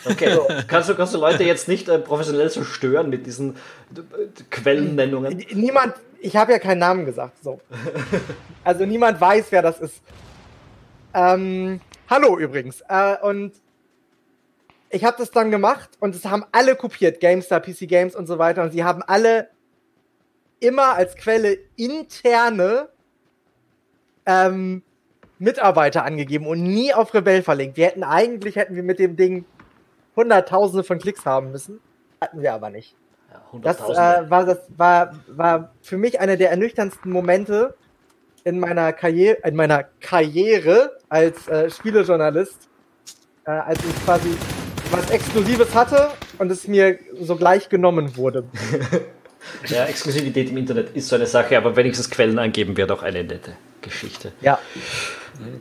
[0.05, 3.55] Okay, kannst du, kannst du Leute jetzt nicht äh, professionell zerstören mit diesen
[3.95, 3.99] äh,
[4.49, 5.45] Quellennennungen?
[5.51, 7.59] Niemand, ich habe ja keinen Namen gesagt, so.
[8.63, 10.01] Also niemand weiß, wer das ist.
[11.13, 12.81] Ähm, hallo übrigens.
[12.87, 13.53] Äh, und
[14.89, 18.37] ich habe das dann gemacht und es haben alle kopiert, GameStar, PC Games und so
[18.37, 18.63] weiter.
[18.63, 19.49] Und sie haben alle
[20.59, 22.89] immer als Quelle interne
[24.25, 24.83] ähm,
[25.41, 27.75] Mitarbeiter angegeben und nie auf Rebell verlinkt.
[27.75, 29.45] Wir hätten eigentlich, hätten wir mit dem Ding
[30.15, 31.79] Hunderttausende von Klicks haben müssen.
[32.21, 32.95] Hatten wir aber nicht.
[33.31, 37.75] Ja, das, äh, war, das war, war für mich einer der ernüchterndsten Momente
[38.43, 42.69] in meiner Karriere, in meiner Karriere als äh, Spielejournalist,
[43.45, 44.29] äh, als ich quasi
[44.91, 48.43] was Exklusives hatte und es mir sogleich genommen wurde.
[49.67, 53.23] ja, Exklusivität im Internet ist so eine Sache, aber wenigstens Quellen angeben wäre doch eine
[53.23, 54.31] nette Geschichte.
[54.41, 54.59] Ja.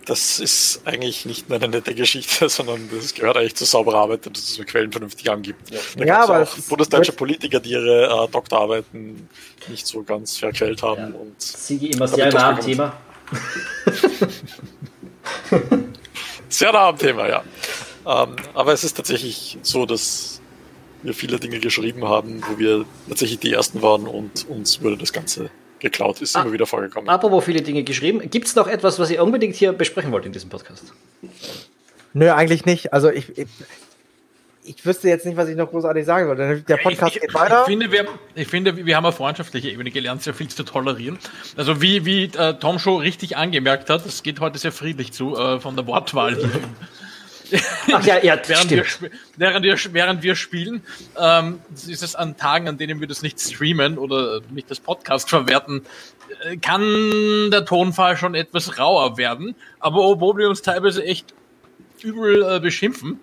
[0.04, 4.26] Das ist eigentlich nicht nur eine nette Geschichte, sondern das gehört eigentlich zu sauberer Arbeit,
[4.26, 5.70] dass es so Quellen vernünftig angibt.
[5.70, 9.28] Ja, da ja aber auch bundesdeutsche Politiker, die ihre äh, Doktorarbeiten
[9.68, 11.12] nicht so ganz verquält haben.
[11.12, 11.18] Ja.
[11.18, 12.96] Und Sigi immer sehr nah am Thema.
[16.48, 17.44] sehr nah am Thema, ja.
[18.06, 20.40] Ähm, aber es ist tatsächlich so, dass
[21.02, 25.12] wir viele Dinge geschrieben haben, wo wir tatsächlich die Ersten waren und uns wurde das
[25.12, 25.50] Ganze
[25.80, 27.08] geklaut ist, ah, immer wieder vorgekommen.
[27.08, 28.30] Apropos viele Dinge geschrieben.
[28.30, 30.92] Gibt es noch etwas, was ihr unbedingt hier besprechen wollt in diesem Podcast?
[32.12, 32.92] Nö, eigentlich nicht.
[32.92, 33.48] Also ich, ich,
[34.64, 36.62] ich wüsste jetzt nicht, was ich noch großartig sagen sollte.
[36.62, 37.62] Der Podcast ich, geht weiter.
[37.62, 41.18] Ich finde, wir, ich finde, wir haben auf freundschaftlicher Ebene gelernt, sehr viel zu tolerieren.
[41.57, 45.36] Also wie, wie äh, Tom schon richtig angemerkt hat, es geht heute sehr friedlich zu,
[45.36, 46.36] äh, von der Wortwahl.
[47.92, 48.84] Ach ja, ja, während, wir,
[49.36, 50.82] während, wir, während wir spielen,
[51.18, 55.28] ähm, ist es an Tagen, an denen wir das nicht streamen oder nicht das Podcast
[55.30, 55.82] verwerten,
[56.44, 59.54] äh, kann der Tonfall schon etwas rauer werden.
[59.78, 61.34] Aber obwohl wir uns teilweise echt
[62.02, 63.20] übel äh, beschimpfen,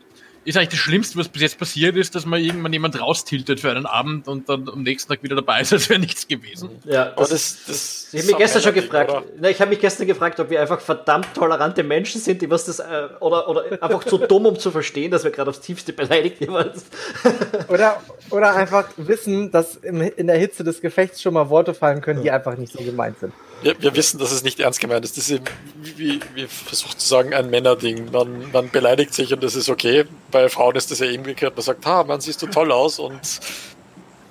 [0.47, 3.69] ist eigentlich das Schlimmste, was bis jetzt passiert ist, dass man irgendwann jemand raustiltet für
[3.69, 6.69] einen Abend und dann am nächsten Tag wieder dabei ist, als wäre nichts gewesen.
[6.85, 9.13] Ja, das, das, das, ich habe mich gestern schon gefragt.
[9.41, 12.63] Na, ich habe mich gestern gefragt, ob wir einfach verdammt tolerante Menschen sind, die was
[12.63, 15.91] das äh, oder, oder einfach zu dumm, um zu verstehen, dass wir gerade aufs Tiefste
[15.91, 16.85] beleidigt jeweils.
[17.67, 22.23] oder, oder einfach wissen, dass in der Hitze des Gefechts schon mal Worte fallen können,
[22.23, 23.33] die einfach nicht so gemeint sind.
[23.61, 25.17] Wir, wir, wissen, dass es nicht ernst gemeint ist.
[25.17, 25.41] Das ist
[25.81, 28.11] wie, wie versucht zu sagen, ein Männerding.
[28.11, 30.05] Man, man beleidigt sich und das ist okay.
[30.31, 31.55] Bei Frauen ist das ja gehört.
[31.55, 33.19] Man sagt, ha, man siehst du toll aus und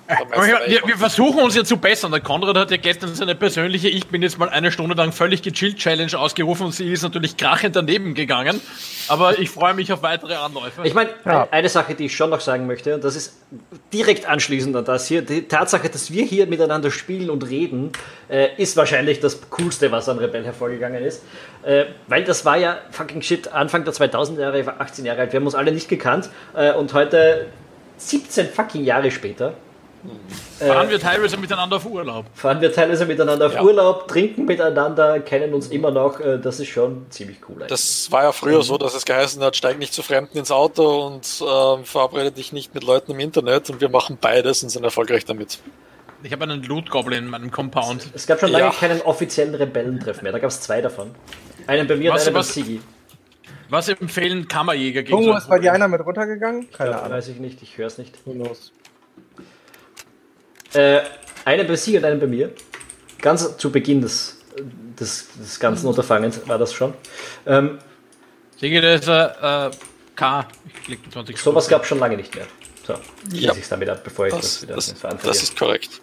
[0.07, 2.11] wir, wir, versuchen uns ja zu bessern.
[2.11, 5.41] Der Konrad hat ja gestern seine persönliche Ich bin jetzt mal eine Stunde lang völlig
[5.41, 8.61] gechillt Challenge ausgerufen und sie ist natürlich krachend daneben gegangen.
[9.09, 10.81] Aber ich freue mich auf weitere Anläufe.
[10.85, 11.47] Ich meine, ja.
[11.51, 13.37] eine Sache, die ich schon noch sagen möchte, und das ist
[13.93, 17.91] direkt anschließend an das hier, die Tatsache, dass wir hier miteinander spielen und reden,
[18.29, 21.23] äh, ist wahrscheinlich das Coolste, was an Rebell hervorgegangen ist.
[21.63, 25.21] Äh, weil das war ja fucking shit, Anfang der 2000er Jahre, ich war 18 Jahre
[25.21, 27.47] alt, wir haben uns alle nicht gekannt äh, und heute
[27.97, 29.53] 17 fucking Jahre später
[30.59, 32.25] Fahren wir teilweise miteinander auf Urlaub.
[32.33, 33.63] Fahren wir teilweise miteinander auf ja.
[33.63, 36.19] Urlaub, trinken miteinander, kennen uns immer noch.
[36.19, 37.55] Äh, das ist schon ziemlich cool.
[37.55, 37.67] Eigentlich.
[37.69, 38.63] Das war ja früher mhm.
[38.63, 42.53] so, dass es geheißen hat, steig nicht zu Fremden ins Auto und äh, verabrede dich
[42.53, 43.69] nicht mit Leuten im Internet.
[43.69, 45.59] Und wir machen beides und sind erfolgreich damit.
[46.23, 48.09] Ich habe einen Loot Goblin in meinem Compound.
[48.13, 48.71] Es gab schon lange ja.
[48.71, 50.31] keinen offiziellen Rebellentreff mehr.
[50.31, 51.11] Da gab es zwei davon.
[51.67, 52.81] Einen bei mir was, und einen was, bei Sigi.
[53.69, 56.71] Was empfehlen Kammerjäger gegen Oh, ist bei dir einer mit runtergegangen?
[56.71, 57.11] Keine Ahnung.
[57.11, 58.25] Weiß ich nicht, ich höre es nicht.
[58.25, 58.71] Who knows?
[60.73, 61.01] Äh,
[61.45, 62.51] einen bei Sie und einen bei mir.
[63.21, 64.37] Ganz zu Beginn des,
[64.99, 66.93] des, des ganzen Unterfangens war das schon.
[67.45, 67.79] Ähm,
[68.59, 69.71] Siege, das ist äh,
[70.15, 70.47] K.
[70.65, 72.45] Ich klicke 20 Sowas gab es schon lange nicht mehr.
[72.85, 72.93] So,
[73.31, 73.53] ja.
[73.53, 76.01] ich damit ab, bevor ich das, das wieder das, das ist korrekt.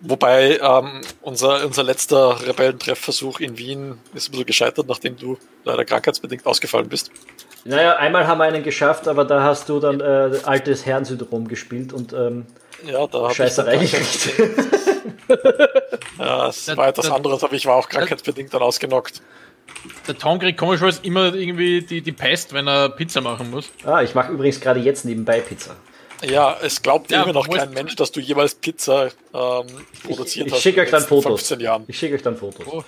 [0.00, 5.84] Wobei ähm, unser, unser letzter Rebellentreffversuch in Wien ist ein bisschen gescheitert, nachdem du leider
[5.84, 7.10] krankheitsbedingt ausgefallen bist.
[7.64, 11.92] Naja, einmal haben wir einen geschafft, aber da hast du dann äh, altes Herrensyndrom gespielt
[11.92, 12.46] und ähm,
[12.84, 14.30] ja, da habe Scheiße reingekriegt.
[16.18, 19.22] ja, es war etwas anderes, aber ich war auch krankheitsbedingt dann ausgenockt.
[20.06, 23.70] Der Tom kriegt komischerweise immer irgendwie die, die Pest, wenn er Pizza machen muss.
[23.84, 25.76] Ah, ich mache übrigens gerade jetzt nebenbei Pizza.
[26.24, 29.66] Ja, es glaubt ja, immer noch kein Mensch, dass du jeweils Pizza ähm,
[30.02, 30.62] produziert ich, ich hast.
[30.62, 31.48] Schicke euch dann Fotos.
[31.48, 31.84] 15 Jahren.
[31.86, 32.66] Ich schicke euch dann Fotos.
[32.66, 32.82] Oh.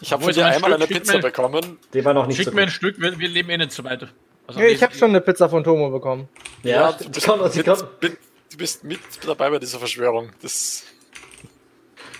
[0.00, 1.78] Ich habe von dir einmal eine Pizza mir, bekommen.
[1.92, 3.84] Die war noch nicht Schick so mir ein Stück, wir, wir leben eh nicht so
[3.84, 4.08] weit.
[4.46, 6.28] Also nee, ich habe schon eine Pizza von Tomo bekommen.
[6.62, 7.78] Ja, ja die, die, kann, die kann,
[8.52, 10.30] du bist mit dabei bei dieser Verschwörung.
[10.42, 10.84] Das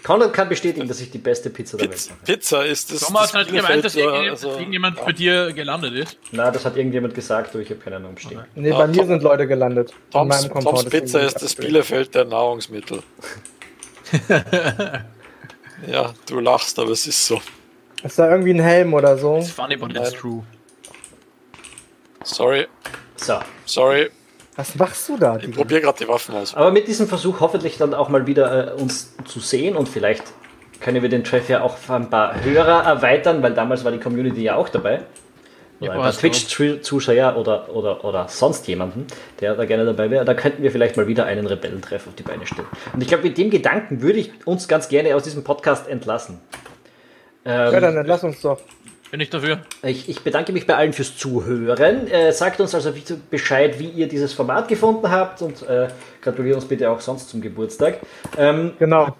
[0.02, 2.18] Conrad kann bestätigen, dass ich die beste Pizza der Welt mache.
[2.24, 3.00] Pizza ist das.
[3.00, 5.04] Thomas hat gemeint, dass irgendjemand, also, irgendjemand ja.
[5.04, 6.18] bei dir gelandet ist.
[6.32, 8.38] Na, das hat irgendjemand gesagt, aber ich habe keine Ahnung stehen.
[8.38, 8.48] Okay.
[8.56, 9.94] Nee, bei ja, mir Tom, sind Leute gelandet.
[10.10, 13.02] Toms, Toms Pizza ist das Bielefeld der Nahrungsmittel.
[15.86, 17.40] ja, du lachst, aber es ist so.
[18.02, 19.38] Ist da irgendwie ein Helm oder so?
[19.38, 20.42] It's funny, but it's true.
[22.24, 22.66] Sorry.
[23.16, 23.38] So.
[23.66, 24.10] Sorry.
[24.56, 25.38] Was machst du da?
[25.38, 26.54] Ich probiere gerade die Waffen aus.
[26.54, 30.24] Aber mit diesem Versuch hoffentlich dann auch mal wieder äh, uns zu sehen und vielleicht
[30.80, 33.98] können wir den Treff ja auch auf ein paar Hörer erweitern, weil damals war die
[33.98, 35.02] Community ja auch dabei.
[35.80, 39.06] Oder ja, ein paar Twitch-Zuschauer oder, oder, oder sonst jemanden,
[39.40, 40.24] der da gerne dabei wäre.
[40.24, 42.68] Da könnten wir vielleicht mal wieder einen Rebellentreff auf die Beine stellen.
[42.92, 46.40] Und ich glaube, mit dem Gedanken würde ich uns ganz gerne aus diesem Podcast entlassen.
[47.44, 48.60] Ähm, ja, dann entlass uns doch.
[49.12, 49.58] Bin ich dafür.
[49.82, 52.08] Ich, ich, bedanke mich bei allen fürs Zuhören.
[52.08, 52.94] Äh, sagt uns also
[53.28, 55.88] Bescheid, wie ihr dieses Format gefunden habt und äh,
[56.22, 57.98] gratuliert uns bitte auch sonst zum Geburtstag.
[58.38, 59.14] Ähm, genau.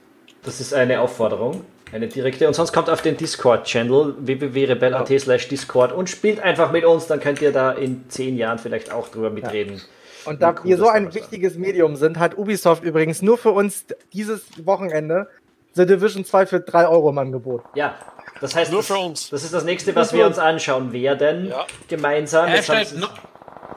[0.45, 1.63] Das ist eine Aufforderung,
[1.93, 2.49] eine direkte.
[2.49, 7.21] Und sonst kommt auf den Discord-Channel www.rebel.at slash Discord und spielt einfach mit uns, dann
[7.21, 9.75] könnt ihr da in zehn Jahren vielleicht auch drüber mitreden.
[9.75, 10.31] Ja.
[10.31, 13.85] Und da cool wir so ein wichtiges Medium sind, hat Ubisoft übrigens nur für uns
[14.15, 15.29] dieses Wochenende
[15.75, 17.63] The Division 2 für 3 Euro im Angebot.
[17.75, 17.95] Ja,
[18.43, 19.31] das heißt, nur für uns.
[19.31, 21.49] Das ist das nächste, was wir uns anschauen werden.
[21.49, 21.65] Ja.
[21.89, 22.49] Gemeinsam.
[22.49, 23.07] Hashtag, no,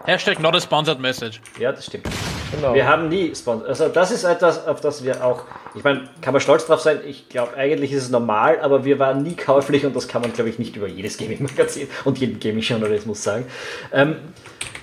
[0.05, 1.39] Hashtag not a sponsored message.
[1.59, 2.07] Ja, das stimmt.
[2.51, 2.73] Genau.
[2.73, 3.67] Wir haben nie Sponsor.
[3.67, 5.43] Also das ist etwas, auf das wir auch,
[5.75, 6.99] ich meine, kann man stolz drauf sein.
[7.05, 10.33] Ich glaube, eigentlich ist es normal, aber wir waren nie käuflich und das kann man,
[10.33, 13.45] glaube ich, nicht über jedes Gaming-Magazin und jeden Gaming-Journalismus sagen.
[13.93, 14.15] Ähm,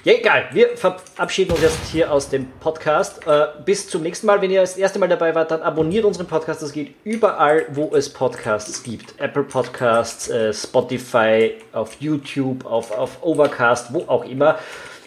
[0.04, 0.48] ja, egal.
[0.52, 3.24] Wir verabschieden uns jetzt hier aus dem Podcast.
[3.24, 4.42] Äh, bis zum nächsten Mal.
[4.42, 6.60] Wenn ihr das erste Mal dabei wart, dann abonniert unseren Podcast.
[6.60, 9.14] Das geht überall, wo es Podcasts gibt.
[9.20, 14.58] Apple Podcasts, äh, Spotify, auf YouTube, auf, auf Overcast, wo auch immer.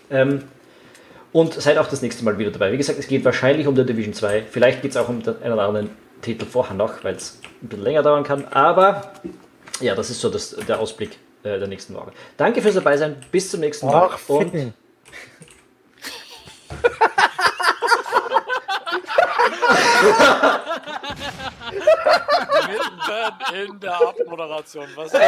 [0.09, 0.43] Ähm,
[1.33, 2.71] und seid auch das nächste Mal wieder dabei.
[2.71, 4.43] Wie gesagt, es geht wahrscheinlich um The Division 2.
[4.49, 5.89] Vielleicht geht es auch um den einen oder anderen
[6.21, 8.45] Titel vorher noch, weil es ein bisschen länger dauern kann.
[8.45, 9.11] Aber
[9.81, 12.13] ja, das ist so das, der Ausblick äh, der nächsten Woche.
[12.37, 13.17] Danke fürs dabei sein.
[13.29, 14.11] Bis zum nächsten Mal.
[14.13, 14.73] Ach, und
[22.67, 24.87] Mitten in der Abmoderation.
[24.95, 25.19] Was äh,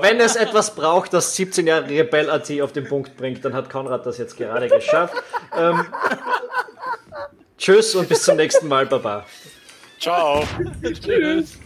[0.00, 3.70] wenn es etwas braucht, das 17 Jahre Rebell AT auf den Punkt bringt, dann hat
[3.70, 5.14] Konrad das jetzt gerade geschafft.
[5.56, 5.86] Ähm,
[7.58, 8.86] tschüss und bis zum nächsten Mal.
[8.86, 9.24] Baba.
[9.98, 10.44] Ciao.
[10.82, 11.58] Tschüss.